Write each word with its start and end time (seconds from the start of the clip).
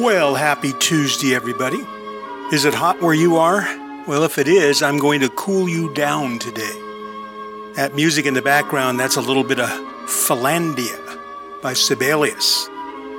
Well, 0.00 0.34
happy 0.34 0.72
Tuesday, 0.72 1.34
everybody. 1.34 1.86
Is 2.54 2.64
it 2.64 2.72
hot 2.72 3.02
where 3.02 3.12
you 3.12 3.36
are? 3.36 3.60
Well, 4.06 4.24
if 4.24 4.38
it 4.38 4.48
is, 4.48 4.82
I'm 4.82 4.96
going 4.96 5.20
to 5.20 5.28
cool 5.28 5.68
you 5.68 5.92
down 5.92 6.38
today. 6.38 6.72
That 7.74 7.94
music 7.94 8.24
in 8.24 8.32
the 8.32 8.40
background, 8.40 8.98
that's 8.98 9.16
a 9.16 9.20
little 9.20 9.44
bit 9.44 9.60
of 9.60 9.68
Finlandia 10.08 10.98
by 11.60 11.74
Sibelius. 11.74 12.66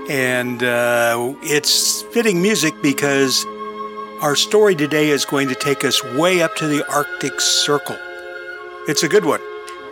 And 0.09 0.63
uh, 0.63 1.35
it's 1.43 2.01
fitting 2.01 2.41
music 2.41 2.73
because 2.81 3.45
our 4.19 4.35
story 4.35 4.73
today 4.73 5.09
is 5.09 5.23
going 5.23 5.49
to 5.49 5.55
take 5.55 5.85
us 5.85 6.03
way 6.15 6.41
up 6.41 6.55
to 6.55 6.67
the 6.67 6.83
Arctic 6.91 7.39
Circle. 7.39 7.97
It's 8.87 9.03
a 9.03 9.07
good 9.07 9.25
one. 9.25 9.41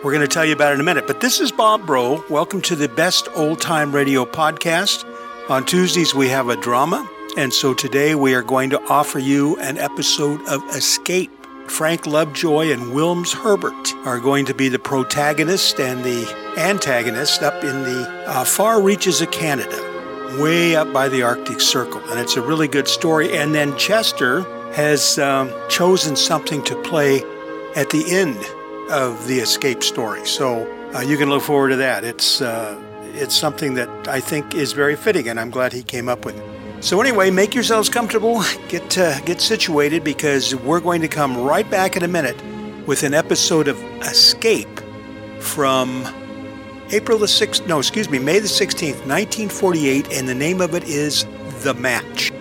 We're 0.02 0.12
going 0.12 0.26
to 0.26 0.34
tell 0.34 0.44
you 0.44 0.54
about 0.54 0.72
it 0.72 0.74
in 0.74 0.80
a 0.80 0.84
minute. 0.84 1.06
But 1.06 1.20
this 1.20 1.38
is 1.38 1.52
Bob 1.52 1.86
Bro. 1.86 2.24
Welcome 2.28 2.60
to 2.62 2.74
the 2.74 2.88
Best 2.88 3.28
Old 3.36 3.60
Time 3.60 3.94
Radio 3.94 4.24
podcast. 4.24 5.04
On 5.50 5.66
Tuesdays, 5.66 6.14
we 6.14 6.28
have 6.28 6.48
a 6.48 6.54
drama. 6.54 7.10
And 7.36 7.52
so 7.52 7.74
today 7.74 8.14
we 8.14 8.34
are 8.34 8.42
going 8.42 8.70
to 8.70 8.80
offer 8.82 9.18
you 9.18 9.58
an 9.58 9.78
episode 9.78 10.40
of 10.46 10.62
Escape. 10.76 11.32
Frank 11.66 12.06
Lovejoy 12.06 12.70
and 12.70 12.92
Wilms 12.92 13.34
Herbert 13.34 13.92
are 14.06 14.20
going 14.20 14.44
to 14.44 14.54
be 14.54 14.68
the 14.68 14.78
protagonist 14.78 15.80
and 15.80 16.04
the 16.04 16.54
antagonist 16.56 17.42
up 17.42 17.64
in 17.64 17.82
the 17.82 18.08
uh, 18.28 18.44
far 18.44 18.80
reaches 18.80 19.20
of 19.22 19.32
Canada, 19.32 19.76
way 20.40 20.76
up 20.76 20.92
by 20.92 21.08
the 21.08 21.22
Arctic 21.22 21.60
Circle. 21.60 22.00
And 22.10 22.20
it's 22.20 22.36
a 22.36 22.42
really 22.42 22.68
good 22.68 22.86
story. 22.86 23.36
And 23.36 23.52
then 23.52 23.76
Chester 23.76 24.42
has 24.74 25.18
um, 25.18 25.52
chosen 25.68 26.14
something 26.14 26.62
to 26.62 26.80
play 26.82 27.24
at 27.74 27.90
the 27.90 28.04
end 28.08 28.38
of 28.92 29.26
the 29.26 29.40
escape 29.40 29.82
story. 29.82 30.24
So 30.28 30.62
uh, 30.94 31.00
you 31.00 31.16
can 31.16 31.28
look 31.28 31.42
forward 31.42 31.70
to 31.70 31.76
that. 31.76 32.04
It's, 32.04 32.40
uh, 32.40 32.80
it's 33.20 33.34
something 33.34 33.74
that 33.74 34.08
I 34.08 34.20
think 34.20 34.54
is 34.54 34.72
very 34.72 34.96
fitting, 34.96 35.28
and 35.28 35.38
I'm 35.38 35.50
glad 35.50 35.72
he 35.72 35.82
came 35.82 36.08
up 36.08 36.24
with 36.24 36.36
it. 36.36 36.84
So 36.84 37.00
anyway, 37.00 37.30
make 37.30 37.54
yourselves 37.54 37.88
comfortable, 37.88 38.42
get 38.68 38.96
uh, 38.96 39.20
get 39.20 39.40
situated 39.40 40.02
because 40.02 40.54
we're 40.54 40.80
going 40.80 41.02
to 41.02 41.08
come 41.08 41.36
right 41.36 41.68
back 41.70 41.96
in 41.96 42.02
a 42.02 42.08
minute 42.08 42.36
with 42.86 43.02
an 43.02 43.12
episode 43.12 43.68
of 43.68 43.78
Escape 44.02 44.80
from 45.40 46.06
April 46.92 47.18
the 47.18 47.26
6th, 47.26 47.66
no, 47.66 47.78
excuse 47.78 48.10
me, 48.10 48.18
May 48.18 48.40
the 48.40 48.48
16th, 48.48 49.06
1948, 49.06 50.12
and 50.12 50.28
the 50.28 50.34
name 50.34 50.60
of 50.60 50.74
it 50.74 50.84
is 50.84 51.24
The 51.62 51.74
Match. 51.74 52.32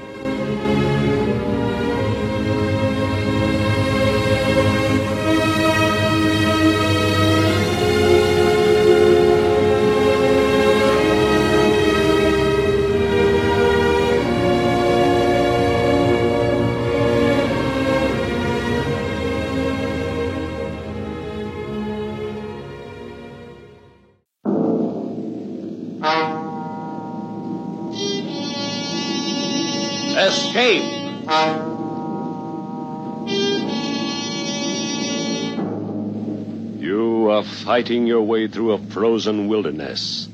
Fighting 37.79 38.05
your 38.05 38.21
way 38.21 38.45
through 38.45 38.73
a 38.73 38.77
frozen 38.87 39.47
wilderness, 39.47 40.27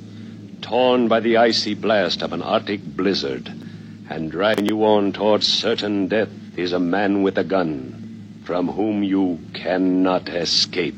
torn 0.62 1.08
by 1.08 1.20
the 1.20 1.38
icy 1.38 1.76
blast 1.76 2.24
of 2.24 2.34
an 2.34 2.42
Arctic 2.42 2.84
blizzard, 2.84 3.48
and 4.10 4.32
driving 4.32 4.66
you 4.66 4.84
on 4.84 5.14
towards 5.14 5.46
certain 5.46 6.08
death 6.08 6.58
is 6.58 6.74
a 6.74 6.80
man 6.80 7.22
with 7.22 7.38
a 7.38 7.44
gun 7.44 8.42
from 8.46 8.68
whom 8.68 9.04
you 9.04 9.38
cannot 9.54 10.28
escape. 10.28 10.98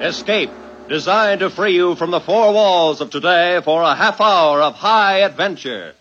Escape, 0.00 0.50
designed 0.88 1.40
to 1.40 1.50
free 1.50 1.74
you 1.74 1.96
from 1.96 2.12
the 2.12 2.20
four 2.20 2.54
walls 2.54 3.00
of 3.00 3.10
today 3.10 3.60
for 3.64 3.82
a 3.82 3.96
half 3.96 4.20
hour 4.20 4.62
of 4.62 4.76
high 4.76 5.22
adventure. 5.22 5.92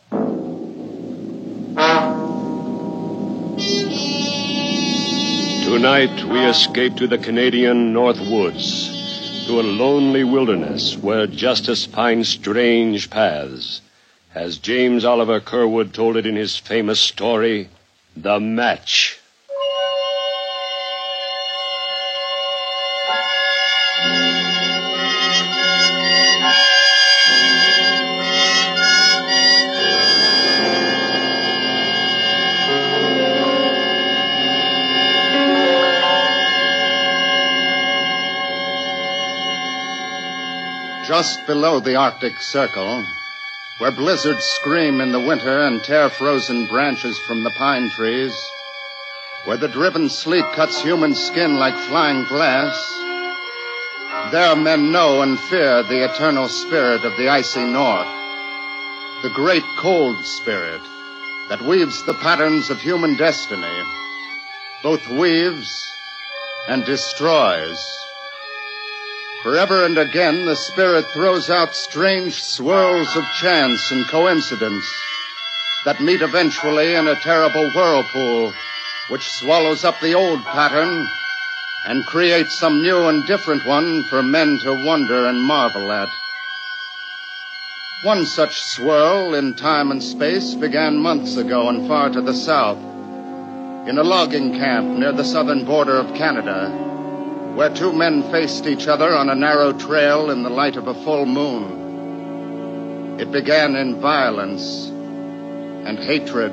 Tonight 5.76 6.24
we 6.32 6.40
escape 6.46 6.96
to 6.96 7.06
the 7.06 7.18
Canadian 7.18 7.92
North 7.92 8.22
Woods, 8.32 9.46
to 9.46 9.60
a 9.60 9.62
lonely 9.62 10.24
wilderness 10.24 10.96
where 10.96 11.28
justice 11.28 11.86
finds 11.86 12.30
strange 12.30 13.10
paths. 13.10 13.82
As 14.34 14.58
James 14.58 15.04
Oliver 15.04 15.42
Curwood 15.42 15.92
told 15.92 16.16
it 16.16 16.26
in 16.26 16.38
his 16.38 16.56
famous 16.56 17.02
story, 17.02 17.68
The 18.16 18.40
Match. 18.40 19.20
Just 41.08 41.46
below 41.46 41.80
the 41.80 41.96
Arctic 41.96 42.42
Circle, 42.42 43.06
where 43.78 43.92
blizzards 43.92 44.44
scream 44.44 45.02
in 45.02 45.12
the 45.12 45.20
winter 45.20 45.60
and 45.68 45.84
tear 45.84 46.10
frozen 46.10 46.66
branches 46.66 47.20
from 47.28 47.44
the 47.44 47.52
pine 47.52 47.92
trees, 47.92 48.36
where 49.44 49.58
the 49.58 49.68
driven 49.68 50.10
sleet 50.10 50.46
cuts 50.54 50.82
human 50.82 51.14
skin 51.14 51.58
like 51.58 51.76
flying 51.88 52.26
glass, 52.26 52.74
there 54.32 54.56
men 54.56 54.92
know 54.92 55.22
and 55.22 55.40
fear 55.42 55.84
the 55.84 56.06
eternal 56.06 56.48
spirit 56.48 57.06
of 57.06 57.16
the 57.18 57.30
icy 57.30 57.64
north, 57.66 58.08
the 59.22 59.30
great 59.36 59.66
cold 59.78 60.18
spirit 60.26 60.82
that 61.50 61.62
weaves 61.62 62.04
the 62.06 62.16
patterns 62.16 62.72
of 62.72 62.80
human 62.80 63.16
destiny, 63.16 63.84
both 64.82 65.08
weaves 65.10 65.88
and 66.68 66.84
destroys. 66.84 68.05
Forever 69.46 69.86
and 69.86 70.00
again, 70.00 70.48
the 70.48 70.56
Spirit 70.56 71.06
throws 71.14 71.52
out 71.52 71.76
strange 71.76 72.42
swirls 72.42 73.16
of 73.16 73.24
chance 73.40 73.92
and 73.92 74.08
coincidence 74.08 74.92
that 75.86 76.02
meet 76.02 76.24
eventually 76.24 76.96
in 76.96 77.08
a 77.08 77.14
terrible 77.14 77.70
whirlpool 77.76 78.52
which 79.10 79.30
swallows 79.30 79.86
up 79.86 80.00
the 80.02 80.16
old 80.16 80.44
pattern 80.46 81.08
and 81.86 82.08
creates 82.08 82.58
some 82.58 82.82
new 82.82 83.08
and 83.08 83.28
different 83.28 83.64
one 83.68 84.04
for 84.06 84.24
men 84.24 84.58
to 84.64 84.84
wonder 84.84 85.28
and 85.28 85.40
marvel 85.40 85.92
at. 85.92 86.10
One 88.02 88.26
such 88.26 88.64
swirl 88.64 89.36
in 89.36 89.54
time 89.54 89.92
and 89.92 90.02
space 90.02 90.56
began 90.56 90.98
months 90.98 91.38
ago 91.38 91.70
and 91.70 91.88
far 91.88 92.10
to 92.10 92.22
the 92.22 92.34
south, 92.34 92.80
in 93.88 94.00
a 94.00 94.04
logging 94.04 94.54
camp 94.54 94.98
near 94.98 95.12
the 95.12 95.24
southern 95.24 95.66
border 95.66 95.98
of 95.98 96.16
Canada 96.16 96.95
where 97.56 97.74
two 97.74 97.94
men 97.94 98.22
faced 98.32 98.66
each 98.66 98.86
other 98.86 99.16
on 99.16 99.30
a 99.30 99.36
narrow 99.36 99.72
trail 99.72 100.30
in 100.30 100.44
the 100.44 100.50
light 100.50 100.76
of 100.76 100.88
a 100.88 101.04
full 101.06 101.26
moon. 101.26 103.18
It 103.18 103.32
began 103.32 103.78
in 103.78 104.02
violence 104.02 104.88
and 104.88 105.98
hatred. 105.98 106.52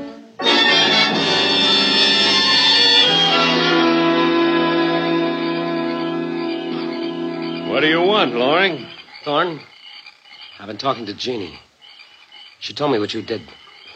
What 7.69 7.81
do 7.81 7.89
you 7.89 8.03
want, 8.03 8.37
Loring? 8.37 8.87
Thorne? 9.25 9.61
I've 10.61 10.69
been 10.69 10.79
talking 10.79 11.07
to 11.07 11.15
Jeannie. 11.15 11.59
She 12.61 12.75
told 12.75 12.93
me 12.93 13.01
what 13.01 13.13
you 13.13 13.23
did. 13.23 13.43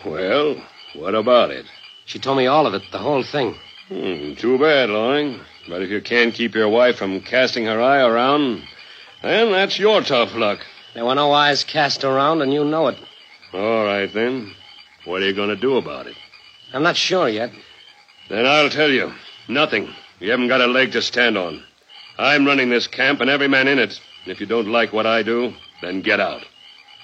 Well, 0.05 0.57
what 0.97 1.15
about 1.15 1.53
it? 1.53 1.67
She 2.05 2.19
told 2.19 2.37
me 2.37 2.49
all 2.49 2.67
of 2.67 2.75
it, 2.75 2.83
the 2.91 2.99
whole 2.99 3.23
thing. 3.23 3.55
Hmm, 3.89 4.35
too 4.35 4.59
bad, 4.59 4.91
Loring. 4.91 5.41
But 5.69 5.83
if 5.83 5.91
you 5.91 6.01
can't 6.01 6.35
keep 6.35 6.55
your 6.55 6.69
wife 6.69 6.97
from 6.97 7.21
casting 7.21 7.67
her 7.67 7.81
eye 7.81 8.03
around, 8.03 8.63
then 9.23 9.53
that's 9.53 9.79
your 9.79 10.03
tough 10.03 10.35
luck. 10.35 10.61
There 10.95 11.05
were 11.05 11.15
no 11.15 11.33
eyes 11.33 11.63
cast 11.63 12.03
around, 12.05 12.43
and 12.43 12.53
you 12.53 12.65
know 12.65 12.89
it. 12.89 12.99
All 13.53 13.85
right, 13.85 14.13
then. 14.13 14.55
What 15.05 15.23
are 15.23 15.27
you 15.27 15.35
going 15.35 15.51
to 15.51 15.57
do 15.57 15.77
about 15.77 16.09
it? 16.09 16.17
I'm 16.73 16.83
not 16.83 16.97
sure 16.97 17.29
yet. 17.29 17.53
Then 18.29 18.45
I'll 18.45 18.71
tell 18.71 18.91
you. 18.91 19.13
Nothing. 19.49 19.89
You 20.19 20.31
haven't 20.33 20.49
got 20.49 20.61
a 20.61 20.67
leg 20.67 20.93
to 20.93 21.03
stand 21.03 21.39
on. 21.39 21.63
I'm 22.19 22.45
running 22.47 22.71
this 22.71 22.89
camp 22.89 23.21
and 23.21 23.31
every 23.31 23.47
man 23.47 23.69
in 23.69 23.79
it. 23.79 24.01
And 24.25 24.33
if 24.33 24.41
you 24.41 24.47
don't 24.47 24.69
like 24.69 24.93
what 24.93 25.07
I 25.07 25.23
do, 25.23 25.55
then 25.81 26.01
get 26.01 26.19
out. 26.19 26.45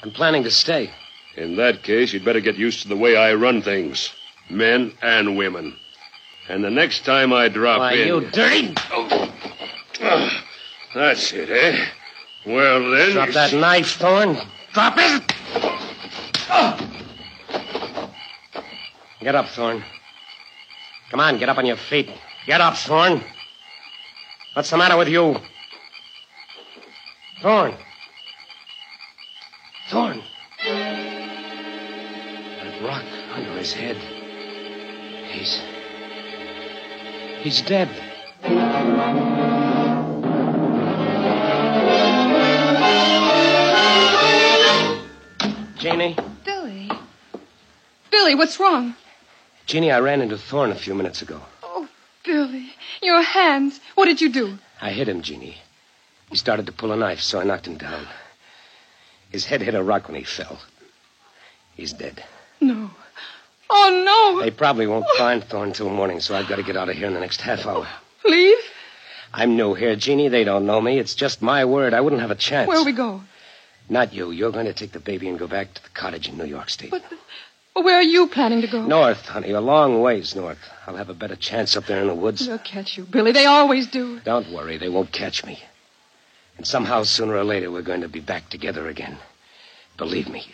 I'm 0.02 0.10
planning 0.10 0.42
to 0.44 0.50
stay. 0.50 0.90
In 1.36 1.56
that 1.56 1.84
case, 1.84 2.12
you'd 2.12 2.24
better 2.24 2.40
get 2.40 2.56
used 2.56 2.82
to 2.82 2.88
the 2.88 2.96
way 2.96 3.16
I 3.16 3.34
run 3.34 3.62
things. 3.62 4.12
Men 4.50 4.92
and 5.00 5.36
women. 5.36 5.76
And 6.48 6.62
the 6.64 6.70
next 6.70 7.04
time 7.04 7.32
I 7.32 7.48
drop 7.48 7.78
Why, 7.78 7.92
in. 7.94 8.08
you 8.08 8.20
dirty. 8.30 8.74
Ah, 10.04 10.44
that's 10.94 11.32
it, 11.32 11.48
eh? 11.50 11.86
Well, 12.44 12.90
then. 12.90 13.12
Drop 13.12 13.28
that 13.30 13.52
knife, 13.52 13.92
Thorne. 13.92 14.36
Drop 14.72 14.94
it! 14.96 15.22
Get 19.20 19.34
up, 19.36 19.46
Thorne. 19.48 19.84
Come 21.10 21.20
on, 21.20 21.38
get 21.38 21.48
up 21.48 21.58
on 21.58 21.66
your 21.66 21.76
feet. 21.76 22.10
Get 22.46 22.60
up, 22.60 22.76
Thorne. 22.76 23.22
What's 24.54 24.70
the 24.70 24.76
matter 24.76 24.96
with 24.96 25.08
you? 25.08 25.36
Thorne. 27.40 27.76
Thorne. 29.88 30.22
That 32.58 32.82
rock 32.82 33.04
under 33.34 33.52
his 33.58 33.72
head. 33.72 33.96
He's. 35.30 35.60
He's 37.42 37.60
dead. 37.62 37.88
Jeannie? 45.76 46.16
Billy. 46.44 46.88
Billy, 48.12 48.36
what's 48.36 48.60
wrong? 48.60 48.94
Jeannie, 49.66 49.90
I 49.90 49.98
ran 49.98 50.20
into 50.20 50.38
Thorne 50.38 50.70
a 50.70 50.76
few 50.76 50.94
minutes 50.94 51.20
ago. 51.20 51.40
Oh, 51.64 51.88
Billy. 52.24 52.70
Your 53.02 53.22
hands. 53.22 53.80
What 53.96 54.04
did 54.04 54.20
you 54.20 54.30
do? 54.30 54.56
I 54.80 54.90
hit 54.92 55.08
him, 55.08 55.22
Jeannie. 55.22 55.56
He 56.30 56.36
started 56.36 56.66
to 56.66 56.72
pull 56.72 56.92
a 56.92 56.96
knife, 56.96 57.20
so 57.20 57.40
I 57.40 57.44
knocked 57.44 57.66
him 57.66 57.76
down. 57.76 58.06
His 59.30 59.46
head 59.46 59.62
hit 59.62 59.74
a 59.74 59.82
rock 59.82 60.06
when 60.06 60.16
he 60.16 60.22
fell. 60.22 60.60
He's 61.74 61.92
dead. 61.92 62.22
No. 62.60 62.90
Oh, 63.84 64.34
no. 64.36 64.44
They 64.44 64.50
probably 64.50 64.86
won't 64.86 65.06
find 65.18 65.42
Thorne 65.42 65.72
till 65.72 65.90
morning, 65.90 66.20
so 66.20 66.36
I've 66.36 66.48
got 66.48 66.56
to 66.56 66.62
get 66.62 66.76
out 66.76 66.88
of 66.88 66.96
here 66.96 67.06
in 67.06 67.14
the 67.14 67.20
next 67.20 67.40
half 67.40 67.66
hour. 67.66 67.88
Leave? 68.24 68.58
I'm 69.32 69.56
new 69.56 69.74
here, 69.74 69.96
Jeannie. 69.96 70.28
They 70.28 70.44
don't 70.44 70.66
know 70.66 70.80
me. 70.80 70.98
It's 70.98 71.14
just 71.14 71.42
my 71.42 71.64
word. 71.64 71.94
I 71.94 72.00
wouldn't 72.00 72.22
have 72.22 72.30
a 72.30 72.36
chance. 72.36 72.68
Where'll 72.68 72.84
we 72.84 72.92
go? 72.92 73.22
Not 73.88 74.12
you. 74.12 74.30
You're 74.30 74.52
going 74.52 74.66
to 74.66 74.72
take 74.72 74.92
the 74.92 75.00
baby 75.00 75.28
and 75.28 75.38
go 75.38 75.46
back 75.48 75.74
to 75.74 75.82
the 75.82 75.88
cottage 75.90 76.28
in 76.28 76.38
New 76.38 76.44
York 76.44 76.70
State. 76.70 76.90
But 76.90 77.84
where 77.84 77.96
are 77.96 78.02
you 78.02 78.28
planning 78.28 78.60
to 78.60 78.68
go? 78.68 78.86
North, 78.86 79.26
honey. 79.26 79.50
A 79.50 79.60
long 79.60 80.00
ways 80.00 80.36
north. 80.36 80.58
I'll 80.86 80.96
have 80.96 81.08
a 81.08 81.14
better 81.14 81.36
chance 81.36 81.76
up 81.76 81.86
there 81.86 82.00
in 82.00 82.06
the 82.06 82.14
woods. 82.14 82.46
They'll 82.46 82.58
catch 82.58 82.96
you, 82.96 83.04
Billy. 83.04 83.32
They 83.32 83.46
always 83.46 83.86
do. 83.88 84.20
Don't 84.20 84.52
worry. 84.52 84.76
They 84.78 84.90
won't 84.90 85.10
catch 85.10 85.44
me. 85.44 85.58
And 86.58 86.66
somehow, 86.66 87.02
sooner 87.02 87.34
or 87.34 87.44
later, 87.44 87.70
we're 87.70 87.82
going 87.82 88.02
to 88.02 88.08
be 88.08 88.20
back 88.20 88.50
together 88.50 88.86
again. 88.88 89.18
Believe 89.96 90.28
me. 90.28 90.46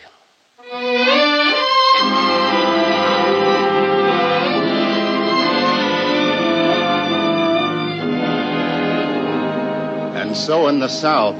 And 10.29 10.37
so 10.37 10.67
in 10.67 10.79
the 10.79 10.87
South, 10.87 11.39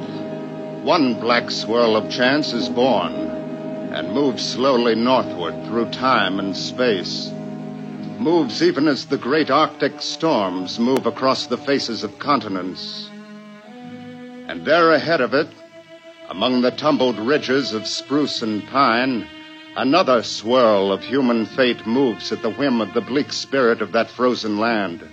one 0.84 1.14
black 1.22 1.52
swirl 1.52 1.96
of 1.96 2.10
chance 2.10 2.54
is 2.54 2.70
born 2.70 3.14
and 3.94 4.12
moves 4.12 4.44
slowly 4.44 4.96
northward 4.96 5.54
through 5.66 5.92
time 5.92 6.40
and 6.40 6.58
space. 6.58 7.32
Moves 8.18 8.64
even 8.64 8.88
as 8.88 9.06
the 9.06 9.20
great 9.20 9.52
Arctic 9.52 10.02
storms 10.02 10.80
move 10.80 11.06
across 11.06 11.46
the 11.46 11.58
faces 11.58 12.04
of 12.04 12.18
continents. 12.18 13.12
And 14.48 14.66
there 14.66 14.92
ahead 14.92 15.22
of 15.22 15.36
it, 15.36 15.50
among 16.28 16.64
the 16.64 16.72
tumbled 16.72 17.20
ridges 17.20 17.76
of 17.76 17.86
spruce 17.86 18.42
and 18.42 18.68
pine, 18.70 19.28
another 19.78 20.24
swirl 20.24 20.92
of 20.92 21.04
human 21.04 21.46
fate 21.46 21.86
moves 21.86 22.32
at 22.32 22.42
the 22.42 22.54
whim 22.54 22.82
of 22.82 22.96
the 22.96 23.02
bleak 23.02 23.32
spirit 23.34 23.84
of 23.84 23.92
that 23.92 24.10
frozen 24.10 24.58
land. 24.58 25.08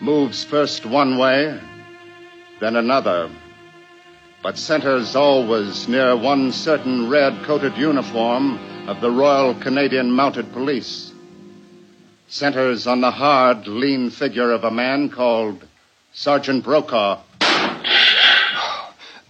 Moves 0.00 0.44
first 0.44 0.86
one 0.86 1.18
way, 1.18 1.58
then 2.60 2.76
another, 2.76 3.30
but 4.42 4.58
centers 4.58 5.16
always 5.16 5.88
near 5.88 6.16
one 6.16 6.52
certain 6.52 7.08
red 7.08 7.44
coated 7.44 7.76
uniform 7.76 8.58
of 8.88 9.00
the 9.00 9.10
Royal 9.10 9.54
Canadian 9.54 10.10
Mounted 10.10 10.52
Police. 10.52 11.12
Centers 12.28 12.86
on 12.86 13.00
the 13.00 13.10
hard, 13.10 13.66
lean 13.66 14.10
figure 14.10 14.52
of 14.52 14.64
a 14.64 14.70
man 14.70 15.08
called 15.08 15.66
Sergeant 16.12 16.64
Brokaw. 16.64 17.22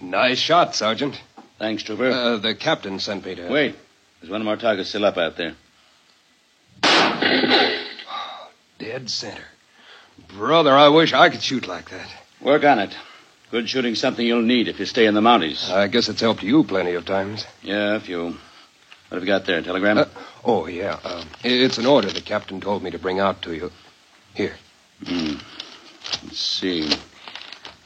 Nice 0.00 0.38
shot, 0.38 0.74
Sergeant. 0.74 1.20
Thanks, 1.58 1.82
Trooper. 1.82 2.10
Uh, 2.10 2.36
the 2.36 2.54
captain 2.54 2.98
sent 3.00 3.24
me 3.24 3.34
to. 3.34 3.48
Wait. 3.48 3.74
There's 4.20 4.30
one 4.30 4.40
of 4.40 4.44
more 4.44 4.56
target 4.56 4.86
still 4.86 5.04
up 5.04 5.16
out 5.16 5.36
there. 5.36 5.54
Dead 8.78 9.10
center. 9.10 9.44
Brother, 10.36 10.72
I 10.72 10.88
wish 10.88 11.12
I 11.12 11.28
could 11.30 11.42
shoot 11.42 11.66
like 11.68 11.90
that. 11.90 12.08
Work 12.40 12.64
on 12.64 12.78
it. 12.78 12.96
Good 13.50 13.66
shooting 13.66 13.94
something 13.94 14.26
you'll 14.26 14.42
need 14.42 14.68
if 14.68 14.78
you 14.78 14.84
stay 14.84 15.06
in 15.06 15.14
the 15.14 15.22
Mounties. 15.22 15.70
I 15.70 15.86
guess 15.86 16.10
it's 16.10 16.20
helped 16.20 16.42
you 16.42 16.64
plenty 16.64 16.92
of 16.92 17.06
times. 17.06 17.46
Yeah, 17.62 17.94
a 17.94 18.00
few. 18.00 18.24
What 18.26 18.36
have 19.10 19.22
you 19.22 19.26
got 19.26 19.46
there? 19.46 19.62
Telegram? 19.62 19.96
Uh, 19.96 20.04
oh, 20.44 20.66
yeah. 20.66 20.98
Uh, 21.02 21.24
it's 21.42 21.78
an 21.78 21.86
order 21.86 22.10
the 22.10 22.20
captain 22.20 22.60
told 22.60 22.82
me 22.82 22.90
to 22.90 22.98
bring 22.98 23.20
out 23.20 23.40
to 23.42 23.54
you. 23.54 23.72
Here. 24.34 24.54
Hmm. 25.02 25.36
Let's 26.24 26.38
see. 26.38 26.92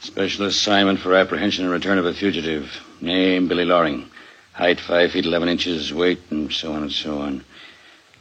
Special 0.01 0.47
assignment 0.47 0.99
for 0.99 1.15
apprehension 1.15 1.63
and 1.63 1.71
return 1.71 1.97
of 1.97 2.05
a 2.05 2.13
fugitive. 2.13 2.69
Name 2.99 3.47
Billy 3.47 3.63
Loring. 3.63 4.09
Height 4.51 4.81
five 4.81 5.13
feet 5.13 5.25
eleven 5.25 5.47
inches, 5.47 5.93
weight, 5.93 6.19
and 6.29 6.51
so 6.51 6.73
on 6.73 6.81
and 6.81 6.91
so 6.91 7.19
on. 7.19 7.45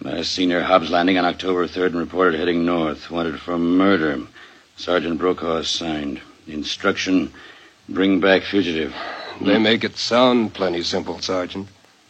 Last 0.00 0.30
seen 0.30 0.50
near 0.50 0.62
Hobbs 0.62 0.90
Landing 0.90 1.18
on 1.18 1.24
October 1.24 1.66
3rd 1.66 1.86
and 1.86 1.96
reported 1.96 2.38
heading 2.38 2.64
north. 2.64 3.10
Wanted 3.10 3.40
for 3.40 3.58
murder. 3.58 4.20
Sergeant 4.76 5.18
Brokaw 5.18 5.56
assigned. 5.56 6.20
Instruction 6.46 7.32
bring 7.88 8.20
back 8.20 8.42
fugitive. 8.42 8.94
They 9.40 9.58
make 9.58 9.84
it 9.84 9.96
sound 9.96 10.54
plenty 10.54 10.82
simple, 10.82 11.20
Sergeant. 11.20 11.68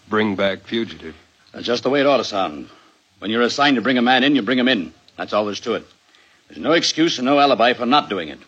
Bring 0.08 0.37
back 0.37 0.62
fugitive. 0.64 1.14
That's 1.52 1.67
just 1.67 1.82
the 1.82 1.90
way 1.90 2.00
it 2.00 2.06
ought 2.06 2.19
to 2.19 2.25
sound. 2.25 2.69
When 3.19 3.31
you're 3.31 3.43
assigned 3.43 3.76
to 3.76 3.82
bring 3.82 3.99
a 3.99 4.02
man 4.02 4.25
in, 4.25 4.34
you 4.34 4.43
bring 4.43 4.58
him 4.58 4.69
in. 4.69 4.93
That's 5.17 5.32
all 5.32 5.44
there's 5.44 5.61
to 5.61 5.75
it. 5.75 5.84
There's 6.49 6.61
no 6.61 6.73
excuse 6.73 7.19
and 7.19 7.26
no 7.26 7.38
alibi 7.38 7.73
for 7.75 7.87
not 7.87 8.08
doing 8.08 8.29
it. 8.29 8.38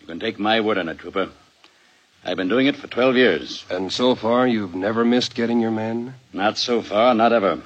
You 0.00 0.06
can 0.06 0.20
take 0.20 0.38
my 0.38 0.60
word 0.60 0.78
on 0.78 0.88
it, 0.88 0.98
Trooper. 0.98 1.30
I've 2.24 2.36
been 2.36 2.48
doing 2.48 2.66
it 2.66 2.76
for 2.76 2.86
12 2.86 3.16
years. 3.16 3.64
And 3.70 3.92
so 3.92 4.14
far, 4.14 4.46
you've 4.46 4.74
never 4.74 5.04
missed 5.04 5.34
getting 5.34 5.60
your 5.60 5.70
men? 5.70 6.14
Not 6.32 6.58
so 6.58 6.82
far, 6.82 7.14
not 7.14 7.32
ever. 7.32 7.62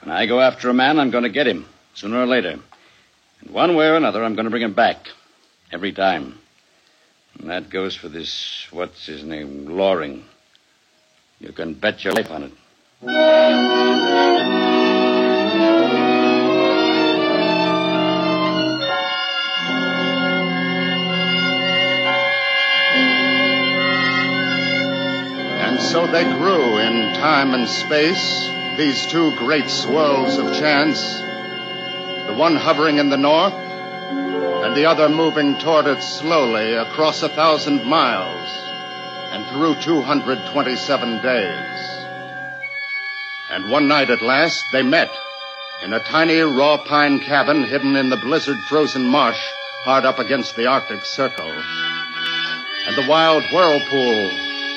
When 0.00 0.14
I 0.14 0.26
go 0.26 0.40
after 0.40 0.70
a 0.70 0.74
man, 0.74 0.98
I'm 0.98 1.10
going 1.10 1.24
to 1.24 1.30
get 1.30 1.46
him, 1.46 1.66
sooner 1.94 2.20
or 2.20 2.26
later. 2.26 2.58
And 3.40 3.50
one 3.50 3.76
way 3.76 3.86
or 3.86 3.94
another, 3.94 4.24
I'm 4.24 4.34
going 4.34 4.44
to 4.44 4.50
bring 4.50 4.62
him 4.62 4.72
back. 4.72 5.08
Every 5.72 5.92
time. 5.92 6.38
And 7.38 7.50
that 7.50 7.70
goes 7.70 7.94
for 7.94 8.08
this, 8.08 8.66
what's 8.70 9.06
his 9.06 9.22
name, 9.22 9.66
Loring. 9.66 10.24
You 11.38 11.52
can 11.52 11.74
bet 11.74 12.02
your 12.02 12.14
life 12.14 12.30
on 12.30 12.44
it. 12.44 12.52
And 25.58 25.80
so 25.80 26.06
they 26.06 26.24
grew 26.24 26.78
in 26.78 27.14
time 27.14 27.52
and 27.52 27.68
space, 27.68 28.48
these 28.78 29.06
two 29.06 29.36
great 29.36 29.68
swirls 29.68 30.38
of 30.38 30.56
chance, 30.58 30.98
the 32.26 32.34
one 32.34 32.56
hovering 32.56 32.96
in 32.96 33.10
the 33.10 33.18
north, 33.18 33.65
and 34.08 34.76
the 34.76 34.86
other 34.86 35.08
moving 35.08 35.58
toward 35.58 35.86
it 35.86 36.02
slowly 36.02 36.74
across 36.74 37.22
a 37.22 37.28
thousand 37.28 37.84
miles 37.84 38.48
and 39.32 39.46
through 39.48 39.74
227 39.82 41.22
days. 41.22 41.96
And 43.50 43.70
one 43.70 43.88
night 43.88 44.10
at 44.10 44.22
last, 44.22 44.64
they 44.72 44.82
met 44.82 45.10
in 45.82 45.92
a 45.92 46.00
tiny 46.00 46.40
raw 46.40 46.78
pine 46.78 47.20
cabin 47.20 47.64
hidden 47.64 47.96
in 47.96 48.08
the 48.08 48.16
blizzard 48.16 48.58
frozen 48.68 49.06
marsh 49.06 49.40
hard 49.84 50.04
up 50.04 50.18
against 50.18 50.56
the 50.56 50.66
Arctic 50.66 51.04
Circle. 51.04 51.52
And 52.86 52.96
the 52.96 53.08
wild 53.08 53.44
whirlpool 53.52 54.30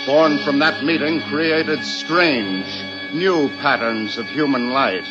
born 0.06 0.44
from 0.44 0.60
that 0.60 0.84
meeting 0.84 1.22
created 1.30 1.84
strange, 1.84 2.66
new 3.14 3.50
patterns 3.58 4.18
of 4.18 4.26
human 4.28 4.70
life 4.72 5.08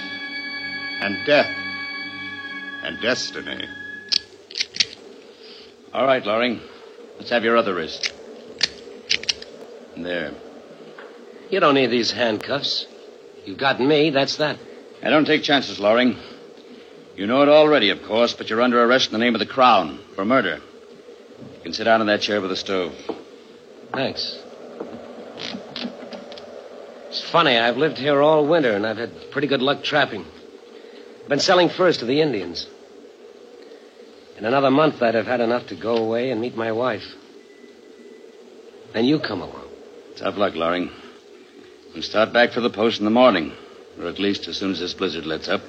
and 1.01 1.25
death 1.27 1.55
and 2.83 3.01
destiny. 3.01 3.69
All 5.99 6.07
right, 6.07 6.25
Loring. 6.25 6.61
Let's 7.19 7.31
have 7.31 7.43
your 7.43 7.57
other 7.57 7.75
wrist. 7.75 8.13
There. 9.97 10.33
You 11.51 11.59
don't 11.59 11.75
need 11.75 11.89
these 11.89 12.13
handcuffs. 12.13 12.87
You've 13.45 13.59
got 13.59 13.81
me, 13.81 14.11
that's 14.11 14.37
that. 14.37 14.61
I 15.03 15.11
don't 15.11 15.25
take 15.25 15.43
chances, 15.43 15.81
Loring. 15.81 16.17
You 17.17 17.27
know 17.27 17.43
it 17.43 17.49
already, 17.49 17.91
of 17.91 18.05
course, 18.05 18.33
but 18.33 18.49
you're 18.49 18.63
under 18.63 18.81
arrest 18.81 19.07
in 19.07 19.13
the 19.13 19.19
name 19.19 19.35
of 19.35 19.41
the 19.41 19.47
Crown 19.47 19.99
for 20.15 20.25
murder. 20.25 20.61
You 21.57 21.63
can 21.65 21.73
sit 21.73 21.83
down 21.83 22.01
in 22.01 22.07
that 22.07 22.21
chair 22.21 22.41
by 22.41 22.47
the 22.47 22.55
stove. 22.55 22.95
Thanks. 23.93 24.39
It's 27.09 27.29
funny, 27.29 27.59
I've 27.59 27.77
lived 27.77 27.99
here 27.99 28.23
all 28.23 28.47
winter 28.47 28.73
and 28.73 28.87
I've 28.87 28.99
had 28.99 29.33
pretty 29.33 29.49
good 29.49 29.63
luck 29.63 29.83
trapping. 29.83 30.27
Been 31.27 31.41
selling 31.41 31.69
furs 31.69 31.97
to 31.97 32.05
the 32.05 32.21
Indians. 32.21 32.69
In 34.39 34.45
another 34.45 34.71
month, 34.71 35.03
I'd 35.03 35.17
have 35.17 35.27
had 35.27 35.41
enough 35.41 35.67
to 35.67 35.75
go 35.75 35.97
away 35.97 36.31
and 36.31 36.41
meet 36.41 36.57
my 36.57 36.71
wife. 36.71 37.03
Then 38.93 39.05
you 39.05 39.19
come 39.19 39.43
along. 39.43 39.67
Tough 40.17 40.37
luck, 40.37 40.55
Loring. 40.55 40.91
We'll 41.93 42.03
start 42.03 42.33
back 42.33 42.53
for 42.53 42.61
the 42.61 42.71
post 42.71 43.01
in 43.01 43.05
the 43.05 43.11
morning, 43.11 43.53
or 43.99 44.07
at 44.07 44.21
least 44.21 44.47
as 44.47 44.57
soon 44.57 44.71
as 44.71 44.79
this 44.79 44.95
blizzard 44.95 45.27
lets 45.27 45.49
up. 45.49 45.61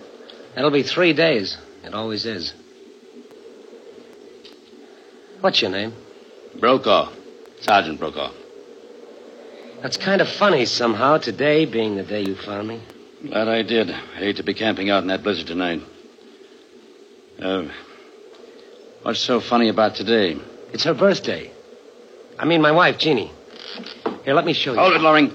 That'll 0.53 0.69
be 0.69 0.83
three 0.83 1.13
days. 1.13 1.57
It 1.83 1.95
always 1.95 2.27
is. 2.27 2.53
What's 5.41 5.61
your 5.61 5.71
name? 5.71 5.93
Brokaw. 6.59 7.11
Sergeant 7.61 7.99
Brokaw. 7.99 8.31
That's 9.81 9.97
kind 9.97 10.21
of 10.21 10.29
funny 10.29 10.65
somehow, 10.65 11.17
today 11.17 11.65
being 11.65 11.95
the 11.95 12.03
day 12.03 12.21
you 12.21 12.35
found 12.35 12.67
me. 12.67 12.81
Glad 13.25 13.47
I 13.47 13.63
did. 13.63 13.89
I 13.89 14.17
hate 14.17 14.37
to 14.37 14.43
be 14.43 14.53
camping 14.53 14.89
out 14.89 15.01
in 15.01 15.07
that 15.07 15.23
blizzard 15.23 15.47
tonight. 15.47 15.81
Uh, 17.41 17.63
what's 19.03 19.19
so 19.19 19.39
funny 19.39 19.69
about 19.69 19.95
today? 19.95 20.37
It's 20.73 20.83
her 20.83 20.93
birthday. 20.93 21.51
I 22.37 22.45
mean, 22.45 22.61
my 22.61 22.71
wife, 22.71 22.97
Jeannie. 22.97 23.31
Here, 24.23 24.33
let 24.33 24.45
me 24.45 24.53
show 24.53 24.73
you. 24.73 24.79
Hold 24.79 24.93
it, 24.93 25.01
Loring. 25.01 25.33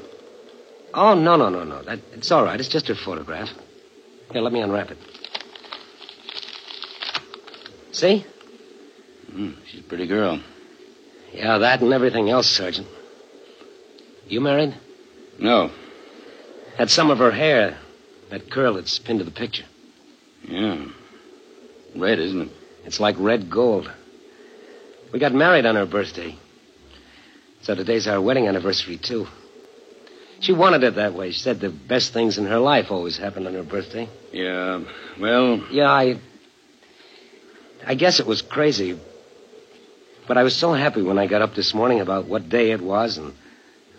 Oh, 0.94 1.14
no, 1.14 1.37
no, 1.37 1.49
no, 1.49 1.64
no. 1.64 1.83
That, 1.83 2.00
it's 2.12 2.30
all 2.30 2.44
right. 2.44 2.59
It's 2.59 2.68
just 2.68 2.88
her 2.88 2.94
photograph. 2.94 3.50
Here, 4.33 4.40
let 4.40 4.52
me 4.52 4.61
unwrap 4.61 4.90
it. 4.90 4.99
See? 7.92 8.25
Mm, 9.33 9.56
she's 9.66 9.80
a 9.80 9.85
pretty 9.85 10.06
girl. 10.06 10.40
Yeah, 11.33 11.59
that 11.59 11.80
and 11.80 11.92
everything 11.92 12.30
else, 12.30 12.49
Sergeant. 12.49 12.87
You 14.28 14.40
married? 14.40 14.75
No. 15.38 15.71
Had 16.76 16.90
some 16.90 17.11
of 17.11 17.18
her 17.18 17.30
hair. 17.30 17.78
That 18.30 18.50
curl 18.50 18.75
that's 18.75 18.99
pinned 18.99 19.18
to 19.18 19.25
the 19.25 19.30
picture. 19.30 19.64
Yeah. 20.49 20.87
Red, 21.94 22.18
isn't 22.18 22.42
it? 22.42 22.50
It's 22.84 23.00
like 23.00 23.16
red 23.18 23.50
gold. 23.50 23.90
We 25.12 25.18
got 25.18 25.32
married 25.32 25.66
on 25.66 25.76
her 25.76 25.86
birthday. 25.86 26.36
So 27.62 27.74
today's 27.74 28.06
our 28.06 28.20
wedding 28.20 28.46
anniversary, 28.46 28.98
too. 28.98 29.26
She 30.40 30.52
wanted 30.52 30.82
it 30.84 30.96
that 30.96 31.14
way. 31.14 31.30
She 31.30 31.40
said 31.40 31.60
the 31.60 31.70
best 31.70 32.12
things 32.12 32.36
in 32.36 32.44
her 32.46 32.58
life 32.58 32.90
always 32.90 33.16
happened 33.16 33.46
on 33.46 33.54
her 33.54 33.62
birthday. 33.62 34.08
Yeah. 34.32 34.84
Well, 35.18 35.64
Yeah, 35.70 35.90
I. 35.90 36.20
I 37.86 37.94
guess 37.94 38.20
it 38.20 38.26
was 38.26 38.42
crazy. 38.42 38.98
But 40.26 40.36
I 40.38 40.42
was 40.42 40.56
so 40.56 40.72
happy 40.72 41.02
when 41.02 41.18
I 41.18 41.26
got 41.26 41.42
up 41.42 41.54
this 41.54 41.74
morning 41.74 42.00
about 42.00 42.26
what 42.26 42.48
day 42.48 42.70
it 42.72 42.80
was 42.80 43.18
and 43.18 43.34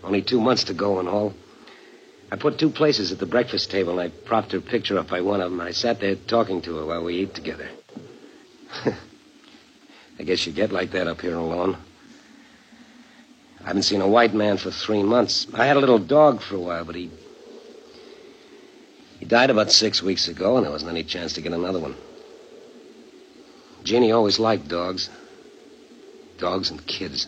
only 0.03 0.21
two 0.21 0.41
months 0.41 0.65
to 0.65 0.73
go 0.73 0.99
and 0.99 1.07
all. 1.07 1.33
I 2.31 2.35
put 2.35 2.57
two 2.57 2.71
places 2.71 3.11
at 3.11 3.19
the 3.19 3.27
breakfast 3.27 3.69
table 3.69 3.99
and 3.99 4.01
I 4.01 4.15
propped 4.25 4.51
her 4.51 4.59
picture 4.59 4.97
up 4.97 5.07
by 5.07 5.21
one 5.21 5.41
of 5.41 5.51
them. 5.51 5.61
I 5.61 5.71
sat 5.71 5.99
there 5.99 6.15
talking 6.15 6.61
to 6.63 6.77
her 6.77 6.85
while 6.85 7.03
we 7.03 7.19
ate 7.21 7.35
together. 7.35 7.69
I 10.19 10.23
guess 10.23 10.45
you 10.45 10.53
get 10.53 10.71
like 10.71 10.91
that 10.91 11.07
up 11.07 11.21
here 11.21 11.35
alone. 11.35 11.77
I 13.61 13.67
haven't 13.69 13.83
seen 13.83 14.01
a 14.01 14.07
white 14.07 14.33
man 14.33 14.57
for 14.57 14.71
three 14.71 15.03
months. 15.03 15.47
I 15.53 15.65
had 15.65 15.75
a 15.75 15.79
little 15.79 15.99
dog 15.99 16.41
for 16.41 16.55
a 16.55 16.59
while, 16.59 16.85
but 16.85 16.95
he. 16.95 17.09
He 19.19 19.25
died 19.25 19.49
about 19.49 19.71
six 19.71 20.03
weeks 20.03 20.27
ago, 20.27 20.57
and 20.57 20.65
there 20.65 20.71
wasn't 20.71 20.91
any 20.91 21.03
chance 21.03 21.33
to 21.33 21.41
get 21.41 21.53
another 21.53 21.79
one. 21.79 21.95
Jeannie 23.83 24.11
always 24.11 24.39
liked 24.39 24.67
dogs. 24.67 25.09
Dogs 26.37 26.69
and 26.69 26.85
kids. 26.85 27.27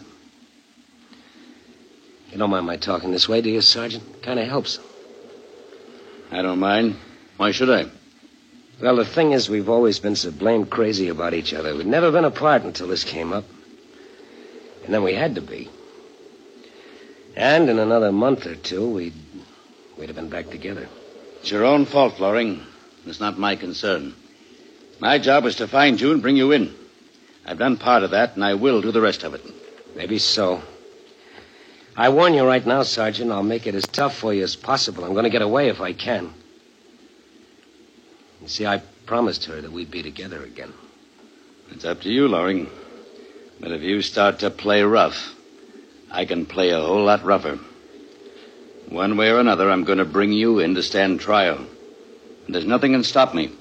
You 2.32 2.38
don't 2.38 2.50
mind 2.50 2.66
my 2.66 2.78
talking 2.78 3.12
this 3.12 3.30
way, 3.30 3.42
do 3.42 3.50
you, 3.50 3.62
Sergeant? 3.62 4.22
Kind 4.22 4.40
of 4.40 4.48
helps. 4.48 4.80
I 6.30 6.42
don't 6.42 6.60
mind. 6.60 6.98
Why 7.38 7.52
should 7.52 7.70
I? 7.70 7.86
Well, 8.80 8.96
the 8.96 9.06
thing 9.06 9.32
is, 9.32 9.50
we've 9.50 9.70
always 9.70 9.98
been 10.00 10.16
so 10.16 10.32
blamed 10.32 10.70
crazy 10.70 11.10
about 11.10 11.34
each 11.34 11.54
other. 11.54 11.76
We'd 11.76 11.88
never 11.88 12.12
been 12.12 12.26
apart 12.26 12.64
until 12.64 12.88
this 12.88 13.04
came 13.04 13.34
up. 13.34 13.46
And 14.86 14.94
then 14.94 15.04
we 15.04 15.16
had 15.16 15.36
to 15.36 15.42
be. 15.42 15.70
And 17.36 17.70
in 17.70 17.80
another 17.80 18.12
month 18.12 18.46
or 18.46 18.56
two, 18.56 18.88
we'd, 18.88 19.14
we'd 19.98 20.10
have 20.10 20.16
been 20.16 20.30
back 20.30 20.50
together. 20.50 20.88
It's 21.42 21.50
your 21.50 21.66
own 21.66 21.86
fault, 21.86 22.20
Loring. 22.20 22.62
It's 23.08 23.20
not 23.20 23.40
my 23.40 23.56
concern. 23.56 24.14
My 25.00 25.18
job 25.18 25.46
is 25.46 25.56
to 25.56 25.68
find 25.68 26.00
you 26.00 26.12
and 26.12 26.22
bring 26.22 26.38
you 26.38 26.52
in. 26.52 26.74
I've 27.46 27.58
done 27.60 27.78
part 27.78 28.04
of 28.04 28.12
that, 28.12 28.36
and 28.36 28.44
I 28.44 28.56
will 28.56 28.82
do 28.82 28.92
the 28.92 29.02
rest 29.02 29.24
of 29.24 29.34
it. 29.34 29.42
Maybe 29.96 30.20
so. 30.20 30.62
I 31.96 32.10
warn 32.10 32.36
you 32.36 32.46
right 32.46 32.66
now, 32.66 32.84
Sergeant, 32.84 33.32
I'll 33.32 33.42
make 33.42 33.66
it 33.66 33.74
as 33.74 33.86
tough 33.86 34.16
for 34.16 34.34
you 34.34 34.44
as 34.44 34.56
possible. 34.56 35.04
I'm 35.04 35.14
going 35.14 35.24
to 35.24 35.32
get 35.32 35.42
away 35.42 35.70
if 35.70 35.82
I 35.82 35.94
can. 35.94 36.34
You 38.48 38.52
see, 38.52 38.66
I 38.66 38.82
promised 39.06 39.44
her 39.48 39.60
that 39.60 39.74
we'd 39.74 39.92
be 39.92 40.02
together 40.02 40.42
again. 40.42 40.72
It's 41.72 41.84
up 41.84 42.00
to 42.04 42.10
you, 42.10 42.30
Loring. 42.30 42.70
But 43.60 43.74
if 43.74 43.82
you 43.82 44.02
start 44.02 44.40
to 44.40 44.50
play 44.50 44.84
rough, 44.84 45.36
I 46.10 46.24
can 46.24 46.46
play 46.46 46.70
a 46.70 46.80
whole 46.80 47.04
lot 47.04 47.26
rougher. 47.26 47.60
One 48.88 49.18
way 49.18 49.32
or 49.32 49.42
another, 49.42 49.70
I'm 49.70 49.84
going 49.84 49.98
to 49.98 50.06
bring 50.06 50.32
you 50.32 50.60
in 50.60 50.76
to 50.76 50.82
stand 50.82 51.20
trial. 51.20 51.58
And 52.46 52.56
there's 52.56 52.66
nothing 52.66 52.94
can 52.94 53.04
stop 53.04 53.34
me. 53.34 53.52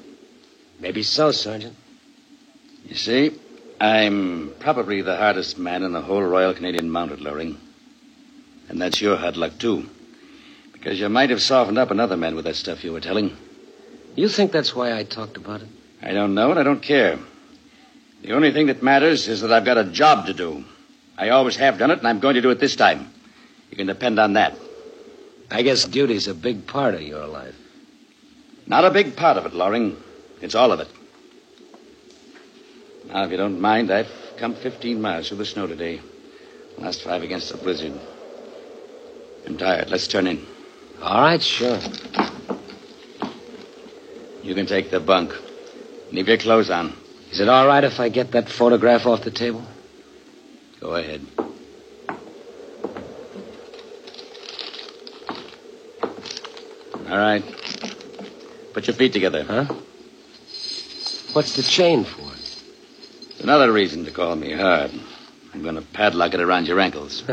Maybe 0.78 1.02
so, 1.02 1.32
Sergeant. 1.32 1.74
You 2.84 2.94
see, 2.94 3.32
I'm 3.80 4.52
probably 4.60 5.02
the 5.02 5.16
hardest 5.16 5.58
man 5.58 5.82
in 5.82 5.94
the 5.94 6.00
whole 6.00 6.22
Royal 6.22 6.54
Canadian 6.54 6.90
Mounted, 6.90 7.20
Loring. 7.20 7.58
And 8.68 8.80
that's 8.80 9.00
your 9.00 9.16
hard 9.16 9.36
luck, 9.36 9.58
too. 9.58 9.90
Because 10.72 11.00
you 11.00 11.08
might 11.08 11.30
have 11.30 11.42
softened 11.42 11.76
up 11.76 11.90
another 11.90 12.16
man 12.16 12.36
with 12.36 12.44
that 12.44 12.54
stuff 12.54 12.84
you 12.84 12.92
were 12.92 13.00
telling. 13.00 13.36
You 14.16 14.28
think 14.30 14.50
that's 14.50 14.74
why 14.74 14.96
I 14.96 15.04
talked 15.04 15.36
about 15.36 15.60
it? 15.60 15.68
I 16.02 16.12
don't 16.12 16.34
know, 16.34 16.50
and 16.50 16.58
I 16.58 16.62
don't 16.62 16.82
care. 16.82 17.18
The 18.22 18.32
only 18.32 18.50
thing 18.50 18.66
that 18.66 18.82
matters 18.82 19.28
is 19.28 19.42
that 19.42 19.52
I've 19.52 19.66
got 19.66 19.76
a 19.76 19.84
job 19.84 20.26
to 20.26 20.32
do. 20.32 20.64
I 21.18 21.28
always 21.28 21.56
have 21.56 21.78
done 21.78 21.90
it, 21.90 21.98
and 21.98 22.08
I'm 22.08 22.18
going 22.18 22.34
to 22.34 22.40
do 22.40 22.50
it 22.50 22.58
this 22.58 22.76
time. 22.76 23.10
You 23.70 23.76
can 23.76 23.86
depend 23.86 24.18
on 24.18 24.32
that. 24.32 24.54
I 25.50 25.62
guess 25.62 25.84
duty's 25.84 26.28
a 26.28 26.34
big 26.34 26.66
part 26.66 26.94
of 26.94 27.02
your 27.02 27.26
life. 27.26 27.54
Not 28.66 28.84
a 28.84 28.90
big 28.90 29.16
part 29.16 29.36
of 29.36 29.46
it, 29.46 29.52
Loring. 29.52 29.96
It's 30.40 30.54
all 30.54 30.72
of 30.72 30.80
it. 30.80 30.88
Now, 33.08 33.24
if 33.24 33.30
you 33.30 33.36
don't 33.36 33.60
mind, 33.60 33.90
I've 33.90 34.10
come 34.38 34.54
15 34.54 35.00
miles 35.00 35.28
through 35.28 35.38
the 35.38 35.44
snow 35.44 35.66
today. 35.66 36.00
Last 36.78 37.02
five 37.02 37.22
against 37.22 37.50
the 37.52 37.58
blizzard. 37.58 37.92
I'm 39.46 39.56
tired. 39.56 39.90
Let's 39.90 40.08
turn 40.08 40.26
in. 40.26 40.44
All 41.00 41.20
right, 41.20 41.42
sure. 41.42 41.78
You 44.46 44.54
can 44.54 44.66
take 44.66 44.92
the 44.92 45.00
bunk. 45.00 45.34
Leave 46.12 46.28
your 46.28 46.36
clothes 46.36 46.70
on. 46.70 46.92
Is 47.32 47.40
it 47.40 47.48
all 47.48 47.66
right 47.66 47.82
if 47.82 47.98
I 47.98 48.08
get 48.08 48.30
that 48.30 48.48
photograph 48.48 49.04
off 49.04 49.24
the 49.24 49.32
table? 49.32 49.64
Go 50.78 50.94
ahead. 50.94 51.26
All 57.08 57.18
right. 57.18 57.42
Put 58.72 58.86
your 58.86 58.94
feet 58.94 59.12
together. 59.12 59.42
Huh? 59.42 59.64
What's 61.32 61.56
the 61.56 61.64
chain 61.64 62.04
for? 62.04 62.30
It's 62.32 63.40
another 63.40 63.72
reason 63.72 64.04
to 64.04 64.12
call 64.12 64.36
me 64.36 64.52
hard. 64.52 64.92
I'm 65.54 65.62
going 65.64 65.74
to 65.74 65.82
padlock 65.82 66.34
it 66.34 66.40
around 66.40 66.68
your 66.68 66.78
ankles. 66.78 67.24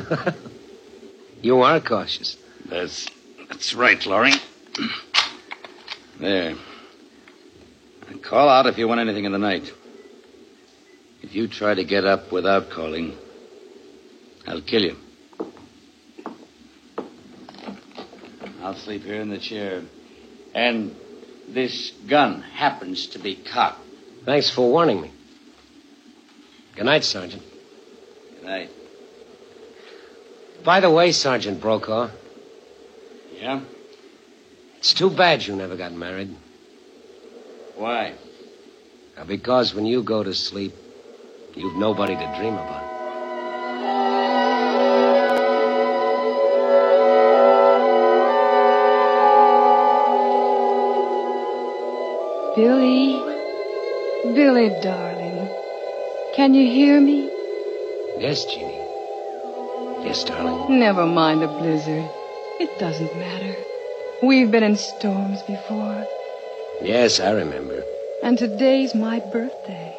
You 1.43 1.62
are 1.63 1.82
cautious. 1.82 2.38
That's 2.70 3.05
that's 3.50 3.74
right, 3.74 4.03
Loring. 4.05 4.36
there. 6.22 6.55
Call 8.24 8.48
out 8.50 8.65
if 8.68 8.77
you 8.77 8.88
want 8.88 9.01
anything 9.01 9.25
in 9.25 9.32
the 9.32 9.38
night. 9.38 9.72
If 11.22 11.36
you 11.36 11.48
try 11.48 11.74
to 11.74 11.84
get 11.84 12.06
up 12.06 12.32
without 12.32 12.70
calling, 12.70 13.18
I'll 14.48 14.62
kill 14.62 14.82
you. 14.84 14.98
I'll 18.62 18.75
sleep 18.75 19.03
here 19.03 19.22
in 19.22 19.30
the 19.30 19.39
chair. 19.39 19.82
And 20.56 20.96
this 21.50 21.92
gun 22.08 22.42
happens 22.42 23.08
to 23.08 23.20
be 23.20 23.36
cocked. 23.36 23.80
Thanks 24.25 24.50
for 24.50 24.70
warning 24.70 25.01
me. 25.01 25.12
Good 26.75 26.86
night, 26.86 27.03
Sergeant. 27.03 27.44
Good 28.36 28.46
night. 28.46 28.70
By 30.63 30.80
the 30.80 30.89
way, 30.89 31.12
Sergeant 31.12 31.60
Brokaw, 31.60 32.10
Yeah? 33.38 33.62
it's 34.77 34.94
too 34.94 35.10
bad 35.10 35.46
you 35.46 35.56
never 35.58 35.75
got 35.75 35.92
married. 35.92 36.34
Why? 37.75 38.13
Now, 39.18 39.24
because 39.24 39.74
when 39.74 39.86
you 39.86 40.03
go 40.03 40.24
to 40.24 40.34
sleep, 40.34 40.74
you've 41.56 41.75
nobody 41.75 42.15
to 42.15 42.36
dream 42.38 42.53
about. 42.53 42.94
Billy. 52.56 53.20
Billy, 54.36 54.70
darling. 54.82 55.50
Can 56.36 56.53
you 56.53 56.70
hear 56.70 57.01
me? 57.01 57.30
Yes, 58.20 58.46
Jeannie. 58.46 58.74
Yes, 60.06 60.24
darling. 60.24 60.80
Never 60.80 61.06
mind 61.06 61.42
the 61.42 61.48
blizzard. 61.48 62.10
It 62.60 62.77
doesn't 62.80 63.15
matter. 63.18 63.56
We've 64.22 64.51
been 64.51 64.63
in 64.63 64.75
storms 64.75 65.42
before. 65.44 66.06
Yes, 66.84 67.20
I 67.20 67.32
remember. 67.32 67.84
And 68.22 68.38
today's 68.38 68.94
my 68.94 69.20
birthday. 69.20 69.90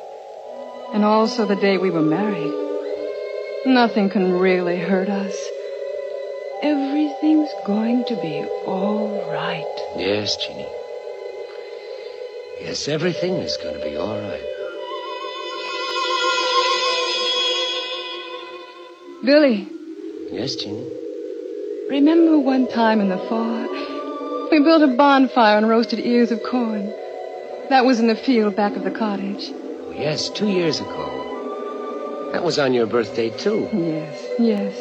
and 0.92 1.04
also 1.04 1.44
the 1.44 1.56
day 1.56 1.76
we 1.78 1.90
were 1.90 2.02
married. 2.02 2.52
Nothing 3.66 4.10
can 4.10 4.32
really 4.38 4.78
hurt 4.78 5.08
us. 5.08 5.34
Everything's 6.62 7.50
going 7.66 8.04
to 8.04 8.14
be 8.16 8.44
all 8.66 9.08
right. 9.32 9.74
Yes, 9.96 10.36
Jeannie. 10.36 10.68
Yes, 12.60 12.86
everything 12.86 13.34
is 13.34 13.56
going 13.56 13.74
to 13.80 13.84
be 13.84 13.96
all 13.96 14.18
right. 14.20 14.44
Billy, 19.24 19.68
Yes, 20.30 20.54
Jeannie. 20.56 20.90
remember 21.88 22.38
one 22.38 22.68
time 22.68 23.00
in 23.00 23.08
the 23.08 23.18
fall? 23.28 23.93
We 24.54 24.60
built 24.60 24.82
a 24.82 24.86
bonfire 24.86 25.58
and 25.58 25.68
roasted 25.68 25.98
ears 25.98 26.30
of 26.30 26.40
corn. 26.44 26.94
That 27.70 27.84
was 27.84 27.98
in 27.98 28.06
the 28.06 28.14
field 28.14 28.54
back 28.54 28.76
of 28.76 28.84
the 28.84 28.90
cottage. 28.92 29.50
Oh, 29.50 29.90
yes, 29.90 30.30
two 30.30 30.46
years 30.46 30.78
ago. 30.78 32.30
That 32.30 32.44
was 32.44 32.56
on 32.60 32.72
your 32.72 32.86
birthday, 32.86 33.30
too. 33.30 33.68
Yes, 33.72 34.24
yes. 34.38 34.80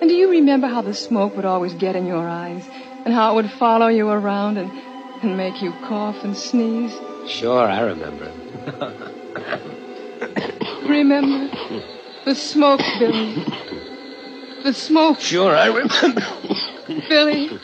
And 0.00 0.10
do 0.10 0.16
you 0.16 0.28
remember 0.28 0.66
how 0.66 0.82
the 0.82 0.94
smoke 0.94 1.36
would 1.36 1.44
always 1.44 1.74
get 1.74 1.94
in 1.94 2.06
your 2.06 2.28
eyes? 2.28 2.68
And 3.04 3.14
how 3.14 3.30
it 3.30 3.34
would 3.36 3.52
follow 3.52 3.86
you 3.86 4.08
around 4.08 4.58
and, 4.58 4.72
and 5.22 5.36
make 5.36 5.62
you 5.62 5.70
cough 5.84 6.24
and 6.24 6.36
sneeze? 6.36 6.92
Sure, 7.28 7.68
I 7.68 7.82
remember. 7.82 8.32
Remember? 10.88 11.56
The 12.24 12.34
smoke, 12.34 12.80
Billy. 12.98 13.44
The 14.64 14.74
smoke, 14.74 15.20
Sure, 15.20 15.54
I 15.54 15.66
remember. 15.66 16.26
Billy. 17.08 17.60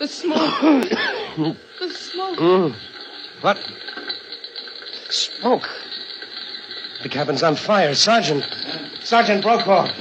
The 0.00 0.08
smoke. 0.08 0.88
The 0.88 1.90
smoke. 1.90 2.38
Mm. 2.38 2.74
What? 3.42 3.58
Smoke. 5.10 5.68
The 7.02 7.10
cabin's 7.10 7.42
on 7.42 7.54
fire. 7.54 7.94
Sergeant. 7.94 8.42
Sergeant 9.02 9.42
Brokaw. 9.42 9.92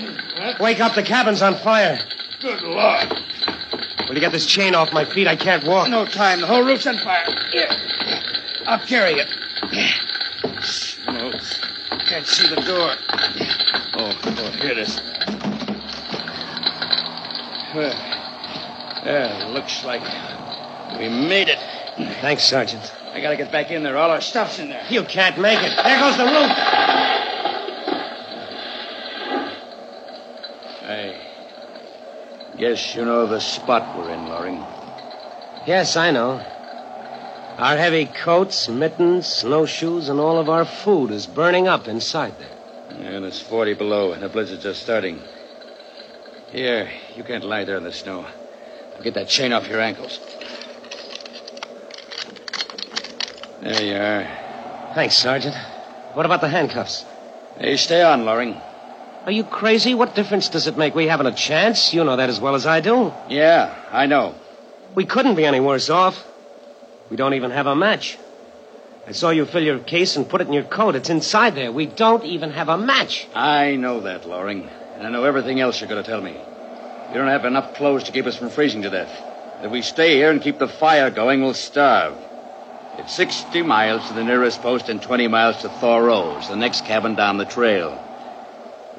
Wake 0.61 0.79
up. 0.79 0.95
The 0.95 1.03
cabin's 1.03 1.41
on 1.41 1.55
fire. 1.55 1.99
Good 2.39 2.61
Lord. 2.61 3.13
Will 4.07 4.15
you 4.15 4.21
get 4.21 4.31
this 4.31 4.45
chain 4.45 4.73
off 4.73 4.93
my 4.93 5.03
feet? 5.03 5.27
I 5.27 5.35
can't 5.35 5.65
walk. 5.65 5.89
No 5.89 6.05
time. 6.05 6.39
The 6.39 6.47
whole 6.47 6.63
roof's 6.63 6.87
on 6.87 6.97
fire. 6.99 7.25
Here. 7.51 7.67
I'll 8.67 8.79
carry 8.79 9.15
it. 9.19 9.27
Smokes. 10.63 11.59
Can't 12.07 12.25
see 12.25 12.47
the 12.47 12.61
door. 12.61 12.95
Oh, 13.97 14.17
oh 14.23 14.51
here 14.61 14.71
it 14.71 14.77
is. 14.77 15.01
Well, 17.75 18.18
yeah, 19.05 19.49
looks 19.53 19.83
like 19.85 20.01
we 20.97 21.09
made 21.09 21.49
it. 21.49 21.59
Thanks, 22.21 22.43
Sergeant. 22.43 22.93
I 23.13 23.21
gotta 23.21 23.37
get 23.37 23.51
back 23.51 23.71
in 23.71 23.83
there. 23.83 23.97
All 23.97 24.11
our 24.11 24.21
stuff's 24.21 24.59
in 24.59 24.69
there. 24.69 24.85
You 24.89 25.03
can't 25.03 25.37
make 25.39 25.59
it. 25.61 25.75
There 25.83 25.99
goes 25.99 26.17
the 26.17 26.25
roof. 26.25 26.51
I 30.81 31.15
guess 32.57 32.95
you 32.95 33.05
know 33.05 33.25
the 33.25 33.39
spot 33.39 33.97
we're 33.97 34.11
in, 34.11 34.27
Loring. 34.27 34.63
Yes, 35.65 35.97
I 35.97 36.11
know. 36.11 36.43
Our 37.57 37.75
heavy 37.75 38.05
coats, 38.05 38.69
mittens, 38.69 39.27
snowshoes, 39.27 40.07
and 40.07 40.19
all 40.19 40.39
of 40.39 40.49
our 40.49 40.63
food 40.63 41.11
is 41.11 41.27
burning 41.27 41.67
up 41.67 41.87
inside 41.87 42.33
there. 42.39 43.15
And 43.15 43.25
it's 43.25 43.41
40 43.41 43.73
below, 43.73 44.13
and 44.13 44.23
the 44.23 44.29
blizzard's 44.29 44.63
just 44.63 44.81
starting. 44.81 45.19
Here, 46.51 46.89
you 47.15 47.23
can't 47.23 47.43
lie 47.43 47.65
there 47.65 47.77
in 47.77 47.83
the 47.83 47.91
snow. 47.91 48.25
I'll 48.99 49.05
get 49.05 49.13
that 49.13 49.29
chain 49.29 49.53
off 49.53 49.65
your 49.69 49.79
ankles. 49.79 50.19
There 53.61 53.81
you 53.81 53.95
are. 53.95 54.93
Thanks, 54.93 55.17
Sergeant. 55.17 55.55
What 56.15 56.25
about 56.25 56.41
the 56.41 56.49
handcuffs? 56.49 57.05
Hey, 57.57 57.77
stay 57.77 58.01
on, 58.03 58.25
Loring. 58.25 58.59
Are 59.23 59.31
you 59.31 59.45
crazy? 59.45 59.95
What 59.95 60.15
difference 60.15 60.49
does 60.49 60.67
it 60.67 60.77
make? 60.77 60.95
We 60.95 61.07
haven't 61.07 61.27
a 61.27 61.31
chance. 61.31 61.93
You 61.93 62.03
know 62.03 62.17
that 62.17 62.29
as 62.29 62.41
well 62.41 62.55
as 62.55 62.65
I 62.65 62.81
do. 62.81 63.13
Yeah, 63.29 63.73
I 63.89 64.05
know. 64.05 64.35
We 64.95 65.05
couldn't 65.05 65.35
be 65.35 65.45
any 65.45 65.61
worse 65.61 65.89
off. 65.89 66.21
We 67.09 67.15
don't 67.15 67.35
even 67.35 67.51
have 67.51 67.67
a 67.67 67.77
match. 67.77 68.17
I 69.07 69.13
saw 69.13 69.29
you 69.29 69.45
fill 69.45 69.63
your 69.63 69.79
case 69.79 70.17
and 70.17 70.27
put 70.27 70.41
it 70.41 70.47
in 70.47 70.53
your 70.53 70.63
coat. 70.63 70.95
It's 70.95 71.09
inside 71.09 71.55
there. 71.55 71.71
We 71.71 71.85
don't 71.85 72.25
even 72.25 72.51
have 72.51 72.67
a 72.67 72.77
match. 72.77 73.29
I 73.33 73.77
know 73.77 74.01
that, 74.01 74.27
Loring. 74.27 74.67
And 74.97 75.07
I 75.07 75.09
know 75.09 75.23
everything 75.23 75.61
else 75.61 75.79
you're 75.79 75.89
going 75.89 76.03
to 76.03 76.09
tell 76.09 76.19
me. 76.19 76.35
You 77.09 77.15
don't 77.15 77.27
have 77.27 77.45
enough 77.45 77.73
clothes 77.73 78.03
to 78.03 78.11
keep 78.11 78.27
us 78.27 78.37
from 78.37 78.49
freezing 78.49 78.83
to 78.83 78.89
death. 78.91 79.11
If 79.63 79.71
we 79.71 79.81
stay 79.81 80.15
here 80.15 80.29
and 80.29 80.41
keep 80.41 80.59
the 80.59 80.67
fire 80.67 81.09
going, 81.09 81.41
we'll 81.41 81.55
starve. 81.55 82.15
It's 82.99 83.15
60 83.15 83.63
miles 83.63 84.07
to 84.07 84.13
the 84.13 84.23
nearest 84.23 84.61
post 84.61 84.89
and 84.89 85.01
20 85.01 85.27
miles 85.27 85.61
to 85.61 85.69
Thoreau's, 85.69 86.47
the 86.49 86.55
next 86.55 86.85
cabin 86.85 87.15
down 87.15 87.37
the 87.37 87.45
trail. 87.45 87.97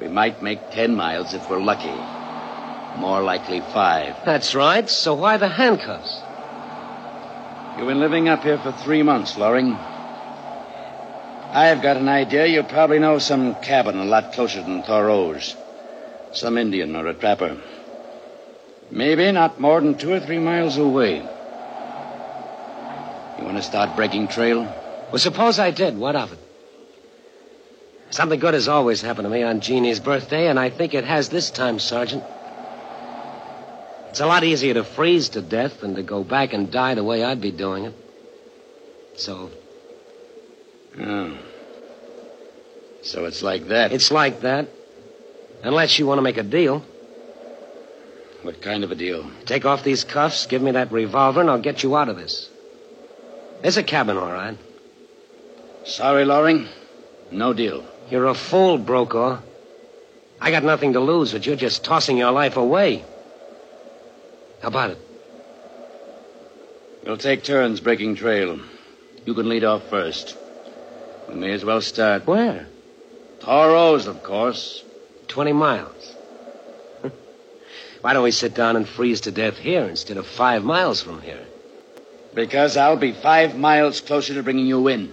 We 0.00 0.08
might 0.08 0.42
make 0.42 0.70
10 0.70 0.94
miles 0.94 1.34
if 1.34 1.48
we're 1.48 1.60
lucky. 1.60 1.94
More 2.98 3.22
likely 3.22 3.60
five. 3.60 4.16
That's 4.24 4.54
right. 4.56 4.88
So 4.90 5.14
why 5.14 5.36
the 5.36 5.48
handcuffs? 5.48 6.20
You've 7.78 7.86
been 7.86 8.00
living 8.00 8.28
up 8.28 8.42
here 8.42 8.58
for 8.58 8.72
three 8.72 9.04
months, 9.04 9.38
Loring. 9.38 9.72
I've 11.52 11.82
got 11.82 11.96
an 11.96 12.08
idea 12.08 12.46
you 12.46 12.62
probably 12.64 12.98
know 12.98 13.18
some 13.18 13.54
cabin 13.56 13.98
a 13.98 14.04
lot 14.04 14.32
closer 14.32 14.62
than 14.62 14.82
Thoreau's. 14.82 15.54
Some 16.32 16.58
Indian 16.58 16.96
or 16.96 17.06
a 17.06 17.14
trapper. 17.14 17.56
Maybe 18.90 19.30
not 19.32 19.60
more 19.60 19.80
than 19.80 19.96
two 19.96 20.12
or 20.12 20.20
three 20.20 20.38
miles 20.38 20.76
away. 20.76 21.16
You 23.38 23.44
want 23.44 23.56
to 23.56 23.62
start 23.62 23.96
breaking 23.96 24.28
trail? 24.28 24.62
Well, 25.10 25.18
suppose 25.18 25.58
I 25.58 25.70
did. 25.70 25.96
What 25.96 26.16
of 26.16 26.32
it? 26.32 26.38
Something 28.10 28.40
good 28.40 28.54
has 28.54 28.66
always 28.68 29.00
happened 29.00 29.26
to 29.26 29.30
me 29.30 29.42
on 29.44 29.60
Jeannie's 29.60 30.00
birthday, 30.00 30.48
and 30.48 30.58
I 30.58 30.70
think 30.70 30.94
it 30.94 31.04
has 31.04 31.28
this 31.28 31.50
time, 31.50 31.78
Sergeant. 31.78 32.24
It's 34.08 34.18
a 34.20 34.26
lot 34.26 34.42
easier 34.42 34.74
to 34.74 34.82
freeze 34.82 35.28
to 35.30 35.40
death 35.40 35.80
than 35.80 35.94
to 35.94 36.02
go 36.02 36.24
back 36.24 36.52
and 36.52 36.70
die 36.72 36.96
the 36.96 37.04
way 37.04 37.22
I'd 37.22 37.40
be 37.40 37.52
doing 37.52 37.84
it. 37.84 37.94
So, 39.14 39.50
Oh. 40.98 41.38
So 43.02 43.24
it's 43.26 43.42
like 43.42 43.68
that. 43.68 43.92
it's 43.92 44.10
like 44.10 44.40
that. 44.40 44.68
Unless 45.62 45.98
you 45.98 46.06
want 46.06 46.18
to 46.18 46.22
make 46.22 46.36
a 46.36 46.42
deal. 46.42 46.84
What 48.42 48.62
kind 48.62 48.84
of 48.84 48.90
a 48.90 48.94
deal? 48.94 49.30
Take 49.44 49.66
off 49.66 49.84
these 49.84 50.04
cuffs, 50.04 50.46
give 50.46 50.62
me 50.62 50.70
that 50.72 50.92
revolver, 50.92 51.40
and 51.40 51.50
I'll 51.50 51.60
get 51.60 51.82
you 51.82 51.96
out 51.96 52.08
of 52.08 52.16
this. 52.16 52.48
There's 53.60 53.76
a 53.76 53.82
cabin, 53.82 54.16
all 54.16 54.32
right. 54.32 54.56
Sorry, 55.84 56.24
Loring. 56.24 56.66
No 57.30 57.52
deal. 57.52 57.84
You're 58.10 58.26
a 58.26 58.34
fool, 58.34 58.78
Brokaw. 58.78 59.40
I 60.40 60.50
got 60.50 60.64
nothing 60.64 60.94
to 60.94 61.00
lose, 61.00 61.32
but 61.32 61.44
you're 61.44 61.56
just 61.56 61.84
tossing 61.84 62.16
your 62.16 62.32
life 62.32 62.56
away. 62.56 63.04
How 64.62 64.68
about 64.68 64.90
it? 64.90 64.98
We'll 67.04 67.18
take 67.18 67.44
turns 67.44 67.80
breaking 67.80 68.16
trail. 68.16 68.58
You 69.26 69.34
can 69.34 69.48
lead 69.48 69.64
off 69.64 69.88
first. 69.88 70.36
We 71.28 71.34
may 71.34 71.52
as 71.52 71.64
well 71.64 71.80
start. 71.80 72.26
Where? 72.26 72.66
Thoreau's, 73.40 74.06
of 74.06 74.22
course. 74.22 74.82
20 75.28 75.52
miles. 75.52 76.16
Why 78.00 78.14
don't 78.14 78.22
we 78.22 78.30
sit 78.30 78.54
down 78.54 78.76
and 78.76 78.88
freeze 78.88 79.22
to 79.22 79.30
death 79.30 79.58
here 79.58 79.84
instead 79.84 80.16
of 80.16 80.26
five 80.26 80.64
miles 80.64 81.02
from 81.02 81.20
here? 81.20 81.44
Because 82.34 82.76
I'll 82.76 82.96
be 82.96 83.12
five 83.12 83.56
miles 83.56 84.00
closer 84.00 84.34
to 84.34 84.42
bringing 84.42 84.66
you 84.66 84.88
in. 84.88 85.12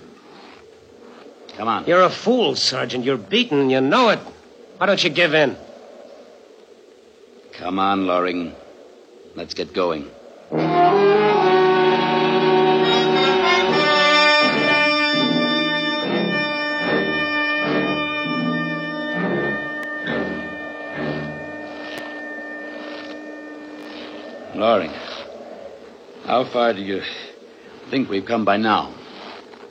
Come 1.57 1.67
on. 1.67 1.85
You're 1.85 2.03
a 2.03 2.09
fool, 2.09 2.55
Sergeant. 2.55 3.03
You're 3.03 3.17
beaten, 3.17 3.59
and 3.59 3.71
you 3.71 3.81
know 3.81 4.09
it. 4.09 4.19
Why 4.77 4.85
don't 4.85 5.03
you 5.03 5.09
give 5.09 5.33
in? 5.33 5.57
Come 7.53 7.79
on, 7.79 8.05
Loring. 8.05 8.53
Let's 9.35 9.53
get 9.55 9.73
going. 9.73 10.09
Loring, 24.55 24.91
how 26.25 26.43
far 26.45 26.73
do 26.73 26.81
you 26.81 27.03
think 27.89 28.09
we've 28.09 28.25
come 28.25 28.45
by 28.45 28.57
now? 28.57 28.93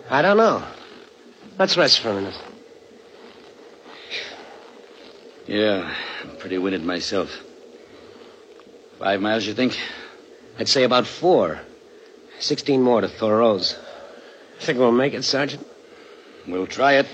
I 0.09 0.23
don't 0.23 0.37
know. 0.37 0.63
Let's 1.59 1.77
rest 1.77 2.01
for 2.01 2.11
a 2.11 2.15
minute. 2.15 2.39
Yeah, 5.47 5.95
I'm 6.23 6.37
pretty 6.37 6.59
winded 6.59 6.85
myself. 6.85 7.31
Five 8.99 9.21
miles, 9.21 9.47
you 9.47 9.55
think? 9.55 9.79
I'd 10.59 10.69
say 10.69 10.85
about 10.85 11.07
four. 11.07 11.61
Sixteen 12.39 12.83
more 12.83 13.01
to 13.01 13.09
Thoreau's. 13.09 13.77
Think 14.61 14.79
we'll 14.79 14.93
make 14.93 15.15
it, 15.15 15.23
Sergeant? 15.23 15.67
We'll 16.47 16.67
try 16.67 16.95
it. 16.95 17.07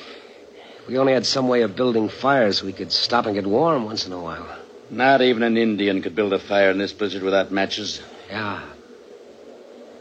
If 0.80 0.88
we 0.88 0.98
only 0.98 1.12
had 1.12 1.26
some 1.26 1.48
way 1.48 1.62
of 1.62 1.76
building 1.76 2.08
fires, 2.08 2.62
we 2.62 2.72
could 2.72 2.92
stop 2.92 3.26
and 3.26 3.34
get 3.34 3.46
warm 3.46 3.84
once 3.84 4.06
in 4.06 4.12
a 4.12 4.20
while. 4.20 4.61
Not 4.92 5.22
even 5.22 5.42
an 5.42 5.56
Indian 5.56 6.02
could 6.02 6.14
build 6.14 6.34
a 6.34 6.38
fire 6.38 6.70
in 6.70 6.76
this 6.76 6.92
blizzard 6.92 7.22
without 7.22 7.50
matches, 7.50 8.02
Yeah. 8.30 8.60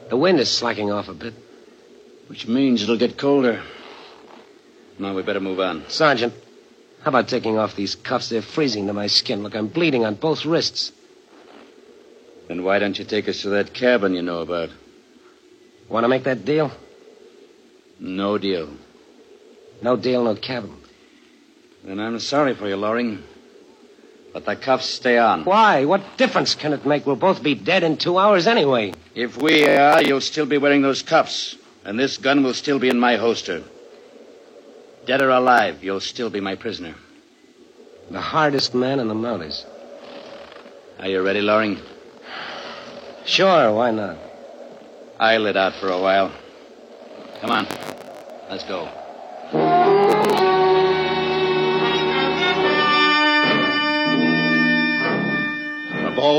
The 0.10 0.17
wind 0.17 0.39
is 0.41 0.49
slacking 0.49 0.91
off 0.91 1.08
a 1.08 1.13
bit. 1.13 1.34
which 2.27 2.47
means 2.47 2.84
it'll 2.84 2.97
get 2.97 3.17
colder. 3.17 3.62
Now 4.99 5.13
we 5.13 5.21
better 5.21 5.39
move 5.41 5.60
on. 5.60 5.84
Sergeant, 5.89 6.34
how 7.01 7.10
about 7.10 7.27
taking 7.27 7.58
off 7.58 7.75
these 7.75 7.95
cuffs? 7.95 8.30
They're 8.30 8.41
freezing 8.41 8.88
to 8.88 8.93
my 8.93 9.08
skin. 9.08 9.43
Look, 9.43 9.56
I'm 9.56 9.67
bleeding 9.67 10.06
on 10.06 10.15
both 10.15 10.45
wrists. 10.45 10.91
Then 12.47 12.63
why 12.63 12.80
don't 12.80 12.97
you 12.99 13.04
take 13.06 13.27
us 13.27 13.41
to 13.41 13.49
that 13.49 13.73
cabin 13.73 14.13
you 14.13 14.21
know 14.21 14.39
about? 14.39 14.69
Want 15.89 16.04
to 16.06 16.08
make 16.10 16.23
that 16.23 16.45
deal? 16.45 16.71
No 17.99 18.38
deal. 18.38 18.69
No 19.82 19.95
deal, 19.97 20.23
no 20.23 20.36
cabin. 20.36 20.75
Then 21.84 21.99
I'm 21.99 22.19
sorry 22.19 22.54
for 22.56 22.67
you, 22.67 22.75
Loring. 22.77 23.23
But 24.34 24.46
the 24.46 24.56
cuffs 24.56 24.86
stay 24.86 25.17
on. 25.17 25.44
Why? 25.44 25.86
What 25.86 26.17
difference 26.17 26.56
can 26.56 26.72
it 26.74 26.86
make? 26.86 27.06
We'll 27.06 27.17
both 27.17 27.44
be 27.44 27.54
dead 27.56 27.84
in 27.84 27.98
two 27.98 28.17
hours 28.17 28.48
anyway. 28.48 28.94
If 29.13 29.38
we 29.41 29.67
are, 29.67 30.02
you'll 30.02 30.22
still 30.22 30.46
be 30.46 30.58
wearing 30.58 30.82
those 30.82 31.02
cuffs. 31.02 31.58
And 31.84 32.00
this 32.00 32.17
gun 32.17 32.44
will 32.44 32.54
still 32.54 32.80
be 32.80 32.89
in 32.89 33.00
my 33.00 33.17
holster. 33.17 33.63
Dead 35.06 35.22
or 35.22 35.30
alive, 35.30 35.84
you'll 35.84 36.00
still 36.00 36.30
be 36.30 36.39
my 36.39 36.56
prisoner. 36.56 36.96
The 38.10 38.22
hardest 38.22 38.74
man 38.74 39.00
in 39.00 39.08
the 39.08 39.15
mountains. 39.15 39.65
Are 41.00 41.08
you 41.08 41.22
ready, 41.24 41.41
Loring? 41.41 41.80
Sure, 43.26 43.74
why 43.74 43.91
not? 43.91 44.17
I 45.20 45.38
lit 45.38 45.58
out 45.58 45.74
for 45.76 45.89
a 45.89 46.00
while. 46.00 46.32
Come 47.41 47.52
on. 47.52 47.65
Let's 48.50 48.63
go. 48.65 48.89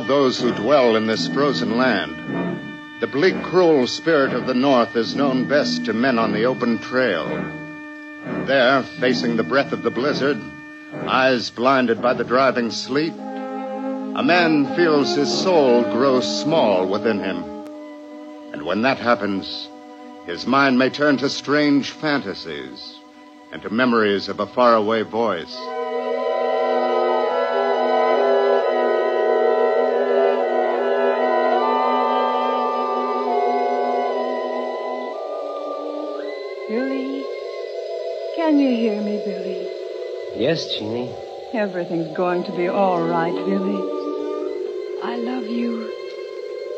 Those 0.07 0.41
who 0.41 0.53
dwell 0.53 0.97
in 0.97 1.07
this 1.07 1.29
frozen 1.29 1.77
land, 1.77 3.01
the 3.01 3.07
bleak, 3.07 3.41
cruel 3.43 3.87
spirit 3.87 4.33
of 4.33 4.47
the 4.47 4.55
North 4.55 4.97
is 4.97 5.15
known 5.15 5.49
best 5.49 5.85
to 5.85 5.93
men 5.93 6.19
on 6.19 6.33
the 6.33 6.45
open 6.45 6.79
trail. 6.79 7.27
There, 8.47 8.83
facing 9.01 9.37
the 9.37 9.43
breath 9.43 9.73
of 9.73 9.83
the 9.83 9.91
blizzard, 9.91 10.41
eyes 11.07 11.51
blinded 11.51 12.01
by 12.01 12.15
the 12.15 12.25
driving 12.25 12.71
sleet, 12.71 13.13
a 13.13 14.23
man 14.23 14.77
feels 14.77 15.17
his 15.17 15.33
soul 15.33 15.83
grow 15.85 16.21
small 16.21 16.87
within 16.87 17.19
him. 17.19 17.43
And 18.53 18.63
when 18.63 18.83
that 18.83 18.99
happens, 18.99 19.69
his 20.27 20.47
mind 20.47 20.79
may 20.79 20.91
turn 20.91 21.17
to 21.19 21.29
strange 21.29 21.91
fantasies 21.91 23.01
and 23.51 23.63
to 23.63 23.71
memories 23.71 24.29
of 24.29 24.39
a 24.39 24.47
faraway 24.47 25.03
voice. 25.03 25.57
Can 38.53 38.61
you 38.61 38.77
hear 38.77 39.01
me, 39.01 39.17
Billy? 39.25 39.67
Yes, 40.37 40.75
Jeannie. 40.75 41.11
Everything's 41.55 42.15
going 42.15 42.45
to 42.45 42.53
be 42.53 42.69
all 42.69 43.03
right, 43.03 43.33
Billy. 43.33 43.81
I 45.03 45.17
love 45.17 45.45
you. 45.45 45.91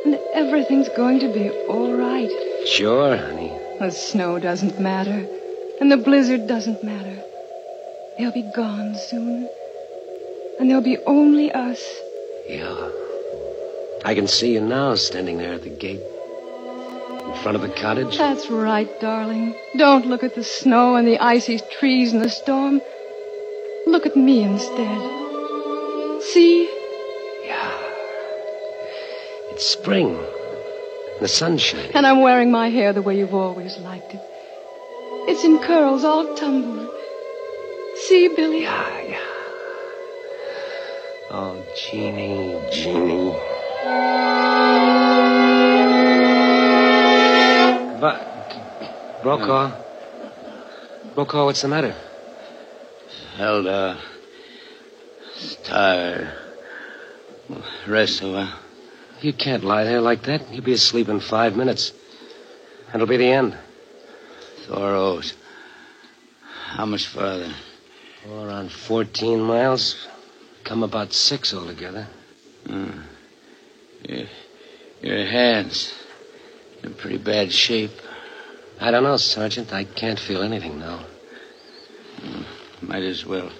And 0.04 0.14
everything's 0.34 0.88
going 0.90 1.18
to 1.18 1.32
be 1.32 1.50
all 1.66 1.92
right. 1.92 2.30
Sure, 2.64 3.16
honey. 3.16 3.50
The 3.80 3.90
snow 3.90 4.38
doesn't 4.38 4.78
matter. 4.78 5.26
And 5.80 5.90
the 5.90 5.96
blizzard 5.96 6.46
doesn't 6.46 6.84
matter. 6.84 7.20
They'll 8.18 8.30
be 8.30 8.48
gone 8.54 8.94
soon. 8.94 9.48
And 10.60 10.70
there'll 10.70 10.90
be 10.94 10.98
only 11.06 11.50
us. 11.50 11.82
Yeah. 12.48 12.88
I 14.04 14.14
can 14.14 14.28
see 14.28 14.52
you 14.52 14.60
now 14.60 14.94
standing 14.94 15.38
there 15.38 15.54
at 15.54 15.62
the 15.62 15.70
gate. 15.70 16.02
In 17.26 17.34
front 17.42 17.56
of 17.56 17.62
the 17.62 17.70
cottage. 17.70 18.18
That's 18.18 18.50
right, 18.50 18.88
darling. 19.00 19.54
Don't 19.76 20.06
look 20.06 20.22
at 20.22 20.34
the 20.34 20.44
snow 20.44 20.96
and 20.96 21.06
the 21.08 21.18
icy 21.18 21.58
trees 21.78 22.12
and 22.12 22.22
the 22.22 22.28
storm. 22.28 22.80
Look 23.87 24.06
at 24.06 24.16
me 24.16 24.42
instead. 24.42 26.22
See? 26.22 26.64
Yeah. 27.44 27.70
It's 29.50 29.66
spring. 29.66 30.16
And 30.16 31.20
the 31.20 31.28
sun's 31.28 31.62
shining. 31.62 31.92
And 31.92 32.06
I'm 32.06 32.20
wearing 32.20 32.50
my 32.50 32.68
hair 32.68 32.92
the 32.92 33.02
way 33.02 33.16
you've 33.18 33.34
always 33.34 33.78
liked 33.78 34.14
it. 34.14 34.20
It's 35.26 35.44
in 35.44 35.58
curls 35.60 36.04
all 36.04 36.34
tumbled. 36.34 36.90
See, 38.06 38.28
Billy? 38.28 38.62
Yeah, 38.62 39.00
yeah. 39.02 39.20
Oh, 41.30 41.64
Jeannie, 41.76 42.60
Jeannie. 42.70 43.34
Brokaw. 49.24 49.80
Brokaw, 51.14 51.46
what's 51.46 51.62
the 51.62 51.68
matter? 51.68 51.96
Held, 53.37 53.66
uh, 53.66 53.96
tired. 55.62 56.30
Rest 57.88 58.20
a 58.20 58.30
while. 58.30 58.58
You 59.22 59.32
can't 59.32 59.64
lie 59.64 59.84
there 59.84 60.02
like 60.02 60.24
that. 60.24 60.52
You'll 60.52 60.62
be 60.62 60.74
asleep 60.74 61.08
in 61.08 61.20
five 61.20 61.56
minutes. 61.56 61.92
And 62.88 62.96
it'll 62.96 63.06
be 63.06 63.16
the 63.16 63.32
end. 63.32 63.56
Thoreau's. 64.66 65.32
How 66.72 66.84
much 66.84 67.06
farther? 67.06 67.54
Oh, 68.28 68.44
around 68.44 68.72
14 68.72 69.40
miles. 69.40 70.06
Come 70.64 70.82
about 70.82 71.14
six 71.14 71.54
altogether. 71.54 72.08
Uh, 72.68 72.92
your, 74.02 74.26
your 75.00 75.24
hands. 75.24 75.94
In 76.82 76.92
pretty 76.92 77.16
bad 77.16 77.50
shape. 77.50 77.92
I 78.84 78.90
don't 78.90 79.02
know, 79.02 79.16
Sergeant. 79.16 79.72
I 79.72 79.84
can't 79.84 80.20
feel 80.20 80.42
anything 80.42 80.78
now. 80.78 81.06
Hmm, 82.20 82.42
might 82.82 83.02
as 83.02 83.24
well 83.24 83.50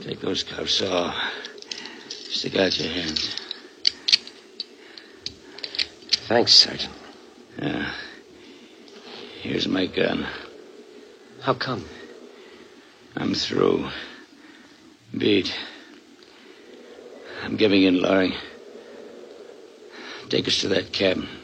take 0.00 0.20
those 0.20 0.42
cuffs 0.42 0.80
off. 0.80 1.14
Stick 2.08 2.56
out 2.56 2.80
your 2.80 2.90
hands. 2.90 3.36
Thanks, 6.26 6.54
Sergeant. 6.54 6.94
Yeah. 7.58 7.92
Here's 9.42 9.68
my 9.68 9.84
gun. 9.84 10.26
How 11.42 11.52
come? 11.52 11.84
I'm 13.16 13.34
through. 13.34 13.90
Beat. 15.18 15.54
I'm 17.42 17.56
giving 17.56 17.82
in, 17.82 18.00
Loring. 18.00 18.32
Take 20.30 20.48
us 20.48 20.62
to 20.62 20.68
that 20.68 20.94
cabin. 20.94 21.43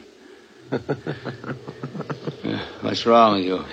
What's 2.81 3.05
wrong 3.05 3.35
with 3.35 3.45
you? 3.45 3.63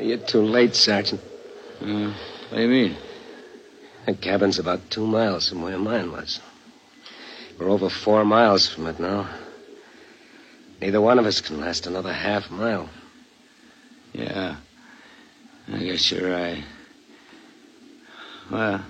You're 0.00 0.18
too 0.18 0.42
late, 0.42 0.74
Sergeant. 0.74 1.20
Uh, 1.80 2.12
what 2.48 2.56
do 2.56 2.62
you 2.62 2.68
mean? 2.68 2.96
The 4.06 4.14
cabin's 4.14 4.58
about 4.58 4.90
two 4.90 5.06
miles 5.06 5.48
from 5.48 5.62
where 5.62 5.78
mine 5.78 6.10
was. 6.10 6.40
We're 7.58 7.70
over 7.70 7.88
four 7.88 8.24
miles 8.24 8.68
from 8.68 8.88
it 8.88 8.98
now. 8.98 9.28
Neither 10.80 11.00
one 11.00 11.20
of 11.20 11.26
us 11.26 11.40
can 11.40 11.60
last 11.60 11.86
another 11.86 12.12
half 12.12 12.50
mile. 12.50 12.90
Yeah. 14.12 14.56
I 15.72 15.78
guess 15.78 16.10
you're 16.10 16.28
right. 16.28 16.64
Well, 18.50 18.84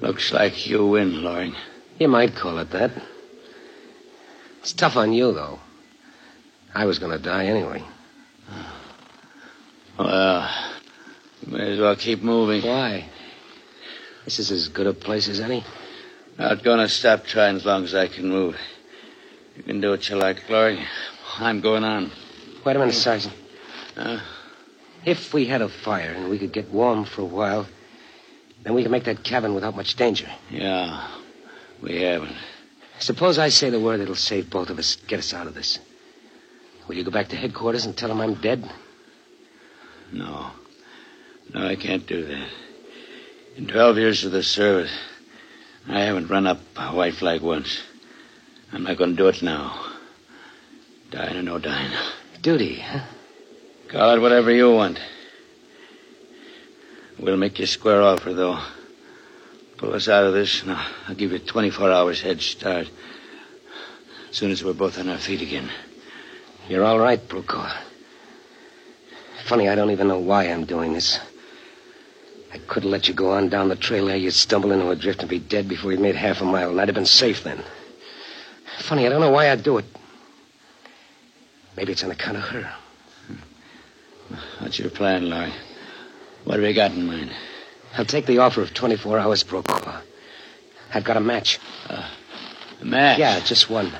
looks 0.00 0.32
like 0.32 0.66
you 0.66 0.88
win, 0.88 1.22
Loring. 1.22 1.54
You 2.00 2.08
might 2.08 2.34
call 2.34 2.58
it 2.58 2.70
that. 2.70 2.90
It's 4.60 4.72
tough 4.72 4.96
on 4.96 5.12
you, 5.12 5.32
though. 5.32 5.60
I 6.74 6.84
was 6.84 6.98
going 6.98 7.12
to 7.12 7.22
die 7.22 7.46
anyway. 7.46 7.82
Well, 9.98 10.48
you 11.44 11.52
may 11.52 11.72
as 11.72 11.80
well 11.80 11.96
keep 11.96 12.22
moving. 12.22 12.62
Why? 12.62 13.08
This 14.24 14.38
is 14.38 14.50
as 14.50 14.68
good 14.68 14.86
a 14.86 14.92
place 14.94 15.28
as 15.28 15.40
any. 15.40 15.64
Not 16.38 16.62
gonna 16.62 16.88
stop 16.88 17.24
trying 17.24 17.56
as 17.56 17.64
long 17.64 17.82
as 17.84 17.94
I 17.94 18.06
can 18.06 18.28
move. 18.28 18.56
You 19.56 19.62
can 19.64 19.80
do 19.80 19.90
what 19.90 20.08
you 20.08 20.16
like, 20.16 20.46
Glory. 20.46 20.78
I'm 21.38 21.60
going 21.60 21.82
on. 21.82 22.12
Wait 22.64 22.76
a 22.76 22.78
minute, 22.78 22.94
Sergeant. 22.94 23.34
Uh, 23.96 24.20
If 25.04 25.34
we 25.34 25.46
had 25.46 25.62
a 25.62 25.68
fire 25.68 26.12
and 26.12 26.28
we 26.30 26.38
could 26.38 26.52
get 26.52 26.70
warm 26.70 27.04
for 27.06 27.22
a 27.22 27.24
while, 27.24 27.66
then 28.62 28.74
we 28.74 28.82
could 28.82 28.92
make 28.92 29.04
that 29.04 29.24
cabin 29.24 29.54
without 29.54 29.74
much 29.74 29.96
danger. 29.96 30.28
yeah, 30.50 31.08
we 31.82 32.02
haven't. 32.02 32.36
Suppose 33.00 33.38
I 33.38 33.48
say 33.48 33.70
the 33.70 33.80
word 33.80 34.00
that'll 34.00 34.14
save 34.14 34.48
both 34.50 34.70
of 34.70 34.78
us, 34.78 34.94
get 35.08 35.18
us 35.18 35.32
out 35.34 35.46
of 35.48 35.54
this. 35.54 35.78
Will 36.88 36.96
you 36.96 37.04
go 37.04 37.10
back 37.10 37.28
to 37.28 37.36
headquarters 37.36 37.84
and 37.84 37.94
tell 37.94 38.08
them 38.08 38.20
I'm 38.20 38.34
dead? 38.34 38.68
No. 40.10 40.50
No, 41.52 41.66
I 41.66 41.76
can't 41.76 42.06
do 42.06 42.24
that. 42.24 42.48
In 43.56 43.66
12 43.66 43.98
years 43.98 44.24
of 44.24 44.32
the 44.32 44.42
service, 44.42 44.96
I 45.86 46.00
haven't 46.00 46.30
run 46.30 46.46
up 46.46 46.60
a 46.76 46.88
white 46.94 47.14
flag 47.14 47.42
once. 47.42 47.82
I'm 48.72 48.84
not 48.84 48.96
going 48.96 49.10
to 49.10 49.16
do 49.16 49.28
it 49.28 49.42
now. 49.42 49.92
Dying 51.10 51.36
or 51.36 51.42
no 51.42 51.58
dying. 51.58 51.92
Duty, 52.40 52.76
huh? 52.76 53.04
Call 53.88 54.16
it 54.16 54.20
whatever 54.20 54.50
you 54.50 54.70
want. 54.72 54.98
We'll 57.18 57.36
make 57.36 57.58
you 57.58 57.66
square 57.66 58.00
offer, 58.00 58.32
though. 58.32 58.60
Pull 59.76 59.94
us 59.94 60.08
out 60.08 60.24
of 60.24 60.34
this, 60.34 60.62
and 60.62 60.72
I'll, 60.72 60.86
I'll 61.08 61.14
give 61.14 61.32
you 61.32 61.38
24 61.38 61.90
hours 61.90 62.20
head 62.22 62.40
start. 62.40 62.88
As 64.30 64.36
soon 64.36 64.50
as 64.50 64.62
we're 64.64 64.72
both 64.72 64.98
on 64.98 65.08
our 65.08 65.18
feet 65.18 65.42
again. 65.42 65.70
You're 66.68 66.84
all 66.84 66.98
right, 66.98 67.26
Brokaw. 67.28 67.72
Funny, 69.46 69.70
I 69.70 69.74
don't 69.74 69.90
even 69.90 70.08
know 70.08 70.18
why 70.18 70.44
I'm 70.44 70.66
doing 70.66 70.92
this. 70.92 71.18
I 72.52 72.58
could 72.58 72.82
have 72.82 72.92
let 72.92 73.08
you 73.08 73.14
go 73.14 73.32
on 73.32 73.48
down 73.48 73.70
the 73.70 73.76
trail 73.76 74.06
there. 74.06 74.16
You'd 74.16 74.34
stumble 74.34 74.72
into 74.72 74.90
a 74.90 74.96
drift 74.96 75.20
and 75.20 75.30
be 75.30 75.38
dead 75.38 75.66
before 75.66 75.92
you'd 75.92 76.00
made 76.00 76.14
half 76.14 76.42
a 76.42 76.44
mile, 76.44 76.70
and 76.70 76.78
I'd 76.78 76.88
have 76.88 76.94
been 76.94 77.06
safe 77.06 77.42
then. 77.42 77.62
Funny, 78.80 79.06
I 79.06 79.08
don't 79.08 79.22
know 79.22 79.30
why 79.30 79.50
I'd 79.50 79.62
do 79.62 79.78
it. 79.78 79.86
Maybe 81.76 81.92
it's 81.92 82.04
on 82.04 82.10
account 82.10 82.36
of 82.36 82.42
her. 82.44 82.70
What's 84.58 84.78
your 84.78 84.90
plan, 84.90 85.30
Loring? 85.30 85.52
What 86.44 86.58
have 86.58 86.68
you 86.68 86.74
got 86.74 86.92
in 86.92 87.06
mind? 87.06 87.30
I'll 87.96 88.04
take 88.04 88.26
the 88.26 88.38
offer 88.38 88.60
of 88.60 88.74
24 88.74 89.18
hours, 89.18 89.42
Brokaw. 89.42 90.02
I've 90.92 91.04
got 91.04 91.16
a 91.16 91.20
match. 91.20 91.58
Uh, 91.88 92.06
a 92.82 92.84
match? 92.84 93.18
Yeah, 93.18 93.40
just 93.40 93.70
one. 93.70 93.90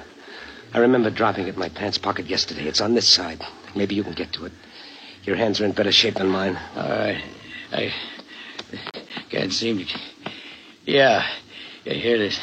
I 0.72 0.78
remember 0.78 1.10
dropping 1.10 1.46
it 1.46 1.54
in 1.54 1.60
my 1.60 1.68
pants 1.68 1.98
pocket 1.98 2.26
yesterday. 2.26 2.64
It's 2.64 2.80
on 2.80 2.94
this 2.94 3.08
side. 3.08 3.42
Maybe 3.74 3.94
you 3.94 4.02
can 4.04 4.12
get 4.12 4.32
to 4.34 4.46
it. 4.46 4.52
Your 5.24 5.36
hands 5.36 5.60
are 5.60 5.64
in 5.64 5.72
better 5.72 5.92
shape 5.92 6.14
than 6.14 6.28
mine. 6.28 6.58
All 6.76 6.88
right. 6.88 7.22
I 7.72 7.92
can't 9.30 9.52
seem 9.52 9.84
to. 9.84 9.98
Yeah. 10.84 11.26
Yeah, 11.84 11.94
here 11.94 12.16
it 12.16 12.22
is. 12.22 12.40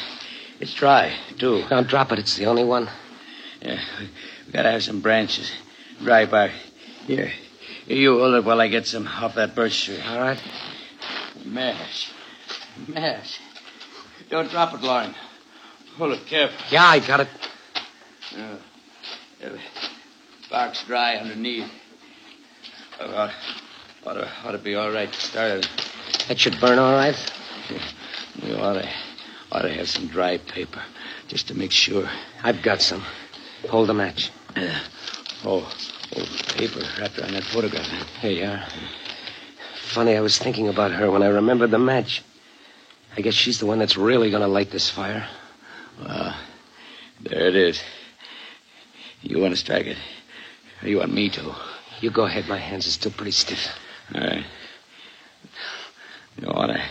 It's 0.60 0.74
dry, 0.74 1.14
too. 1.38 1.64
Don't 1.68 1.88
drop 1.88 2.12
it. 2.12 2.18
It's 2.18 2.36
the 2.36 2.46
only 2.46 2.64
one. 2.64 2.88
Yeah. 3.60 3.80
We 4.46 4.52
gotta 4.52 4.70
have 4.70 4.82
some 4.82 5.00
branches. 5.00 5.50
Dry 6.02 6.26
bark. 6.26 6.52
Here. 7.06 7.32
Here, 7.86 7.96
you 7.96 8.18
hold 8.18 8.34
it 8.34 8.44
while 8.44 8.60
I 8.60 8.68
get 8.68 8.86
some 8.86 9.06
off 9.06 9.34
that 9.36 9.54
birch 9.54 9.84
tree. 9.84 10.00
All 10.00 10.18
right. 10.18 10.42
Mash. 11.44 12.12
Mash. 12.88 13.40
Don't 14.30 14.50
drop 14.50 14.74
it, 14.74 14.82
Loring. 14.82 15.14
Hold 15.96 16.12
it 16.12 16.26
careful. 16.26 16.56
Yeah, 16.70 16.84
I 16.84 16.98
got 17.00 17.20
it. 17.20 17.28
Uh, 18.36 18.56
yeah, 19.40 19.56
bark's 20.50 20.84
dry 20.84 21.16
underneath. 21.16 21.70
Oh, 23.00 23.14
ought, 23.14 23.34
ought, 24.06 24.14
to, 24.14 24.30
ought 24.44 24.52
to 24.52 24.58
be 24.58 24.74
all 24.74 24.90
right 24.90 25.10
to 25.10 25.20
start. 25.20 25.68
That 26.28 26.38
should 26.38 26.60
burn 26.60 26.78
all 26.78 26.92
right. 26.92 27.16
We 28.42 28.54
ought 28.54 28.74
to, 28.74 28.88
ought 29.52 29.62
to 29.62 29.72
have 29.72 29.88
some 29.88 30.08
dry 30.08 30.36
paper, 30.36 30.82
just 31.28 31.48
to 31.48 31.54
make 31.54 31.72
sure. 31.72 32.08
I've 32.42 32.62
got 32.62 32.82
some. 32.82 33.02
Hold 33.70 33.88
the 33.88 33.94
match. 33.94 34.30
Uh, 34.54 34.80
oh, 35.44 35.72
oh, 36.16 36.26
paper 36.56 36.80
wrapped 37.00 37.18
around 37.18 37.32
that 37.32 37.44
photograph. 37.44 37.86
Here 38.20 38.30
you 38.30 38.44
are. 38.44 38.66
Funny, 39.80 40.14
I 40.14 40.20
was 40.20 40.36
thinking 40.36 40.68
about 40.68 40.92
her 40.92 41.10
when 41.10 41.22
I 41.22 41.28
remembered 41.28 41.70
the 41.70 41.78
match. 41.78 42.22
I 43.16 43.22
guess 43.22 43.34
she's 43.34 43.60
the 43.60 43.66
one 43.66 43.78
that's 43.78 43.96
really 43.96 44.30
going 44.30 44.42
to 44.42 44.48
light 44.48 44.70
this 44.70 44.90
fire. 44.90 45.26
Well, 45.98 46.36
there 47.22 47.48
it 47.48 47.56
is. 47.56 47.82
You 49.28 49.40
want 49.40 49.54
to 49.54 49.56
strike 49.56 49.86
it? 49.86 49.96
Or 50.82 50.88
you 50.88 50.98
want 50.98 51.12
me 51.12 51.28
to? 51.30 51.54
You 52.00 52.10
go 52.10 52.26
ahead. 52.26 52.46
My 52.46 52.58
hands 52.58 52.86
are 52.86 52.90
still 52.90 53.10
pretty 53.10 53.32
stiff. 53.32 53.68
All 54.14 54.20
right. 54.20 54.44
You 56.40 56.46
want 56.46 56.72
to 56.72 56.82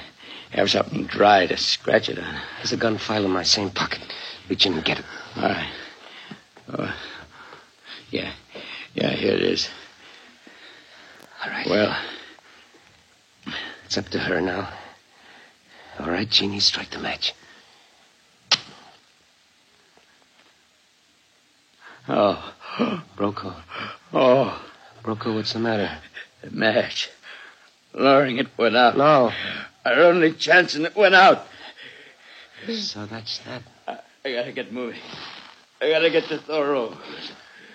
have 0.52 0.70
something 0.70 1.06
dry 1.06 1.48
to 1.48 1.56
scratch 1.56 2.10
it 2.10 2.20
on. 2.20 2.36
There's 2.58 2.74
a 2.74 2.78
gun 2.78 2.98
file 2.98 3.24
in 3.24 3.32
my 3.32 3.44
same 3.44 3.70
pocket. 3.70 4.02
Reach 4.50 4.66
in 4.66 4.74
and 4.74 4.84
get 4.84 5.00
it. 5.00 5.06
All 5.38 5.44
right. 5.44 5.72
Oh, 6.78 6.96
yeah. 8.10 8.34
Yeah, 8.94 9.12
here 9.12 9.34
it 9.34 9.42
is. 9.42 9.70
All 11.44 11.52
right. 11.52 11.68
Well, 11.68 11.98
it's 13.86 13.98
up 13.98 14.10
to 14.10 14.20
her 14.20 14.42
now. 14.42 14.74
All 16.00 16.10
right, 16.10 16.30
Jeannie, 16.30 16.60
strike 16.60 16.90
the 16.90 17.00
match. 17.00 17.34
Oh. 22.08 22.54
Brokaw. 23.16 23.56
Oh. 24.14 24.62
Brokaw, 25.04 25.36
what's 25.36 25.54
the 25.54 25.60
matter? 25.60 25.98
The 26.42 26.52
match. 26.52 27.10
Loring, 27.94 28.38
it 28.38 28.48
went 28.58 28.76
out. 28.76 28.98
No. 28.98 29.32
Our 29.86 30.04
only 30.04 30.34
chance 30.34 30.76
and 30.76 30.86
it 30.86 30.96
went 30.96 31.16
out. 31.16 31.46
So 32.74 33.06
that's 33.06 33.40
that. 33.40 33.62
I, 33.88 34.00
I 34.26 34.34
gotta 34.34 34.52
get 34.52 34.74
moving. 34.74 35.00
I 35.82 35.90
gotta 35.90 36.10
get 36.10 36.26
to 36.30 36.40
Thoreau. 36.40 36.98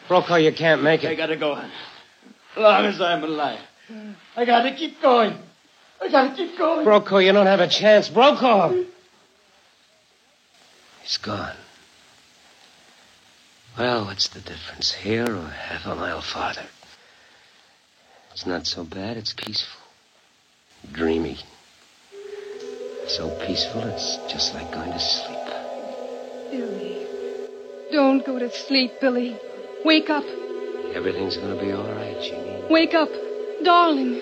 Brokaw, 0.09 0.37
you 0.37 0.53
can't 0.53 0.83
make 0.83 1.05
it. 1.05 1.09
I 1.09 1.15
gotta 1.15 1.37
go 1.37 1.53
on. 1.53 1.71
Long 2.57 2.87
as 2.87 3.01
I'm 3.01 3.23
alive. 3.23 3.61
I 4.37 4.45
gotta 4.45 4.75
keep 4.75 5.01
going. 5.01 5.37
I 6.01 6.09
gotta 6.11 6.35
keep 6.35 6.59
going. 6.59 6.85
Brokaw, 6.85 7.19
you 7.19 7.33
don't 7.33 7.47
have 7.47 7.61
a 7.61 7.69
chance. 7.69 8.09
Brokaw! 8.09 8.73
He's 11.03 11.17
gone. 11.19 11.55
Well, 13.79 14.05
what's 14.07 14.29
the 14.29 14.41
difference, 14.41 14.93
here 14.93 15.25
or 15.25 15.47
half 15.47 15.87
a 15.87 15.95
mile 15.95 16.21
farther? 16.21 16.67
It's 18.33 18.47
not 18.47 18.67
so 18.67 18.85
bad, 18.85 19.17
it's 19.17 19.33
peaceful. 19.33 19.81
Dreamy. 20.93 21.39
So 23.07 23.31
peaceful, 23.47 23.83
it's 23.83 24.17
just 24.29 24.55
like 24.55 24.71
going 24.73 24.93
to 24.93 24.99
sleep. 24.99 25.39
Billy. 26.51 27.07
Don't 27.93 28.25
go 28.25 28.39
to 28.39 28.51
sleep, 28.51 29.01
Billy. 29.01 29.39
Wake 29.85 30.11
up. 30.11 30.25
Everything's 30.95 31.37
going 31.37 31.57
to 31.57 31.65
be 31.65 31.73
all 31.73 31.91
right, 31.93 32.21
Jeannie. 32.23 32.65
Wake 32.69 32.95
up. 32.95 33.09
Darling, 33.63 34.15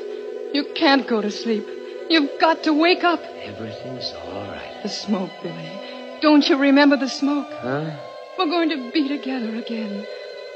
you 0.52 0.72
can't 0.74 1.06
go 1.06 1.20
to 1.20 1.30
sleep. 1.30 1.66
You've 2.10 2.40
got 2.40 2.64
to 2.64 2.72
wake 2.72 3.04
up. 3.04 3.20
Everything's 3.20 4.12
all 4.12 4.42
right. 4.42 4.80
The 4.82 4.88
smoke, 4.88 5.30
Billy. 5.42 6.18
Don't 6.20 6.48
you 6.48 6.56
remember 6.56 6.96
the 6.96 7.08
smoke? 7.08 7.48
Huh? 7.50 7.96
We're 8.38 8.46
going 8.46 8.68
to 8.68 8.92
be 8.92 9.08
together 9.08 9.56
again. 9.56 10.06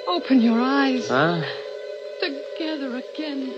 Open 0.07 0.41
your 0.41 0.61
eyes. 0.61 1.09
Huh? 1.09 1.43
Together 2.21 2.97
again. 2.97 3.51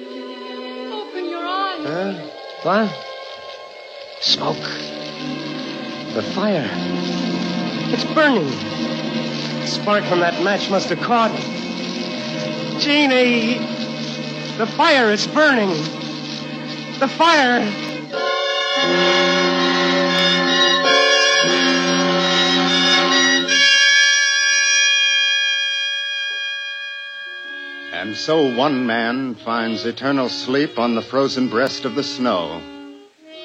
Open 0.91 1.29
your 1.29 1.45
eyes. 1.45 1.87
Huh? 1.87 2.15
What? 2.63 2.91
Smoke. 4.23 4.57
The 6.15 6.23
fire. 6.35 6.71
It's 7.93 8.05
burning. 8.15 8.47
The 9.61 9.67
spark 9.67 10.05
from 10.05 10.21
that 10.21 10.43
match 10.43 10.71
must 10.71 10.89
have 10.89 11.01
caught. 11.01 11.39
Jeannie! 12.81 13.59
The 14.57 14.67
fire 14.67 15.13
is 15.13 15.27
burning. 15.27 15.69
The 16.99 17.09
fire. 17.09 17.61
So 28.15 28.55
one 28.55 28.87
man 28.87 29.35
finds 29.35 29.85
eternal 29.85 30.29
sleep 30.29 30.79
on 30.79 30.95
the 30.95 31.03
frozen 31.03 31.49
breast 31.49 31.85
of 31.85 31.97
the 31.97 32.05
snow, 32.05 32.63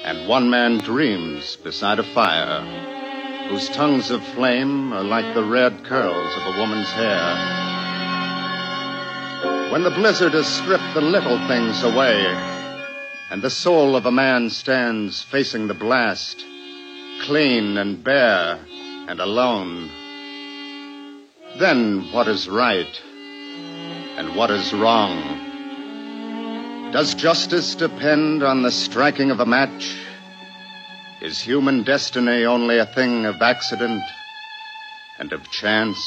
and 0.04 0.28
one 0.28 0.48
man 0.48 0.78
dreams 0.78 1.56
beside 1.56 1.98
a 1.98 2.04
fire, 2.14 2.60
whose 3.48 3.68
tongues 3.70 4.12
of 4.12 4.22
flame 4.28 4.92
are 4.92 5.02
like 5.02 5.34
the 5.34 5.42
red 5.42 5.84
curls 5.84 6.36
of 6.36 6.54
a 6.54 6.58
woman's 6.58 6.88
hair. 6.92 7.36
When 9.72 9.82
the 9.82 9.90
blizzard 9.90 10.34
has 10.34 10.46
stripped 10.46 10.94
the 10.94 11.00
little 11.00 11.38
things 11.48 11.82
away, 11.82 12.24
and 13.28 13.42
the 13.42 13.50
soul 13.50 13.96
of 13.96 14.06
a 14.06 14.12
man 14.12 14.50
stands 14.50 15.20
facing 15.20 15.66
the 15.66 15.74
blast, 15.74 16.44
clean 17.22 17.76
and 17.76 18.04
bare 18.04 18.60
and 19.08 19.18
alone, 19.18 19.90
then 21.58 22.12
what 22.12 22.28
is 22.28 22.48
right 22.48 23.02
and 24.20 24.36
what 24.36 24.50
is 24.50 24.74
wrong? 24.74 25.16
Does 26.92 27.14
justice 27.14 27.74
depend 27.74 28.42
on 28.42 28.60
the 28.60 28.70
striking 28.70 29.30
of 29.30 29.40
a 29.40 29.46
match? 29.46 29.96
Is 31.22 31.40
human 31.40 31.84
destiny 31.84 32.44
only 32.44 32.76
a 32.76 32.84
thing 32.84 33.24
of 33.24 33.40
accident 33.40 34.02
and 35.18 35.32
of 35.32 35.50
chance? 35.50 35.98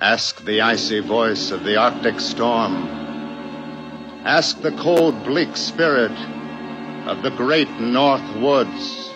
Ask 0.00 0.42
the 0.42 0.62
icy 0.62 1.00
voice 1.00 1.50
of 1.50 1.64
the 1.64 1.76
Arctic 1.76 2.18
storm. 2.18 2.76
Ask 4.24 4.62
the 4.62 4.72
cold, 4.72 5.22
bleak 5.26 5.54
spirit 5.54 6.18
of 7.06 7.22
the 7.22 7.30
great 7.36 7.68
North 7.78 8.36
Woods. 8.36 9.10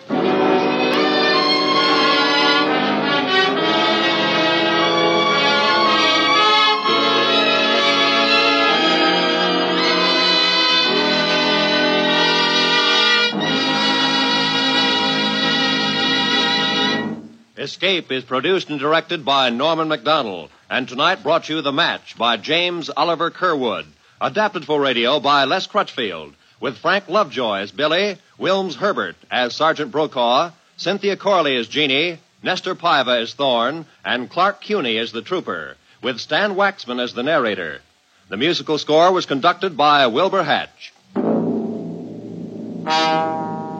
Escape 17.64 18.12
is 18.12 18.24
produced 18.24 18.68
and 18.68 18.79
directed 18.79 19.24
by 19.24 19.48
Norman 19.48 19.88
Macdonnell, 19.88 20.50
and 20.68 20.87
tonight 20.87 21.22
brought 21.22 21.48
you 21.48 21.62
The 21.62 21.72
Match 21.72 22.14
by 22.18 22.37
James 22.37 22.90
Oliver 22.94 23.31
Curwood, 23.31 23.87
adapted 24.20 24.66
for 24.66 24.79
radio 24.79 25.18
by 25.18 25.44
Les 25.44 25.66
Crutchfield, 25.66 26.35
with 26.61 26.77
Frank 26.77 27.09
Lovejoy 27.09 27.61
as 27.61 27.72
Billy, 27.72 28.18
Wilms 28.38 28.74
Herbert 28.74 29.16
as 29.31 29.55
Sergeant 29.55 29.90
Brokaw, 29.90 30.50
Cynthia 30.77 31.16
Corley 31.16 31.57
as 31.57 31.66
Jeannie, 31.66 32.18
Nestor 32.42 32.74
Paiva 32.74 33.22
as 33.22 33.33
Thorne, 33.33 33.87
and 34.05 34.29
Clark 34.29 34.62
Cuney 34.62 34.98
as 34.98 35.12
the 35.12 35.22
trooper, 35.22 35.79
with 36.03 36.20
Stan 36.20 36.57
Waxman 36.57 37.03
as 37.03 37.14
the 37.14 37.22
narrator. 37.22 37.81
The 38.29 38.37
musical 38.37 38.77
score 38.77 39.11
was 39.11 39.24
conducted 39.24 39.74
by 39.74 40.07
Wilbur 40.09 40.42
Hatch. 40.42 40.92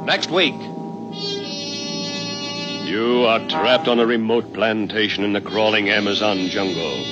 Next 0.07 0.31
week. 0.31 0.55
You 2.95 3.25
are 3.25 3.41
trapped 3.49 3.89
on 3.89 3.99
a 3.99 4.07
remote 4.07 4.53
plantation 4.55 5.25
in 5.25 5.33
the 5.33 5.41
crawling 5.41 5.91
Amazon 5.91 6.47
jungle, 6.47 7.05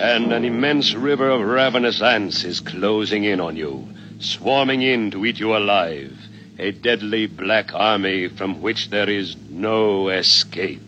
and 0.00 0.32
an 0.32 0.42
immense 0.42 0.94
river 0.94 1.28
of 1.28 1.42
ravenous 1.42 2.00
ants 2.00 2.44
is 2.44 2.60
closing 2.60 3.24
in 3.24 3.38
on 3.38 3.54
you, 3.54 3.86
swarming 4.20 4.80
in 4.80 5.10
to 5.10 5.26
eat 5.26 5.38
you 5.38 5.54
alive. 5.54 6.16
A 6.58 6.70
deadly 6.70 7.26
black 7.26 7.74
army 7.74 8.28
from 8.28 8.62
which 8.62 8.88
there 8.88 9.10
is 9.10 9.36
no 9.50 10.08
escape. 10.08 10.80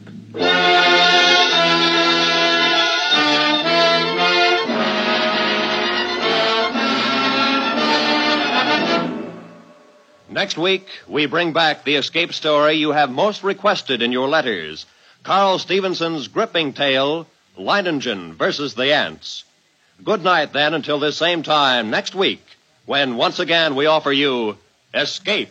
Next 10.30 10.56
week, 10.56 10.86
we 11.08 11.26
bring 11.26 11.52
back 11.52 11.82
the 11.82 11.96
escape 11.96 12.32
story 12.32 12.74
you 12.74 12.92
have 12.92 13.10
most 13.10 13.42
requested 13.42 14.00
in 14.00 14.12
your 14.12 14.28
letters 14.28 14.86
Carl 15.24 15.58
Stephenson's 15.58 16.28
gripping 16.28 16.72
tale, 16.72 17.26
Leiningen 17.58 18.34
versus 18.34 18.74
the 18.74 18.94
Ants. 18.94 19.44
Good 20.04 20.22
night, 20.22 20.52
then, 20.52 20.72
until 20.72 21.00
this 21.00 21.16
same 21.16 21.42
time 21.42 21.90
next 21.90 22.14
week, 22.14 22.42
when 22.86 23.16
once 23.16 23.40
again 23.40 23.74
we 23.74 23.86
offer 23.86 24.12
you 24.12 24.56
Escape. 24.94 25.50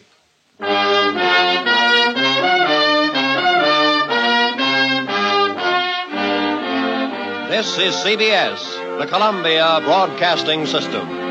This 7.49 7.77
is 7.77 7.93
CBS, 7.95 8.97
the 8.97 9.07
Columbia 9.07 9.81
Broadcasting 9.83 10.65
System. 10.65 11.28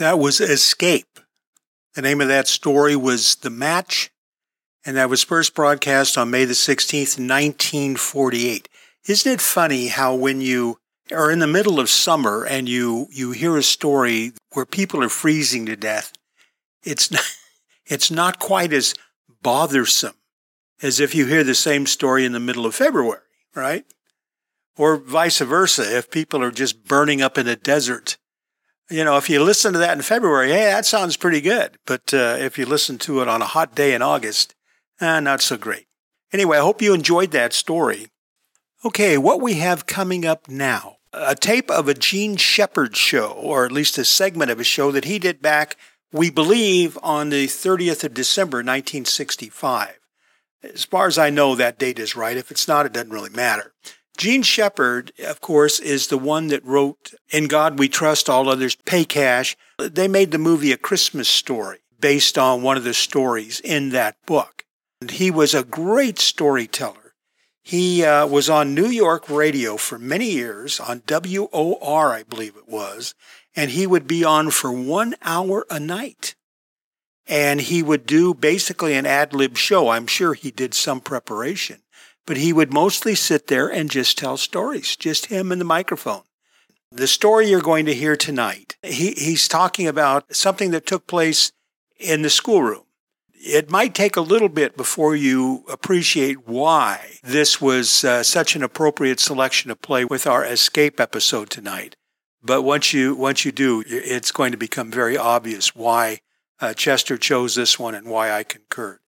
That 0.00 0.18
was 0.18 0.40
Escape. 0.40 1.20
The 1.94 2.00
name 2.00 2.22
of 2.22 2.28
that 2.28 2.48
story 2.48 2.96
was 2.96 3.34
The 3.34 3.50
Match, 3.50 4.08
and 4.86 4.96
that 4.96 5.10
was 5.10 5.22
first 5.22 5.54
broadcast 5.54 6.16
on 6.16 6.30
May 6.30 6.46
the 6.46 6.54
16th, 6.54 7.18
1948. 7.18 8.66
Isn't 9.06 9.30
it 9.30 9.42
funny 9.42 9.88
how 9.88 10.14
when 10.14 10.40
you 10.40 10.78
are 11.12 11.30
in 11.30 11.38
the 11.38 11.46
middle 11.46 11.78
of 11.78 11.90
summer 11.90 12.46
and 12.46 12.66
you, 12.66 13.08
you 13.10 13.32
hear 13.32 13.58
a 13.58 13.62
story 13.62 14.32
where 14.54 14.64
people 14.64 15.04
are 15.04 15.10
freezing 15.10 15.66
to 15.66 15.76
death, 15.76 16.14
it's 16.82 17.10
not, 17.10 17.36
it's 17.84 18.10
not 18.10 18.38
quite 18.38 18.72
as 18.72 18.94
bothersome 19.42 20.14
as 20.80 20.98
if 20.98 21.14
you 21.14 21.26
hear 21.26 21.44
the 21.44 21.54
same 21.54 21.84
story 21.84 22.24
in 22.24 22.32
the 22.32 22.40
middle 22.40 22.64
of 22.64 22.74
February, 22.74 23.20
right? 23.54 23.84
Or 24.78 24.96
vice 24.96 25.40
versa, 25.40 25.94
if 25.94 26.10
people 26.10 26.42
are 26.42 26.50
just 26.50 26.86
burning 26.88 27.20
up 27.20 27.36
in 27.36 27.46
a 27.46 27.54
desert 27.54 28.16
you 28.90 29.04
know, 29.04 29.16
if 29.16 29.30
you 29.30 29.42
listen 29.42 29.72
to 29.72 29.78
that 29.78 29.96
in 29.96 30.02
February, 30.02 30.50
hey, 30.50 30.64
that 30.64 30.86
sounds 30.86 31.16
pretty 31.16 31.40
good. 31.40 31.78
But 31.86 32.12
uh, 32.12 32.36
if 32.38 32.58
you 32.58 32.66
listen 32.66 32.98
to 32.98 33.20
it 33.20 33.28
on 33.28 33.40
a 33.40 33.46
hot 33.46 33.74
day 33.74 33.94
in 33.94 34.02
August, 34.02 34.54
eh, 35.00 35.20
not 35.20 35.40
so 35.40 35.56
great. 35.56 35.86
Anyway, 36.32 36.58
I 36.58 36.62
hope 36.62 36.82
you 36.82 36.94
enjoyed 36.94 37.30
that 37.32 37.52
story. 37.52 38.08
Okay, 38.84 39.18
what 39.18 39.40
we 39.40 39.54
have 39.54 39.86
coming 39.86 40.24
up 40.24 40.48
now 40.48 40.96
a 41.12 41.34
tape 41.34 41.70
of 41.70 41.88
a 41.88 41.94
Jean 41.94 42.36
Shepherd 42.36 42.96
show, 42.96 43.32
or 43.32 43.64
at 43.64 43.72
least 43.72 43.98
a 43.98 44.04
segment 44.04 44.50
of 44.50 44.60
a 44.60 44.64
show 44.64 44.92
that 44.92 45.04
he 45.04 45.18
did 45.18 45.42
back, 45.42 45.76
we 46.12 46.30
believe, 46.30 46.96
on 47.02 47.30
the 47.30 47.46
30th 47.46 48.04
of 48.04 48.14
December, 48.14 48.58
1965. 48.58 49.98
As 50.62 50.84
far 50.84 51.06
as 51.06 51.18
I 51.18 51.30
know, 51.30 51.54
that 51.54 51.78
date 51.78 51.98
is 51.98 52.14
right. 52.14 52.36
If 52.36 52.50
it's 52.50 52.68
not, 52.68 52.86
it 52.86 52.92
doesn't 52.92 53.10
really 53.10 53.30
matter. 53.30 53.72
Jean 54.20 54.42
Shepherd, 54.42 55.12
of 55.26 55.40
course, 55.40 55.78
is 55.78 56.08
the 56.08 56.18
one 56.18 56.48
that 56.48 56.62
wrote 56.62 57.14
In 57.30 57.48
God 57.48 57.78
We 57.78 57.88
Trust, 57.88 58.28
All 58.28 58.50
Others 58.50 58.76
Pay 58.84 59.06
Cash. 59.06 59.56
They 59.78 60.08
made 60.08 60.30
the 60.30 60.36
movie 60.36 60.72
A 60.72 60.76
Christmas 60.76 61.26
Story 61.26 61.78
based 61.98 62.36
on 62.36 62.60
one 62.60 62.76
of 62.76 62.84
the 62.84 62.92
stories 62.92 63.60
in 63.60 63.88
that 63.90 64.16
book. 64.26 64.66
And 65.00 65.10
he 65.10 65.30
was 65.30 65.54
a 65.54 65.64
great 65.64 66.18
storyteller. 66.18 67.14
He 67.62 68.04
uh, 68.04 68.26
was 68.26 68.50
on 68.50 68.74
New 68.74 68.88
York 68.88 69.30
radio 69.30 69.78
for 69.78 69.98
many 69.98 70.30
years 70.30 70.78
on 70.78 71.02
WOR, 71.08 72.12
I 72.12 72.22
believe 72.22 72.56
it 72.56 72.68
was, 72.68 73.14
and 73.56 73.70
he 73.70 73.86
would 73.86 74.06
be 74.06 74.22
on 74.22 74.50
for 74.50 74.70
one 74.70 75.14
hour 75.22 75.64
a 75.70 75.80
night. 75.80 76.34
And 77.26 77.58
he 77.58 77.82
would 77.82 78.04
do 78.04 78.34
basically 78.34 78.92
an 78.92 79.06
ad 79.06 79.32
lib 79.32 79.56
show. 79.56 79.88
I'm 79.88 80.06
sure 80.06 80.34
he 80.34 80.50
did 80.50 80.74
some 80.74 81.00
preparation 81.00 81.80
but 82.26 82.36
he 82.36 82.52
would 82.52 82.72
mostly 82.72 83.14
sit 83.14 83.48
there 83.48 83.68
and 83.68 83.90
just 83.90 84.18
tell 84.18 84.36
stories, 84.36 84.96
just 84.96 85.26
him 85.26 85.50
and 85.50 85.60
the 85.60 85.64
microphone. 85.64 86.22
The 86.92 87.06
story 87.06 87.48
you're 87.48 87.60
going 87.60 87.86
to 87.86 87.94
hear 87.94 88.16
tonight, 88.16 88.76
he, 88.82 89.12
he's 89.12 89.46
talking 89.46 89.86
about 89.86 90.34
something 90.34 90.72
that 90.72 90.86
took 90.86 91.06
place 91.06 91.52
in 91.98 92.22
the 92.22 92.30
schoolroom. 92.30 92.84
It 93.32 93.70
might 93.70 93.94
take 93.94 94.16
a 94.16 94.20
little 94.20 94.48
bit 94.48 94.76
before 94.76 95.14
you 95.14 95.64
appreciate 95.70 96.46
why 96.46 97.18
this 97.22 97.60
was 97.60 98.04
uh, 98.04 98.22
such 98.22 98.54
an 98.54 98.62
appropriate 98.62 99.20
selection 99.20 99.68
to 99.68 99.76
play 99.76 100.04
with 100.04 100.26
our 100.26 100.44
escape 100.44 101.00
episode 101.00 101.48
tonight. 101.48 101.96
But 102.42 102.62
once 102.62 102.92
you 102.92 103.14
once 103.14 103.44
you 103.44 103.52
do, 103.52 103.82
it's 103.86 104.32
going 104.32 104.52
to 104.52 104.58
become 104.58 104.90
very 104.90 105.16
obvious 105.16 105.74
why 105.74 106.20
uh, 106.60 106.74
Chester 106.74 107.16
chose 107.16 107.54
this 107.54 107.78
one 107.78 107.94
and 107.94 108.08
why 108.08 108.32
I 108.32 108.42
concurred 108.42 109.00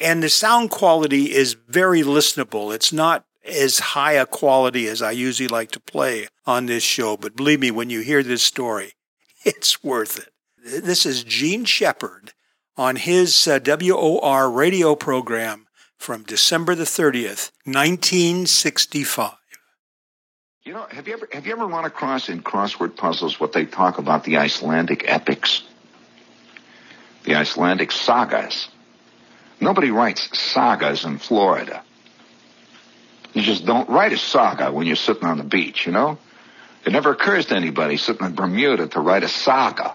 and 0.00 0.22
the 0.22 0.28
sound 0.28 0.70
quality 0.70 1.34
is 1.34 1.54
very 1.54 2.02
listenable. 2.02 2.74
It's 2.74 2.92
not 2.92 3.24
as 3.44 3.78
high 3.78 4.12
a 4.12 4.26
quality 4.26 4.86
as 4.88 5.00
I 5.00 5.12
usually 5.12 5.48
like 5.48 5.70
to 5.72 5.80
play 5.80 6.28
on 6.46 6.66
this 6.66 6.82
show, 6.82 7.16
but 7.16 7.36
believe 7.36 7.60
me, 7.60 7.70
when 7.70 7.90
you 7.90 8.00
hear 8.00 8.22
this 8.22 8.42
story, 8.42 8.92
it's 9.44 9.82
worth 9.82 10.18
it. 10.18 10.84
This 10.84 11.06
is 11.06 11.24
Jean 11.24 11.64
Shepherd 11.64 12.32
on 12.76 12.96
his 12.96 13.48
uh, 13.48 13.58
WOR 13.64 14.50
radio 14.50 14.94
program 14.94 15.66
from 15.96 16.22
December 16.22 16.74
the 16.74 16.84
30th, 16.84 17.50
1965. 17.64 19.34
You 20.62 20.74
know, 20.74 20.86
have 20.90 21.08
you 21.08 21.14
ever 21.14 21.28
have 21.32 21.46
you 21.46 21.52
ever 21.52 21.66
run 21.66 21.86
across 21.86 22.28
in 22.28 22.42
crossword 22.42 22.96
puzzles 22.96 23.40
what 23.40 23.52
they 23.52 23.64
talk 23.64 23.98
about 23.98 24.24
the 24.24 24.36
Icelandic 24.36 25.04
epics? 25.10 25.62
The 27.24 27.34
Icelandic 27.34 27.90
sagas. 27.90 28.68
Nobody 29.60 29.90
writes 29.90 30.38
sagas 30.38 31.04
in 31.04 31.18
Florida. 31.18 31.82
You 33.32 33.42
just 33.42 33.64
don't 33.64 33.88
write 33.88 34.12
a 34.12 34.18
saga 34.18 34.72
when 34.72 34.86
you're 34.86 34.96
sitting 34.96 35.24
on 35.24 35.38
the 35.38 35.44
beach, 35.44 35.86
you 35.86 35.92
know? 35.92 36.18
It 36.84 36.92
never 36.92 37.12
occurs 37.12 37.46
to 37.46 37.54
anybody 37.54 37.96
sitting 37.96 38.26
in 38.26 38.34
Bermuda 38.34 38.88
to 38.88 39.00
write 39.00 39.22
a 39.22 39.28
saga. 39.28 39.94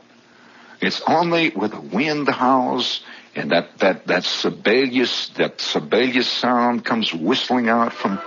It's 0.81 1.01
only 1.07 1.49
with 1.49 1.71
the 1.71 1.81
wind 1.81 2.29
howls 2.29 3.01
and 3.35 3.51
that, 3.51 3.79
that, 3.79 4.07
that 4.07 4.23
Sibelius, 4.23 5.29
that 5.29 5.59
Sibelius 5.59 6.27
sound 6.27 6.85
comes 6.85 7.13
whistling 7.13 7.67
out 7.67 7.91
from, 7.91 8.19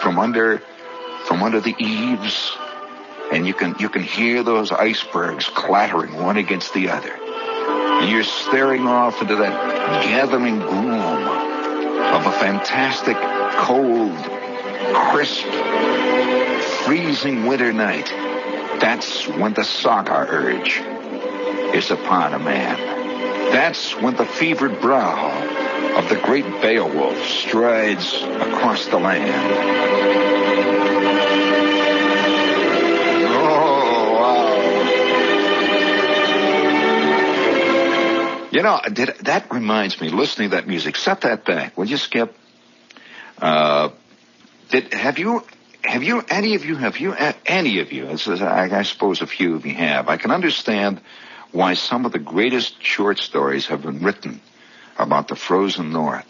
from 0.00 0.18
under, 0.18 0.62
from 1.26 1.42
under 1.42 1.60
the 1.60 1.74
eaves. 1.78 2.56
And 3.30 3.46
you 3.46 3.52
can, 3.52 3.74
you 3.78 3.90
can 3.90 4.02
hear 4.02 4.42
those 4.42 4.72
icebergs 4.72 5.48
clattering 5.48 6.14
one 6.14 6.38
against 6.38 6.72
the 6.72 6.88
other. 6.88 7.14
And 8.00 8.10
you're 8.10 8.24
staring 8.24 8.86
off 8.86 9.20
into 9.20 9.36
that 9.36 10.04
gathering 10.04 10.60
gloom 10.60 11.28
of 12.14 12.26
a 12.26 12.32
fantastic, 12.32 13.16
cold, 13.58 14.16
crisp, 14.94 15.46
freezing 16.84 17.46
winter 17.46 17.72
night. 17.72 18.08
That's 18.80 19.26
when 19.26 19.54
the 19.54 19.64
saga 19.64 20.26
urge 20.28 20.80
is 21.74 21.90
upon 21.90 22.34
a 22.34 22.38
man. 22.38 22.76
That's 23.52 23.96
when 23.96 24.14
the 24.14 24.26
fevered 24.26 24.80
brow 24.80 25.98
of 25.98 26.08
the 26.08 26.16
great 26.16 26.46
Beowulf 26.62 27.18
strides 27.26 28.14
across 28.22 28.86
the 28.86 28.98
land. 28.98 30.37
You 38.50 38.62
know, 38.62 38.80
did, 38.90 39.08
that 39.24 39.52
reminds 39.52 40.00
me, 40.00 40.08
listening 40.08 40.50
to 40.50 40.56
that 40.56 40.66
music, 40.66 40.96
set 40.96 41.22
that 41.22 41.44
back, 41.44 41.76
will 41.76 41.86
you, 41.86 41.98
Skip? 41.98 42.34
Uh, 43.36 43.90
did, 44.70 44.94
have 44.94 45.18
you, 45.18 45.44
have 45.84 46.02
you, 46.02 46.24
any 46.30 46.54
of 46.54 46.64
you, 46.64 46.76
have 46.76 46.98
you, 46.98 47.14
any 47.46 47.80
of 47.80 47.92
you, 47.92 48.08
I, 48.08 48.78
I 48.78 48.82
suppose 48.82 49.20
a 49.20 49.26
few 49.26 49.54
of 49.54 49.66
you 49.66 49.74
have, 49.74 50.08
I 50.08 50.16
can 50.16 50.30
understand 50.30 51.00
why 51.52 51.74
some 51.74 52.06
of 52.06 52.12
the 52.12 52.18
greatest 52.18 52.82
short 52.82 53.18
stories 53.18 53.66
have 53.66 53.82
been 53.82 54.02
written 54.02 54.40
about 54.98 55.28
the 55.28 55.36
frozen 55.36 55.92
north. 55.92 56.26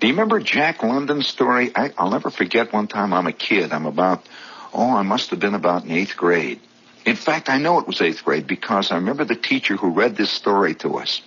Do 0.00 0.06
you 0.06 0.12
remember 0.12 0.40
Jack 0.40 0.82
London's 0.82 1.26
story? 1.26 1.72
I, 1.74 1.92
will 1.98 2.10
never 2.10 2.30
forget 2.30 2.72
one 2.72 2.86
time 2.86 3.14
I'm 3.14 3.26
a 3.26 3.32
kid. 3.32 3.72
I'm 3.72 3.86
about, 3.86 4.26
oh, 4.74 4.94
I 4.94 5.02
must 5.02 5.30
have 5.30 5.40
been 5.40 5.54
about 5.54 5.84
in 5.84 5.90
eighth 5.90 6.16
grade. 6.16 6.60
In 7.06 7.14
fact, 7.14 7.48
I 7.48 7.58
know 7.58 7.78
it 7.78 7.86
was 7.86 8.00
eighth 8.00 8.24
grade 8.24 8.48
because 8.48 8.90
I 8.90 8.96
remember 8.96 9.24
the 9.24 9.36
teacher 9.36 9.76
who 9.76 9.90
read 9.90 10.16
this 10.16 10.30
story 10.30 10.74
to 10.76 10.98
us. 10.98 11.22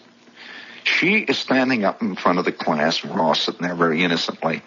She 0.84 1.20
is 1.20 1.38
standing 1.38 1.86
up 1.86 2.02
in 2.02 2.16
front 2.16 2.38
of 2.38 2.46
the 2.46 2.52
class. 2.52 3.04
We're 3.04 3.22
all 3.22 3.34
sitting 3.34 3.62
there 3.62 3.76
very 3.76 4.04
innocently. 4.04 4.62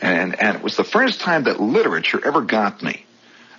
And, 0.00 0.38
and 0.40 0.56
it 0.56 0.62
was 0.62 0.76
the 0.76 0.84
first 0.84 1.20
time 1.20 1.44
that 1.44 1.60
literature 1.60 2.20
ever 2.24 2.40
got 2.40 2.82
me. 2.82 3.06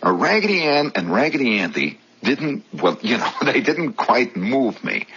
A 0.01 0.11
Raggedy 0.11 0.61
Ann 0.63 0.91
and 0.95 1.11
Raggedy 1.11 1.59
Andy 1.59 1.99
didn't, 2.21 2.65
well, 2.73 2.99
you 3.01 3.17
know, 3.17 3.31
they 3.45 3.61
didn't 3.61 3.93
quite 3.93 4.35
move 4.35 4.83
me. 4.83 5.07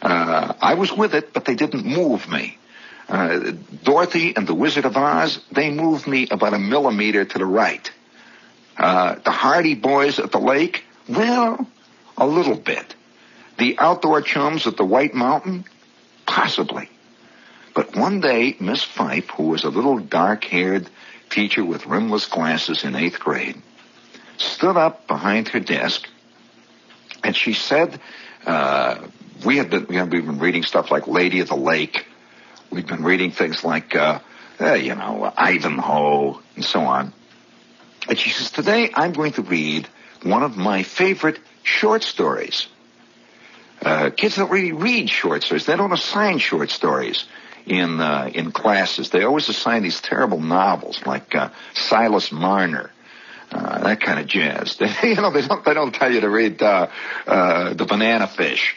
Uh, 0.00 0.52
I 0.60 0.74
was 0.74 0.92
with 0.92 1.12
it, 1.14 1.32
but 1.32 1.44
they 1.44 1.56
didn't 1.56 1.84
move 1.84 2.28
me. 2.28 2.56
Uh, 3.08 3.52
Dorothy 3.82 4.36
and 4.36 4.46
the 4.46 4.54
Wizard 4.54 4.84
of 4.84 4.96
Oz, 4.96 5.40
they 5.50 5.70
moved 5.70 6.06
me 6.06 6.28
about 6.30 6.54
a 6.54 6.58
millimeter 6.58 7.24
to 7.24 7.38
the 7.38 7.46
right. 7.46 7.90
Uh, 8.76 9.16
the 9.24 9.30
Hardy 9.30 9.74
Boys 9.74 10.18
at 10.18 10.30
the 10.32 10.38
lake, 10.38 10.84
well, 11.08 11.66
a 12.16 12.26
little 12.26 12.56
bit. 12.56 12.94
The 13.58 13.78
outdoor 13.78 14.22
chums 14.22 14.66
at 14.66 14.76
the 14.76 14.84
White 14.84 15.14
Mountain, 15.14 15.64
possibly. 16.26 16.88
But 17.74 17.96
one 17.96 18.20
day, 18.20 18.56
Miss 18.60 18.82
Fife, 18.82 19.30
who 19.30 19.48
was 19.48 19.64
a 19.64 19.70
little 19.70 19.98
dark-haired 19.98 20.88
teacher 21.30 21.64
with 21.64 21.86
rimless 21.86 22.26
glasses 22.26 22.84
in 22.84 22.94
eighth 22.94 23.20
grade, 23.20 23.60
stood 24.38 24.76
up 24.76 25.06
behind 25.06 25.48
her 25.48 25.60
desk 25.60 26.08
and 27.26 27.34
she 27.34 27.54
said, 27.54 28.00
uh, 28.46 28.98
we 29.44 29.56
had 29.56 29.68
been, 29.68 29.86
we 29.88 29.96
had 29.96 30.10
been 30.10 30.38
reading 30.38 30.62
stuff 30.62 30.92
like 30.92 31.08
Lady 31.08 31.40
of 31.40 31.48
the 31.48 31.56
Lake. 31.56 32.06
We'd 32.70 32.86
been 32.86 33.02
reading 33.02 33.32
things 33.32 33.64
like, 33.64 33.96
uh, 33.96 34.20
uh, 34.60 34.74
you 34.74 34.94
know, 34.94 35.32
Ivanhoe 35.36 36.40
and 36.54 36.64
so 36.64 36.80
on. 36.80 37.12
And 38.08 38.16
she 38.16 38.30
says, 38.30 38.52
today 38.52 38.90
I'm 38.94 39.12
going 39.12 39.32
to 39.32 39.42
read 39.42 39.88
one 40.26 40.42
of 40.42 40.56
my 40.56 40.82
favorite 40.82 41.38
short 41.62 42.02
stories. 42.02 42.66
Uh, 43.82 44.10
kids 44.10 44.36
don't 44.36 44.50
really 44.50 44.72
read 44.72 45.08
short 45.08 45.42
stories. 45.42 45.66
They 45.66 45.76
don't 45.76 45.92
assign 45.92 46.38
short 46.38 46.70
stories 46.70 47.26
in 47.66 48.00
uh, 48.00 48.30
in 48.32 48.52
classes. 48.52 49.10
They 49.10 49.24
always 49.24 49.48
assign 49.48 49.82
these 49.82 50.00
terrible 50.00 50.40
novels 50.40 51.00
like 51.04 51.34
uh, 51.34 51.50
Silas 51.74 52.32
Marner, 52.32 52.90
uh, 53.52 53.82
that 53.84 54.00
kind 54.00 54.18
of 54.18 54.26
jazz. 54.26 54.76
They, 55.02 55.10
you 55.10 55.16
know, 55.16 55.30
they 55.30 55.42
don't 55.42 55.64
they 55.64 55.74
don't 55.74 55.94
tell 55.94 56.12
you 56.12 56.20
to 56.20 56.30
read 56.30 56.62
uh, 56.62 56.88
uh, 57.26 57.74
the 57.74 57.84
Banana 57.84 58.26
Fish. 58.26 58.76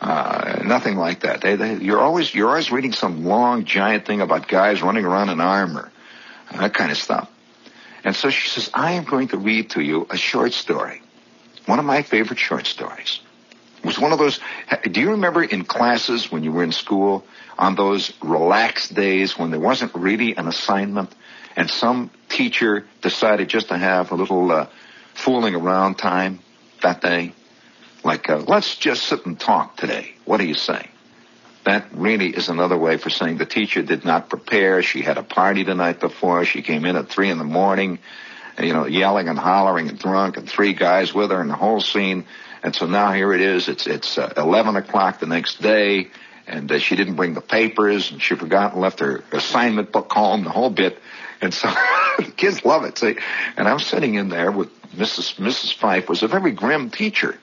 Uh, 0.00 0.62
nothing 0.64 0.96
like 0.96 1.20
that. 1.20 1.42
They, 1.42 1.54
they, 1.54 1.76
you're 1.76 2.00
always 2.00 2.34
you're 2.34 2.48
always 2.48 2.72
reading 2.72 2.92
some 2.92 3.24
long 3.24 3.64
giant 3.64 4.06
thing 4.06 4.20
about 4.20 4.48
guys 4.48 4.82
running 4.82 5.04
around 5.04 5.28
in 5.28 5.40
armor, 5.40 5.92
that 6.52 6.74
kind 6.74 6.90
of 6.90 6.98
stuff. 6.98 7.28
And 8.04 8.16
so 8.16 8.30
she 8.30 8.48
says, 8.48 8.70
I 8.74 8.92
am 8.92 9.04
going 9.04 9.28
to 9.28 9.38
read 9.38 9.70
to 9.70 9.80
you 9.80 10.06
a 10.10 10.16
short 10.16 10.52
story, 10.52 11.00
one 11.66 11.78
of 11.78 11.84
my 11.84 12.02
favorite 12.02 12.38
short 12.38 12.66
stories. 12.66 13.20
It 13.78 13.86
was 13.86 13.98
one 13.98 14.12
of 14.12 14.18
those. 14.18 14.38
Do 14.90 15.00
you 15.00 15.10
remember 15.10 15.42
in 15.42 15.64
classes 15.64 16.30
when 16.30 16.44
you 16.44 16.52
were 16.52 16.62
in 16.62 16.72
school 16.72 17.24
on 17.58 17.74
those 17.74 18.12
relaxed 18.22 18.94
days 18.94 19.36
when 19.38 19.50
there 19.50 19.60
wasn't 19.60 19.94
really 19.94 20.36
an 20.36 20.46
assignment 20.46 21.12
and 21.56 21.68
some 21.68 22.10
teacher 22.28 22.86
decided 23.00 23.48
just 23.48 23.68
to 23.68 23.78
have 23.78 24.12
a 24.12 24.14
little 24.14 24.50
uh, 24.50 24.66
fooling 25.14 25.54
around 25.54 25.96
time 25.96 26.40
that 26.82 27.00
day? 27.00 27.32
Like, 28.04 28.30
uh, 28.30 28.38
let's 28.38 28.76
just 28.76 29.04
sit 29.04 29.26
and 29.26 29.38
talk 29.38 29.76
today. 29.76 30.14
What 30.24 30.38
do 30.38 30.44
you 30.44 30.54
say? 30.54 30.88
That 31.64 31.86
really 31.92 32.30
is 32.30 32.48
another 32.48 32.76
way 32.76 32.96
for 32.96 33.08
saying 33.08 33.38
the 33.38 33.46
teacher 33.46 33.82
did 33.82 34.04
not 34.04 34.28
prepare. 34.28 34.82
She 34.82 35.02
had 35.02 35.16
a 35.16 35.22
party 35.22 35.62
the 35.62 35.74
night 35.74 36.00
before. 36.00 36.44
She 36.44 36.62
came 36.62 36.84
in 36.84 36.96
at 36.96 37.08
three 37.08 37.30
in 37.30 37.38
the 37.38 37.44
morning, 37.44 38.00
you 38.58 38.72
know, 38.72 38.86
yelling 38.86 39.28
and 39.28 39.38
hollering 39.38 39.88
and 39.88 39.98
drunk 39.98 40.36
and 40.36 40.48
three 40.48 40.72
guys 40.72 41.14
with 41.14 41.30
her 41.30 41.40
and 41.40 41.50
the 41.50 41.54
whole 41.54 41.80
scene. 41.80 42.26
And 42.64 42.74
so 42.74 42.86
now 42.86 43.12
here 43.12 43.32
it 43.32 43.40
is. 43.40 43.68
It's 43.68 43.86
it's 43.86 44.18
uh, 44.18 44.32
11 44.36 44.76
o'clock 44.76 45.20
the 45.20 45.26
next 45.26 45.62
day, 45.62 46.08
and 46.46 46.70
uh, 46.70 46.78
she 46.78 46.96
didn't 46.96 47.14
bring 47.14 47.34
the 47.34 47.40
papers, 47.40 48.10
and 48.10 48.20
she 48.20 48.34
forgot 48.34 48.72
and 48.72 48.80
left 48.80 49.00
her 49.00 49.22
assignment 49.32 49.92
book 49.92 50.12
home, 50.12 50.44
the 50.44 50.50
whole 50.50 50.70
bit. 50.70 50.98
And 51.40 51.54
so 51.54 51.68
the 52.18 52.32
kids 52.36 52.64
love 52.64 52.84
it. 52.84 52.98
See, 52.98 53.16
and 53.56 53.68
I'm 53.68 53.80
sitting 53.80 54.14
in 54.14 54.28
there 54.28 54.50
with 54.50 54.70
Mrs. 54.92 55.36
Mrs. 55.36 55.74
Fife 55.74 56.08
was 56.08 56.22
a 56.24 56.28
very 56.28 56.52
grim 56.52 56.90
teacher. 56.90 57.38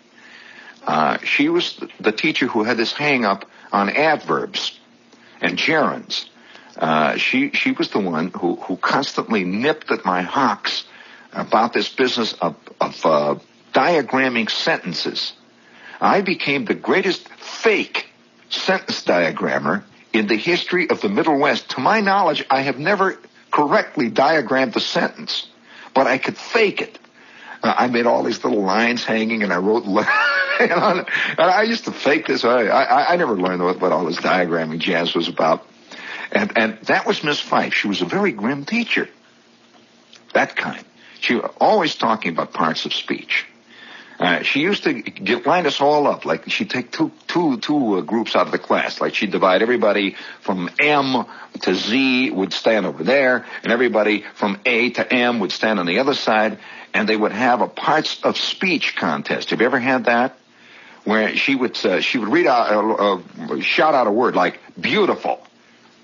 Uh, 0.86 1.17
she 1.20 1.49
was 1.49 1.80
the 1.99 2.11
teacher 2.11 2.47
who 2.47 2.63
had 2.63 2.78
this 2.78 2.93
hang 2.93 3.26
up 3.26 3.45
on 3.72 3.89
adverbs 3.89 4.80
and 5.41 5.57
gerunds. 5.57 6.26
Uh, 6.78 7.17
she 7.17 7.51
she 7.51 7.72
was 7.72 7.89
the 7.89 7.99
one 7.99 8.32
who 8.32 8.55
who 8.55 8.78
constantly 8.78 9.43
nipped 9.43 9.91
at 9.91 10.05
my 10.05 10.22
hocks 10.22 10.86
about 11.34 11.74
this 11.74 11.89
business 11.89 12.34
of 12.34 12.55
of 12.80 13.05
uh, 13.05 13.36
diagramming 13.74 14.49
sentences. 14.49 15.34
I 16.01 16.22
became 16.22 16.65
the 16.65 16.76
greatest 16.76 17.28
fake 17.28 18.07
sentence 18.49 19.03
diagrammer 19.03 19.84
in 20.13 20.28
the 20.28 20.38
history 20.38 20.89
of 20.89 21.01
the 21.01 21.09
Middle 21.09 21.38
West. 21.38 21.72
To 21.72 21.82
my 21.82 21.99
knowledge, 21.99 22.45
I 22.49 22.61
have 22.61 22.80
never 22.80 23.20
correctly 23.51 24.09
diagrammed 24.09 24.76
a 24.76 24.80
sentence, 24.80 25.47
but 25.93 26.07
I 26.07 26.17
could 26.17 26.38
fake 26.38 26.82
it. 26.82 26.97
Uh, 27.62 27.74
I 27.78 27.88
made 27.88 28.05
all 28.05 28.24
these 28.24 28.43
little 28.43 28.64
lines 28.64 29.03
hanging, 29.03 29.43
and 29.43 29.51
I 29.51 29.57
wrote. 29.57 29.86
and 30.60 31.05
I 31.38 31.64
used 31.64 31.86
to 31.86 31.91
fake 31.91 32.28
this. 32.28 32.43
I, 32.43 32.68
I, 32.68 33.14
I 33.14 33.16
never 33.16 33.36
learned 33.36 33.64
what, 33.64 33.80
what 33.80 33.91
all 33.91 34.05
this 34.05 34.18
diagramming 34.18 34.80
jazz 34.80 35.14
was 35.14 35.28
about. 35.28 35.66
And 36.32 36.57
and 36.57 36.78
that 36.84 37.05
was 37.05 37.24
Miss 37.24 37.39
Fife. 37.39 37.74
She 37.74 37.88
was 37.88 38.01
a 38.01 38.05
very 38.05 38.32
grim 38.32 38.66
teacher. 38.66 39.10
That 40.34 40.55
kind. 40.55 40.84
She 41.22 41.36
was 41.36 41.51
always 41.60 41.95
talking 41.95 42.32
about 42.32 42.53
parts 42.53 42.86
of 42.86 42.93
speech. 42.93 43.45
Uh, 44.20 44.43
she 44.43 44.60
used 44.60 44.84
to 44.84 44.93
get, 44.93 45.45
line 45.45 45.66
us 45.66 45.80
all 45.80 46.05
up. 46.05 46.26
Like 46.26 46.49
she'd 46.51 46.70
take 46.70 46.91
two, 46.91 47.12
two, 47.28 47.57
two 47.57 47.95
uh, 47.95 48.01
groups 48.01 48.36
out 48.36 48.47
of 48.47 48.51
the 48.51 48.60
class. 48.60 48.99
Like 48.99 49.16
she'd 49.16 49.32
divide 49.32 49.62
everybody 49.62 50.18
from 50.41 50.70
M 50.78 51.26
to 51.62 51.74
Z 51.74 52.32
would 52.32 52.51
stand 52.51 52.86
over 52.86 53.03
there, 53.03 53.45
and 53.64 53.72
everybody 53.72 54.26
from 54.36 54.60
A 54.66 54.89
to 54.91 55.14
M 55.14 55.39
would 55.39 55.53
stand 55.53 55.80
on 55.80 55.86
the 55.86 55.99
other 55.99 56.14
side, 56.14 56.60
and 56.94 57.08
they 57.08 57.16
would 57.16 57.32
have 57.32 57.62
a 57.62 57.68
parts 57.68 58.22
of 58.24 58.38
speech 58.38 58.96
contest. 58.96 59.50
Have 59.52 59.60
you 59.62 59.66
ever 59.66 59.80
had 59.80 60.06
that? 60.06 60.38
Where 61.06 61.36
she 61.36 61.56
would 61.56 61.84
uh, 61.86 62.02
she 62.02 62.18
would 62.18 62.30
read 62.30 62.46
out 62.46 62.72
uh, 63.00 63.22
uh, 63.54 63.62
shout 63.62 63.96
out 63.96 64.08
a 64.08 64.12
word 64.12 64.36
like 64.36 64.60
beautiful. 64.80 65.46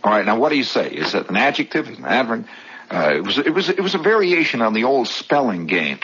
All 0.04 0.12
right, 0.12 0.26
now 0.26 0.38
what 0.38 0.50
do 0.50 0.58
you 0.58 0.64
say? 0.64 0.90
Is 0.90 1.14
it 1.16 1.30
an 1.30 1.36
adjective? 1.36 1.88
An 1.88 2.06
adverb? 2.06 2.48
Uh, 2.90 3.14
it 3.16 3.24
was 3.24 3.38
it 3.38 3.54
was 3.54 3.70
it 3.70 3.82
was 3.82 3.96
a 3.96 4.00
variation 4.00 4.62
on 4.62 4.74
the 4.74 4.86
old 4.86 5.08
spelling 5.08 5.68
game. 5.68 6.00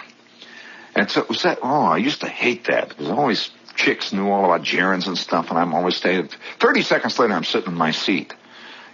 And 0.95 1.09
so 1.09 1.21
it 1.21 1.29
was 1.29 1.43
that, 1.43 1.59
oh, 1.61 1.85
I 1.85 1.97
used 1.97 2.21
to 2.21 2.27
hate 2.27 2.65
that 2.65 2.89
because 2.89 3.09
always 3.09 3.49
chicks 3.75 4.11
knew 4.11 4.29
all 4.29 4.45
about 4.45 4.65
gerunds 4.65 5.07
and 5.07 5.17
stuff, 5.17 5.49
and 5.49 5.57
I'm 5.57 5.73
always 5.73 5.95
staying. 5.95 6.29
30 6.59 6.81
seconds 6.81 7.17
later, 7.17 7.33
I'm 7.33 7.43
sitting 7.43 7.71
in 7.71 7.77
my 7.77 7.91
seat. 7.91 8.33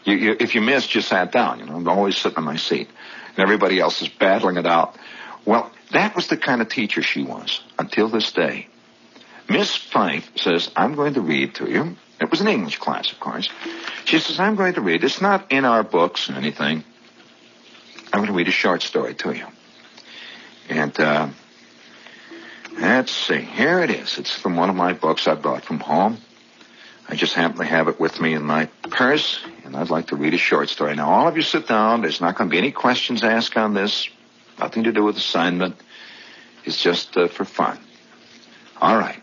You, 0.04 0.16
you, 0.16 0.38
if 0.40 0.56
you 0.56 0.62
missed, 0.62 0.94
you 0.94 1.02
sat 1.02 1.32
down. 1.32 1.60
You 1.60 1.66
know, 1.66 1.76
I'm 1.76 1.88
always 1.88 2.18
sitting 2.18 2.38
in 2.38 2.44
my 2.44 2.58
seat. 2.58 2.88
And 3.30 3.40
everybody 3.40 3.80
else 3.80 4.02
is 4.02 4.10
battling 4.10 4.58
it 4.58 4.66
out. 4.66 4.96
Well, 5.48 5.72
that 5.94 6.16
was 6.16 6.28
the 6.28 6.38
kind 6.38 6.62
of 6.62 6.70
teacher 6.70 7.02
she 7.02 7.24
was 7.24 7.62
until 7.80 8.10
this 8.10 8.32
day. 8.32 8.68
Miss 9.50 9.76
Fife 9.76 10.30
says, 10.36 10.70
I'm 10.76 10.94
going 10.94 11.16
to 11.16 11.22
read 11.22 11.56
to 11.56 11.70
you. 11.70 11.96
It 12.20 12.30
was 12.30 12.42
an 12.42 12.48
English 12.48 12.78
class, 12.78 13.12
of 13.12 13.20
course. 13.20 13.50
She 14.06 14.20
says, 14.20 14.40
I'm 14.40 14.56
going 14.56 14.74
to 14.74 14.82
read. 14.82 15.04
It's 15.04 15.22
not 15.22 15.52
in 15.52 15.66
our 15.66 15.84
books 15.84 16.30
or 16.30 16.34
anything. 16.34 16.84
I'm 18.12 18.20
going 18.20 18.28
to 18.28 18.34
read 18.34 18.48
a 18.48 18.52
short 18.52 18.82
story 18.84 19.16
to 19.16 19.32
you. 19.32 19.46
And, 20.70 21.00
uh, 21.00 21.30
Let's 22.80 23.12
see. 23.12 23.42
Here 23.42 23.80
it 23.80 23.90
is. 23.90 24.20
It's 24.20 24.36
from 24.36 24.56
one 24.56 24.70
of 24.70 24.76
my 24.76 24.94
books 24.94 25.28
I 25.28 25.34
brought 25.34 25.64
from 25.64 25.80
home. 25.80 26.20
I 27.10 27.16
just 27.16 27.34
happen 27.34 27.58
to 27.58 27.64
have 27.64 27.88
it 27.88 28.00
with 28.00 28.22
me 28.22 28.34
in 28.34 28.44
my 28.44 28.66
purse, 28.84 29.40
and 29.66 29.76
I'd 29.76 29.90
like 29.90 30.08
to 30.08 30.16
read 30.16 30.36
a 30.36 30.38
short 30.38 30.70
story. 30.70 30.96
Now, 30.96 31.10
all 31.10 31.28
of 31.28 31.36
you 31.36 31.42
sit 31.42 31.68
down. 31.68 32.02
There's 32.02 32.22
not 32.22 32.36
going 32.36 32.50
to 32.50 32.52
be 32.52 32.60
any 32.60 32.72
questions 32.72 33.24
asked 33.24 33.58
on 33.58 33.74
this. 33.74 34.08
Nothing 34.60 34.84
to 34.84 34.92
do 34.92 35.04
with 35.04 35.18
assignment. 35.18 35.76
It's 36.66 36.82
just 36.82 37.16
uh, 37.18 37.28
for 37.28 37.46
fun. 37.46 37.80
All 38.82 38.98
right. 38.98 39.22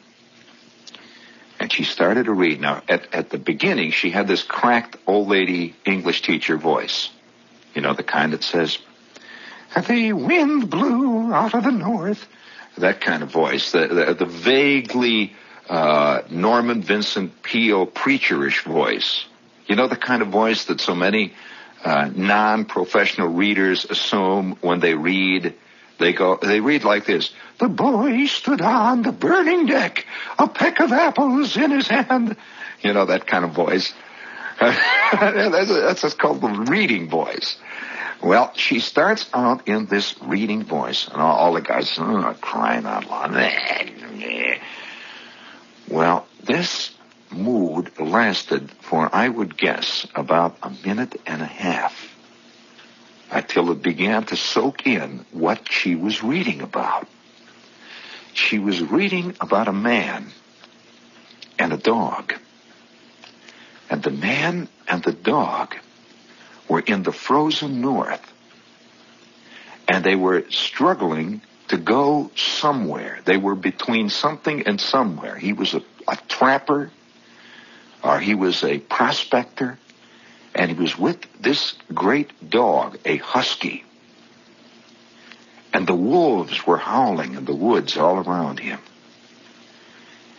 And 1.61 1.73
she 1.73 1.85
started 1.85 2.27
to 2.27 2.33
read. 2.33 2.61
Now, 2.61 2.83
at, 2.89 3.15
at 3.15 3.31
the 3.31 3.39
beginning, 3.39 3.93
she 3.93 4.11
had 4.11 4.29
this 4.29 4.43
cracked 4.43 4.97
old 5.07 5.29
lady 5.29 5.75
English 5.85 6.23
teacher 6.23 6.57
voice. 6.57 7.11
You 7.75 7.83
know, 7.83 7.95
the 7.95 8.03
kind 8.03 8.33
that 8.33 8.45
says, 8.45 8.79
The 9.89 10.13
wind 10.13 10.71
blew 10.71 11.33
out 11.33 11.55
of 11.55 11.65
the 11.65 11.73
north 11.73 12.27
that 12.79 13.01
kind 13.01 13.23
of 13.23 13.31
voice, 13.31 13.73
the, 13.73 13.87
the, 13.87 14.15
the 14.15 14.27
vaguely 14.27 15.35
uh, 15.69 16.23
Norman 16.31 16.83
Vincent 16.83 17.43
Peale 17.43 17.87
preacherish 17.87 18.63
voice. 18.63 19.25
You 19.67 19.77
know 19.77 19.89
the 19.89 19.97
kind 19.97 20.23
of 20.23 20.29
voice 20.29 20.67
that 20.67 20.81
so 20.81 20.95
many 20.95 21.33
uh, 21.85 22.11
non-professional 22.15 23.29
readers 23.29 23.85
assume 23.85 24.57
when 24.61 24.81
they 24.81 24.95
read. 24.95 25.55
They 25.99 26.13
go, 26.13 26.39
they 26.41 26.61
read 26.61 26.83
like 26.83 27.07
this. 27.07 27.33
The 27.59 27.69
boy 27.69 28.27
stood 28.27 28.61
on 28.61 29.03
the 29.03 29.13
burning 29.13 29.67
deck, 29.67 30.07
a 30.39 30.49
peck 30.49 30.81
of 30.81 30.93
apples 30.93 31.57
in 31.57 31.71
his 31.71 31.87
hand. 31.87 32.37
You 32.81 32.93
know 32.93 33.07
that 33.07 33.27
kind 33.27 33.45
of 33.45 33.53
voice. 33.53 33.93
that's, 34.61 35.69
that's, 35.69 36.03
that's 36.03 36.15
called 36.15 36.41
the 36.41 36.49
reading 36.49 37.09
voice. 37.09 37.57
Well, 38.23 38.53
she 38.55 38.81
starts 38.81 39.29
out 39.35 39.69
in 39.69 39.87
this 39.87 40.15
reading 40.23 40.65
voice, 40.65 41.09
and 41.09 41.21
all, 41.21 41.37
all 41.37 41.53
the 41.53 41.61
guys 41.61 41.99
are 41.99 42.35
crying 42.35 42.87
out 42.87 43.09
loud. 43.09 43.35
Well, 45.87 46.27
this 46.43 46.94
mood 47.35 47.99
lasted 47.99 48.71
for, 48.81 49.15
I 49.15 49.29
would 49.29 49.57
guess, 49.57 50.07
about 50.15 50.57
a 50.63 50.71
minute 50.85 51.21
and 51.27 51.43
a 51.43 51.47
half 51.47 52.15
until 53.31 53.71
it 53.73 53.83
began 53.83 54.25
to 54.25 54.37
soak 54.37 54.87
in 54.87 55.25
what 55.33 55.71
she 55.71 55.95
was 55.95 56.23
reading 56.23 56.63
about. 56.63 57.09
She 58.33 58.59
was 58.59 58.81
reading 58.81 59.35
about 59.41 59.69
a 59.69 59.73
man 59.73 60.27
and 61.59 61.73
a 61.73 61.77
dog. 61.77 62.35
And 63.91 64.03
the 64.03 64.11
man 64.11 64.69
and 64.89 65.03
the 65.03 65.13
dog 65.13 65.75
were 66.69 66.81
in 66.81 67.03
the 67.03 67.13
frozen 67.13 67.81
north. 67.81 68.33
And 69.87 70.05
they 70.05 70.17
were 70.17 70.45
struggling 70.51 71.43
to 71.69 71.77
go 71.77 72.31
somewhere. 72.37 73.21
They 73.25 73.37
were 73.37 73.55
between 73.55 74.09
something 74.09 74.67
and 74.67 74.81
somewhere. 74.81 75.37
He 75.37 75.53
was 75.53 75.75
a, 75.75 75.83
a 76.09 76.17
trapper, 76.29 76.91
or 78.05 78.21
he 78.21 78.35
was 78.35 78.63
a 78.63 78.79
prospector, 78.79 79.79
and 80.55 80.71
he 80.71 80.77
was 80.77 80.97
with 80.97 81.27
this 81.41 81.75
great 81.93 82.51
dog, 82.51 82.99
a 83.05 83.17
husky. 83.17 83.83
And 85.73 85.87
the 85.87 85.95
wolves 85.95 86.67
were 86.67 86.77
howling 86.77 87.35
in 87.35 87.47
the 87.47 87.55
woods 87.55 87.97
all 87.97 88.19
around 88.19 88.61
him. 88.61 88.79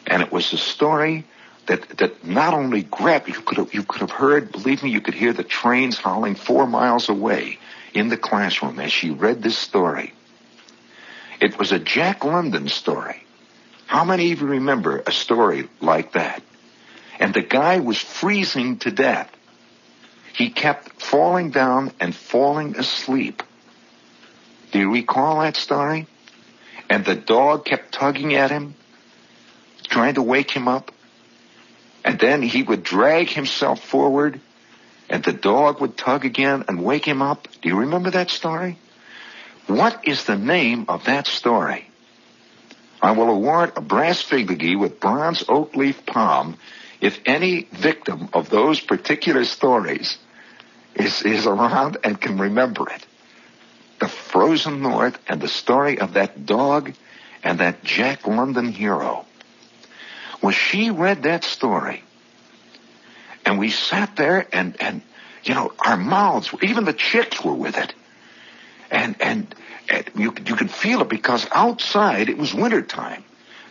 And 0.06 0.22
it 0.22 0.32
was 0.32 0.54
a 0.54 0.58
story 0.58 1.26
that, 1.66 1.90
that 1.98 2.24
not 2.24 2.54
only 2.54 2.84
grabbed, 2.84 3.28
you 3.28 3.34
could 3.34 3.58
have, 3.58 3.74
you 3.74 3.82
could 3.82 4.02
have 4.02 4.12
heard, 4.12 4.52
believe 4.52 4.84
me, 4.84 4.92
you 4.92 5.02
could 5.02 5.16
hear 5.16 5.34
the 5.34 5.44
trains 5.44 5.98
howling 5.98 6.36
four 6.36 6.68
miles 6.68 7.10
away 7.10 7.58
in 7.94 8.10
the 8.10 8.18
classroom 8.18 8.80
as 8.80 8.94
she 8.94 9.10
read 9.10 9.42
this 9.42 9.58
story. 9.58 10.14
It 11.42 11.58
was 11.58 11.72
a 11.72 11.80
Jack 11.80 12.24
London 12.24 12.70
story. 12.70 13.24
How 13.88 14.06
many 14.06 14.32
of 14.32 14.42
you 14.42 14.48
remember 14.48 15.04
a 15.06 15.12
story 15.12 15.68
like 15.82 16.14
that? 16.14 16.44
And 17.20 17.34
the 17.34 17.42
guy 17.42 17.80
was 17.80 17.98
freezing 17.98 18.78
to 18.80 18.92
death. 18.92 19.32
He 20.34 20.50
kept 20.50 21.02
falling 21.02 21.52
down 21.52 21.92
and 22.00 22.14
falling 22.14 22.76
asleep. 22.78 23.42
Do 24.72 24.80
you 24.80 24.92
recall 24.92 25.40
that 25.40 25.56
story? 25.56 26.08
And 26.90 27.06
the 27.06 27.16
dog 27.16 27.66
kept 27.66 27.94
tugging 27.94 28.36
at 28.36 28.52
him, 28.52 28.76
trying 29.88 30.16
to 30.16 30.22
wake 30.22 30.52
him 30.52 30.68
up. 30.68 30.92
And 32.04 32.20
then 32.20 32.42
he 32.42 32.62
would 32.62 32.84
drag 32.84 33.30
himself 33.30 33.80
forward, 33.80 34.40
and 35.10 35.24
the 35.24 35.34
dog 35.34 35.82
would 35.82 35.98
tug 35.98 36.26
again 36.26 36.66
and 36.68 36.84
wake 36.84 37.06
him 37.06 37.22
up. 37.22 37.48
Do 37.62 37.70
you 37.70 37.80
remember 37.80 38.12
that 38.12 38.30
story? 38.30 38.78
What 39.68 40.08
is 40.08 40.26
the 40.26 40.38
name 40.38 40.86
of 40.90 41.06
that 41.06 41.26
story? 41.26 41.90
I 43.02 43.12
will 43.12 43.30
award 43.30 43.74
a 43.76 43.82
brass 43.82 44.22
figurine 44.22 44.80
with 44.80 45.00
bronze 45.00 45.44
oak 45.48 45.76
leaf 45.76 46.06
palm 46.06 46.58
if 47.02 47.20
any 47.26 47.68
victim 47.72 48.30
of 48.34 48.50
those 48.50 48.80
particular 48.80 49.46
stories 49.46 50.18
is, 50.96 51.22
is 51.24 51.46
around 51.46 51.98
and 52.04 52.20
can 52.20 52.38
remember 52.38 52.90
it. 52.90 53.06
The 54.00 54.08
frozen 54.08 54.82
north 54.82 55.18
and 55.28 55.42
the 55.42 55.48
story 55.48 56.00
of 56.00 56.14
that 56.14 56.46
dog 56.46 56.94
and 57.44 57.60
that 57.60 57.84
Jack 57.84 58.28
London 58.28 58.72
hero. 58.72 59.26
Well, 60.42 60.52
she 60.52 60.90
read 60.90 61.24
that 61.24 61.44
story 61.44 62.04
and 63.46 63.60
we 63.60 63.70
sat 63.70 64.16
there 64.16 64.48
and, 64.52 64.76
and, 64.82 65.02
you 65.44 65.54
know, 65.54 65.72
our 65.80 65.98
mouths, 65.98 66.54
even 66.62 66.86
the 66.86 66.94
chicks 66.94 67.44
were 67.44 67.54
with 67.54 67.78
it. 67.78 67.94
And, 68.92 69.16
and, 69.22 69.56
and 69.90 70.10
you, 70.16 70.34
you 70.46 70.56
could 70.56 70.72
feel 70.72 71.02
it 71.02 71.10
because 71.10 71.48
outside 71.52 72.30
it 72.30 72.38
was 72.38 72.54
wintertime. 72.54 73.24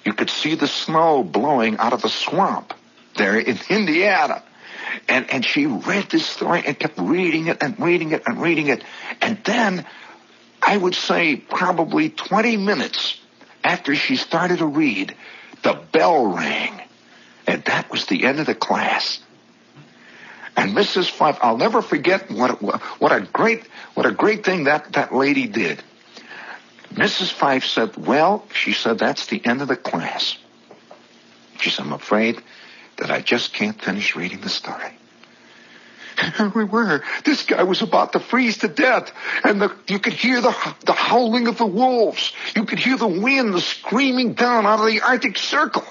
You 0.04 0.12
could 0.12 0.30
see 0.30 0.54
the 0.54 0.68
snow 0.68 1.24
blowing 1.24 1.78
out 1.78 1.92
of 1.92 2.02
the 2.02 2.08
swamp 2.08 2.74
there 3.16 3.38
in 3.38 3.58
Indiana. 3.68 4.42
And, 5.08 5.30
and 5.30 5.44
she 5.44 5.66
read 5.66 6.10
this 6.10 6.26
story 6.26 6.62
and 6.66 6.78
kept 6.78 6.98
reading 6.98 7.48
it 7.48 7.58
and 7.62 7.78
reading 7.80 8.12
it 8.12 8.22
and 8.26 8.40
reading 8.40 8.68
it. 8.68 8.82
And 9.20 9.42
then 9.44 9.86
I 10.62 10.76
would 10.76 10.94
say 10.94 11.36
probably 11.36 12.10
20 12.10 12.56
minutes 12.56 13.18
after 13.62 13.94
she 13.94 14.16
started 14.16 14.58
to 14.58 14.66
read, 14.66 15.14
the 15.62 15.74
bell 15.92 16.26
rang. 16.26 16.80
And 17.46 17.64
that 17.64 17.90
was 17.90 18.06
the 18.06 18.24
end 18.24 18.40
of 18.40 18.46
the 18.46 18.54
class. 18.54 19.20
And 20.56 20.76
Mrs. 20.76 21.10
Fife, 21.10 21.38
I'll 21.42 21.56
never 21.56 21.82
forget 21.82 22.30
what, 22.30 22.62
what 23.00 23.12
a 23.12 23.20
great, 23.20 23.66
what 23.94 24.06
a 24.06 24.12
great 24.12 24.44
thing 24.44 24.64
that, 24.64 24.92
that 24.92 25.14
lady 25.14 25.46
did. 25.46 25.82
Mrs. 26.92 27.32
Fife 27.32 27.64
said, 27.64 27.96
well, 27.96 28.46
she 28.54 28.72
said, 28.72 28.98
that's 28.98 29.26
the 29.26 29.44
end 29.44 29.62
of 29.62 29.68
the 29.68 29.76
class. 29.76 30.36
She 31.60 31.70
said, 31.70 31.86
I'm 31.86 31.92
afraid 31.92 32.40
that 32.98 33.10
I 33.10 33.20
just 33.20 33.52
can't 33.52 33.80
finish 33.80 34.16
reading 34.16 34.40
the 34.40 34.48
story. 34.48 34.92
Here 36.36 36.52
we 36.54 36.64
were. 36.64 37.02
This 37.24 37.44
guy 37.44 37.62
was 37.64 37.82
about 37.82 38.12
to 38.12 38.20
freeze 38.20 38.58
to 38.58 38.68
death, 38.68 39.12
and 39.42 39.60
the, 39.60 39.74
you 39.88 39.98
could 39.98 40.12
hear 40.12 40.40
the, 40.40 40.54
the 40.86 40.92
howling 40.92 41.48
of 41.48 41.58
the 41.58 41.66
wolves. 41.66 42.32
You 42.54 42.64
could 42.64 42.78
hear 42.78 42.96
the 42.96 43.08
wind 43.08 43.58
screaming 43.60 44.34
down 44.34 44.66
out 44.66 44.80
of 44.80 44.86
the 44.86 45.00
Arctic 45.00 45.38
Circle. 45.38 45.84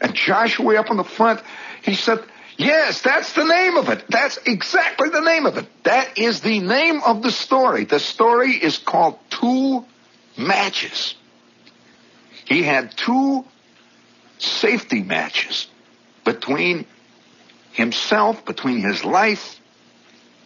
And 0.00 0.14
Joshua 0.14 0.76
up 0.76 0.90
in 0.90 0.96
the 0.96 1.04
front, 1.04 1.40
he 1.82 1.94
said, 1.94 2.18
Yes, 2.56 3.02
that's 3.02 3.32
the 3.32 3.44
name 3.44 3.76
of 3.76 3.88
it. 3.88 4.04
That's 4.08 4.38
exactly 4.46 5.08
the 5.08 5.20
name 5.20 5.46
of 5.46 5.56
it. 5.56 5.66
That 5.84 6.18
is 6.18 6.40
the 6.40 6.60
name 6.60 7.00
of 7.04 7.22
the 7.22 7.32
story. 7.32 7.84
The 7.84 7.98
story 7.98 8.52
is 8.52 8.78
called 8.78 9.18
Two 9.30 9.84
Matches. 10.36 11.16
He 12.44 12.62
had 12.62 12.96
two 12.96 13.44
safety 14.38 15.02
matches 15.02 15.66
between 16.24 16.86
himself, 17.72 18.44
between 18.44 18.80
his 18.80 19.04
life 19.04 19.60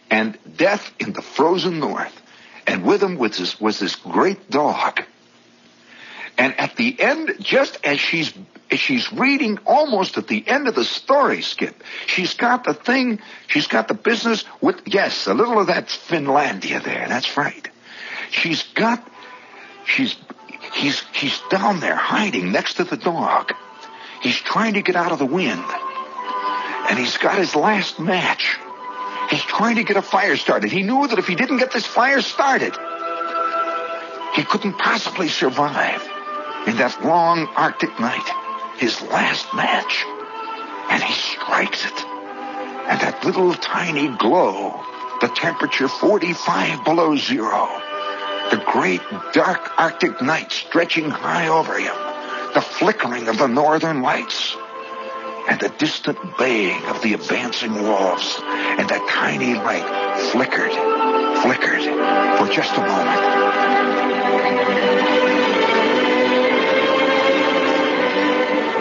and 0.09 0.37
death 0.57 0.91
in 0.99 1.13
the 1.13 1.21
frozen 1.21 1.79
north. 1.79 2.21
And 2.67 2.83
with 2.83 3.01
him 3.01 3.17
was 3.17 3.37
this, 3.37 3.59
was 3.59 3.79
this 3.79 3.95
great 3.95 4.49
dog. 4.49 5.01
And 6.37 6.57
at 6.59 6.75
the 6.75 6.99
end, 6.99 7.35
just 7.39 7.77
as 7.83 7.99
she's 7.99 8.33
she's 8.71 9.11
reading 9.11 9.57
almost 9.65 10.17
at 10.17 10.27
the 10.27 10.47
end 10.47 10.67
of 10.67 10.75
the 10.75 10.83
story, 10.83 11.41
Skip, 11.41 11.83
she's 12.05 12.33
got 12.35 12.63
the 12.63 12.73
thing, 12.73 13.19
she's 13.47 13.67
got 13.67 13.87
the 13.87 13.93
business 13.93 14.45
with 14.61 14.81
yes, 14.85 15.27
a 15.27 15.33
little 15.33 15.59
of 15.59 15.67
that 15.67 15.87
Finlandia 15.87 16.81
there. 16.81 17.07
That's 17.09 17.35
right. 17.35 17.67
She's 18.31 18.63
got 18.73 19.05
she's 19.85 20.15
he's 20.73 21.01
he's 21.13 21.41
down 21.49 21.79
there 21.79 21.95
hiding 21.95 22.51
next 22.51 22.75
to 22.75 22.83
the 22.83 22.97
dog. 22.97 23.53
He's 24.21 24.37
trying 24.37 24.73
to 24.73 24.81
get 24.81 24.95
out 24.95 25.11
of 25.11 25.19
the 25.19 25.25
wind. 25.25 25.63
And 26.89 26.97
he's 26.97 27.17
got 27.17 27.37
his 27.37 27.55
last 27.55 27.99
match. 27.99 28.57
He's 29.29 29.43
trying 29.43 29.75
to 29.75 29.83
get 29.83 29.95
a 29.95 30.01
fire 30.01 30.35
started. 30.35 30.71
He 30.71 30.83
knew 30.83 31.07
that 31.07 31.19
if 31.19 31.27
he 31.27 31.35
didn't 31.35 31.57
get 31.57 31.71
this 31.71 31.85
fire 31.85 32.21
started, 32.21 32.73
he 34.33 34.43
couldn't 34.43 34.77
possibly 34.77 35.27
survive 35.27 36.01
in 36.67 36.77
that 36.77 36.97
long 37.03 37.47
Arctic 37.55 37.99
night. 37.99 38.27
His 38.77 39.01
last 39.03 39.53
match. 39.53 40.05
And 40.89 41.03
he 41.03 41.13
strikes 41.13 41.85
it. 41.85 42.05
And 42.89 42.99
that 43.01 43.23
little 43.23 43.53
tiny 43.53 44.07
glow, 44.17 44.83
the 45.21 45.27
temperature 45.27 45.87
45 45.87 46.83
below 46.83 47.15
zero, 47.15 47.67
the 48.49 48.63
great 48.65 49.01
dark 49.33 49.69
Arctic 49.77 50.21
night 50.21 50.51
stretching 50.51 51.09
high 51.09 51.49
over 51.49 51.77
him, 51.77 52.08
the 52.53 52.61
flickering 52.61 53.27
of 53.27 53.37
the 53.37 53.47
northern 53.47 54.01
lights, 54.01 54.55
and 55.47 55.59
the 55.59 55.69
distant 55.77 56.17
baying 56.37 56.83
of 56.85 57.01
the 57.01 57.13
advancing 57.13 57.73
wolves, 57.73 58.39
and 58.43 58.89
that 58.89 59.07
tiny 59.09 59.55
light 59.55 59.85
flickered, 60.31 60.71
flickered 61.41 61.83
for 62.37 62.47
just 62.53 62.75
a 62.77 62.81
moment. 62.81 63.23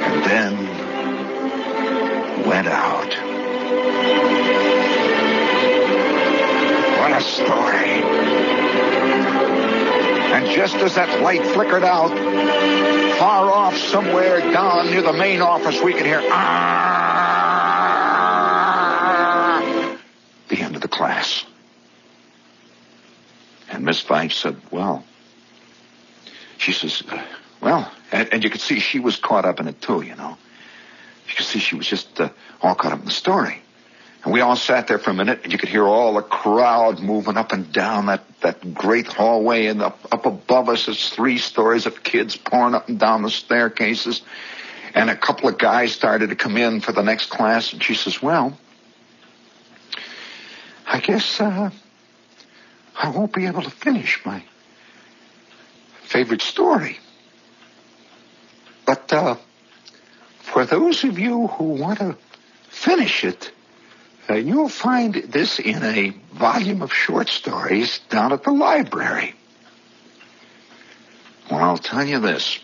And 0.04 0.24
then 0.24 0.54
went 2.46 2.68
out. 2.68 3.14
What 6.98 7.12
a 7.12 7.20
story. 7.20 7.78
And 10.30 10.46
just 10.54 10.76
as 10.76 10.94
that 10.96 11.20
light 11.20 11.42
flickered 11.54 11.84
out, 11.84 12.10
far 13.18 13.50
off 13.50 13.76
somewhere 13.76 14.40
down 14.40 14.86
near 14.86 15.02
the 15.02 15.12
main 15.12 15.40
office, 15.40 15.80
we 15.80 15.92
could 15.92 16.06
hear, 16.06 16.20
ah, 16.22 17.18
the 20.48 20.60
end 20.60 20.76
of 20.76 20.82
the 20.82 20.88
class. 20.88 21.44
And 23.70 23.84
Miss 23.84 24.00
Fife 24.00 24.32
said, 24.32 24.56
well, 24.70 25.04
she 26.58 26.72
says, 26.72 27.02
uh, 27.08 27.22
well, 27.60 27.90
and, 28.12 28.32
and, 28.32 28.44
you 28.44 28.50
could 28.50 28.60
see 28.60 28.80
she 28.80 28.98
was 28.98 29.16
caught 29.16 29.44
up 29.44 29.60
in 29.60 29.68
it 29.68 29.80
too, 29.80 30.02
you 30.02 30.16
know. 30.16 30.36
You 31.28 31.34
could 31.34 31.46
see 31.46 31.58
she 31.58 31.76
was 31.76 31.86
just 31.86 32.20
uh, 32.20 32.30
all 32.62 32.74
caught 32.74 32.92
up 32.92 33.00
in 33.00 33.04
the 33.04 33.10
story. 33.10 33.62
And 34.24 34.32
we 34.32 34.40
all 34.40 34.56
sat 34.56 34.88
there 34.88 34.98
for 34.98 35.10
a 35.10 35.14
minute, 35.14 35.40
and 35.44 35.52
you 35.52 35.58
could 35.58 35.68
hear 35.68 35.84
all 35.84 36.14
the 36.14 36.22
crowd 36.22 37.00
moving 37.00 37.36
up 37.36 37.52
and 37.52 37.72
down 37.72 38.06
that, 38.06 38.24
that 38.40 38.74
great 38.74 39.06
hallway, 39.06 39.66
and 39.66 39.82
up, 39.82 39.98
up 40.12 40.26
above 40.26 40.68
us 40.68 40.88
is 40.88 41.10
three 41.10 41.38
stories 41.38 41.86
of 41.86 42.02
kids 42.02 42.36
pouring 42.36 42.74
up 42.74 42.88
and 42.88 42.98
down 42.98 43.22
the 43.22 43.30
staircases. 43.30 44.22
And 44.94 45.10
a 45.10 45.16
couple 45.16 45.48
of 45.48 45.58
guys 45.58 45.92
started 45.92 46.30
to 46.30 46.36
come 46.36 46.56
in 46.56 46.80
for 46.80 46.92
the 46.92 47.02
next 47.02 47.30
class, 47.30 47.72
and 47.72 47.82
she 47.82 47.94
says, 47.94 48.22
well, 48.22 48.56
I 50.86 51.00
guess, 51.00 51.40
uh, 51.40 51.70
I 52.96 53.10
won't 53.10 53.32
be 53.32 53.46
able 53.46 53.62
to 53.62 53.70
finish 53.70 54.24
my 54.24 54.42
favorite 56.02 56.42
story. 56.42 56.98
But, 58.86 59.12
uh, 59.12 59.36
for 60.40 60.64
those 60.64 61.04
of 61.04 61.18
you 61.18 61.48
who 61.48 61.64
want 61.64 61.98
to 61.98 62.16
finish 62.70 63.24
it, 63.24 63.52
uh, 64.28 64.34
you'll 64.34 64.68
find 64.68 65.14
this 65.14 65.58
in 65.58 65.82
a 65.82 66.10
volume 66.34 66.82
of 66.82 66.92
short 66.92 67.28
stories 67.28 68.00
down 68.10 68.32
at 68.32 68.42
the 68.42 68.50
library. 68.50 69.34
Well, 71.50 71.60
I'll 71.60 71.78
tell 71.78 72.04
you 72.04 72.20
this. 72.20 72.58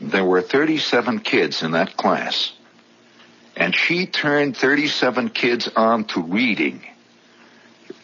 There 0.00 0.24
were 0.24 0.42
37 0.42 1.20
kids 1.20 1.62
in 1.62 1.72
that 1.72 1.96
class. 1.96 2.52
And 3.56 3.74
she 3.74 4.06
turned 4.06 4.56
37 4.56 5.30
kids 5.30 5.68
on 5.74 6.04
to 6.06 6.22
reading. 6.22 6.86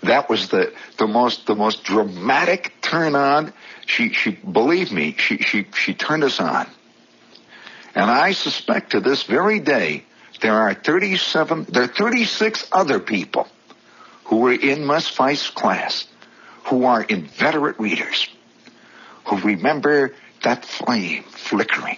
That 0.02 0.28
was 0.28 0.48
the, 0.48 0.72
the 0.98 1.06
most, 1.06 1.46
the 1.46 1.54
most 1.54 1.84
dramatic 1.84 2.74
turn 2.80 3.14
on. 3.14 3.52
She, 3.86 4.12
she, 4.12 4.32
believe 4.32 4.92
me, 4.92 5.14
she, 5.18 5.38
she, 5.38 5.66
she 5.74 5.94
turned 5.94 6.24
us 6.24 6.40
on. 6.40 6.66
And 7.94 8.10
I 8.10 8.32
suspect 8.32 8.92
to 8.92 9.00
this 9.00 9.22
very 9.22 9.60
day, 9.60 10.04
there 10.44 10.60
are 10.60 10.74
37, 10.74 11.68
there 11.70 11.84
are 11.84 11.86
36 11.86 12.68
other 12.70 13.00
people 13.00 13.48
who 14.24 14.40
were 14.40 14.52
in 14.52 14.84
Mus 14.84 15.08
Fife's 15.08 15.48
class 15.48 16.06
who 16.64 16.84
are 16.84 17.02
inveterate 17.02 17.80
readers, 17.80 18.28
who 19.24 19.38
remember 19.38 20.14
that 20.42 20.66
flame 20.66 21.22
flickering 21.22 21.96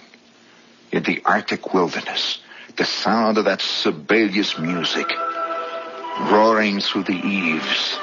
in 0.93 1.03
the 1.03 1.21
Arctic 1.25 1.73
wilderness, 1.73 2.39
the 2.77 2.85
sound 2.85 3.37
of 3.37 3.43
that 3.43 3.61
Sibelius 3.61 4.57
music 4.57 5.11
roaring 6.31 6.79
through 6.79 7.03
the 7.03 7.19
eaves, 7.27 7.99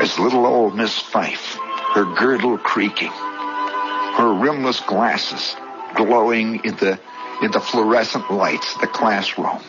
as 0.00 0.18
little 0.18 0.46
old 0.46 0.74
Miss 0.74 0.98
Fife, 0.98 1.58
her 1.92 2.06
girdle 2.16 2.56
creaking, 2.56 3.12
her 3.12 4.38
rimless 4.40 4.80
glasses 4.80 5.54
glowing 5.94 6.64
in 6.64 6.76
the 6.76 6.98
in 7.42 7.50
the 7.50 7.60
fluorescent 7.60 8.30
lights 8.30 8.74
of 8.74 8.80
the 8.80 8.86
classroom. 8.86 9.60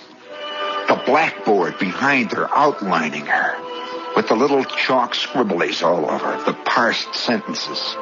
The 0.88 1.02
blackboard 1.06 1.78
behind 1.80 2.32
her 2.32 2.48
outlining 2.56 3.26
her 3.26 4.16
with 4.16 4.30
the 4.30 4.36
little 4.36 4.64
chalk 4.64 5.14
scribblies 5.14 5.84
all 5.84 6.10
over, 6.10 6.44
the 6.44 6.54
parsed 6.66 7.14
sentences, 7.14 7.96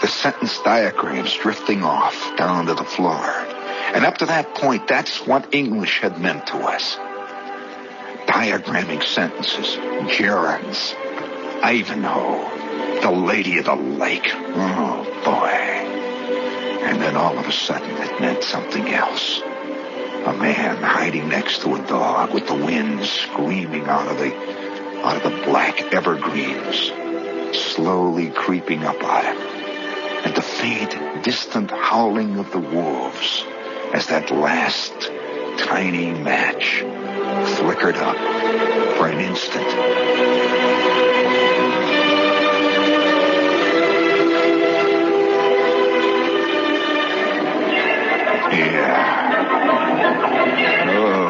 the 0.00 0.06
sentence 0.06 0.60
diagrams 0.62 1.34
drifting 1.34 1.82
off 1.82 2.36
down 2.36 2.66
to 2.66 2.74
the 2.74 2.84
floor. 2.84 3.26
And 3.94 4.04
up 4.04 4.18
to 4.18 4.26
that 4.26 4.54
point, 4.54 4.86
that's 4.86 5.26
what 5.26 5.54
English 5.54 6.00
had 6.00 6.20
meant 6.20 6.46
to 6.48 6.58
us. 6.58 6.96
Diagramming 8.26 9.02
sentences, 9.02 9.76
gerunds, 10.14 10.94
Ivanhoe, 11.64 13.00
the 13.00 13.10
lady 13.10 13.58
of 13.58 13.64
the 13.64 13.74
lake. 13.74 14.28
Oh, 14.32 15.04
boy. 15.24 15.77
And 17.08 17.16
then 17.16 17.24
all 17.24 17.38
of 17.38 17.46
a 17.46 17.52
sudden 17.52 17.90
it 17.90 18.20
meant 18.20 18.44
something 18.44 18.86
else. 18.90 19.40
A 19.40 20.34
man 20.36 20.76
hiding 20.76 21.30
next 21.30 21.62
to 21.62 21.74
a 21.74 21.86
dog 21.86 22.34
with 22.34 22.46
the 22.46 22.54
wind 22.54 23.02
screaming 23.06 23.84
out 23.84 24.06
of 24.08 24.18
the 24.18 24.36
out 25.02 25.16
of 25.16 25.22
the 25.22 25.42
black 25.46 25.80
evergreens, 25.94 26.92
slowly 27.58 28.28
creeping 28.28 28.84
up 28.84 29.02
on 29.02 29.24
him. 29.24 29.36
And 30.26 30.34
the 30.34 30.42
faint, 30.42 31.24
distant 31.24 31.70
howling 31.70 32.38
of 32.38 32.52
the 32.52 32.60
wolves 32.60 33.42
as 33.94 34.08
that 34.08 34.30
last 34.30 34.92
tiny 35.60 36.12
match 36.12 36.80
flickered 37.56 37.96
up 37.96 38.18
for 38.98 39.08
an 39.08 39.18
instant. 39.18 39.66
Oh. 50.90 51.28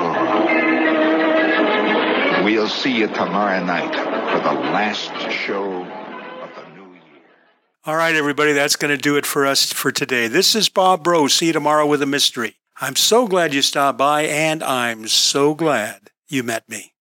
We'll 2.45 2.68
see 2.68 2.97
you 2.97 3.09
tomorrow 3.09 3.64
night 3.64 3.95
for 3.95 4.41
the 4.41 4.53
last 4.53 5.12
show 5.31 5.83
of 5.83 6.51
the 6.55 6.64
new 6.74 6.93
year. 6.95 7.03
All 7.85 7.97
right, 7.97 8.14
everybody, 8.14 8.53
that's 8.53 8.76
going 8.76 8.91
to 8.91 8.97
do 8.97 9.16
it 9.16 9.26
for 9.26 9.47
us 9.47 9.72
for 9.72 9.93
today. 9.93 10.29
This 10.29 10.55
is 10.55 10.68
Bob 10.68 11.03
Bro. 11.05 11.29
See 11.29 11.47
you 11.49 11.53
tomorrow 11.53 11.87
with 11.87 12.03
a 12.03 12.07
mystery. 12.07 12.57
I'm 12.81 12.97
so 12.97 13.26
glad 13.26 13.53
you 13.55 13.62
stopped 13.62 13.99
by, 13.99 14.22
and 14.22 14.62
I'm 14.62 15.09
so 15.09 15.55
glad 15.55 16.11
you 16.29 16.43
met 16.43 16.68
me. 16.68 16.93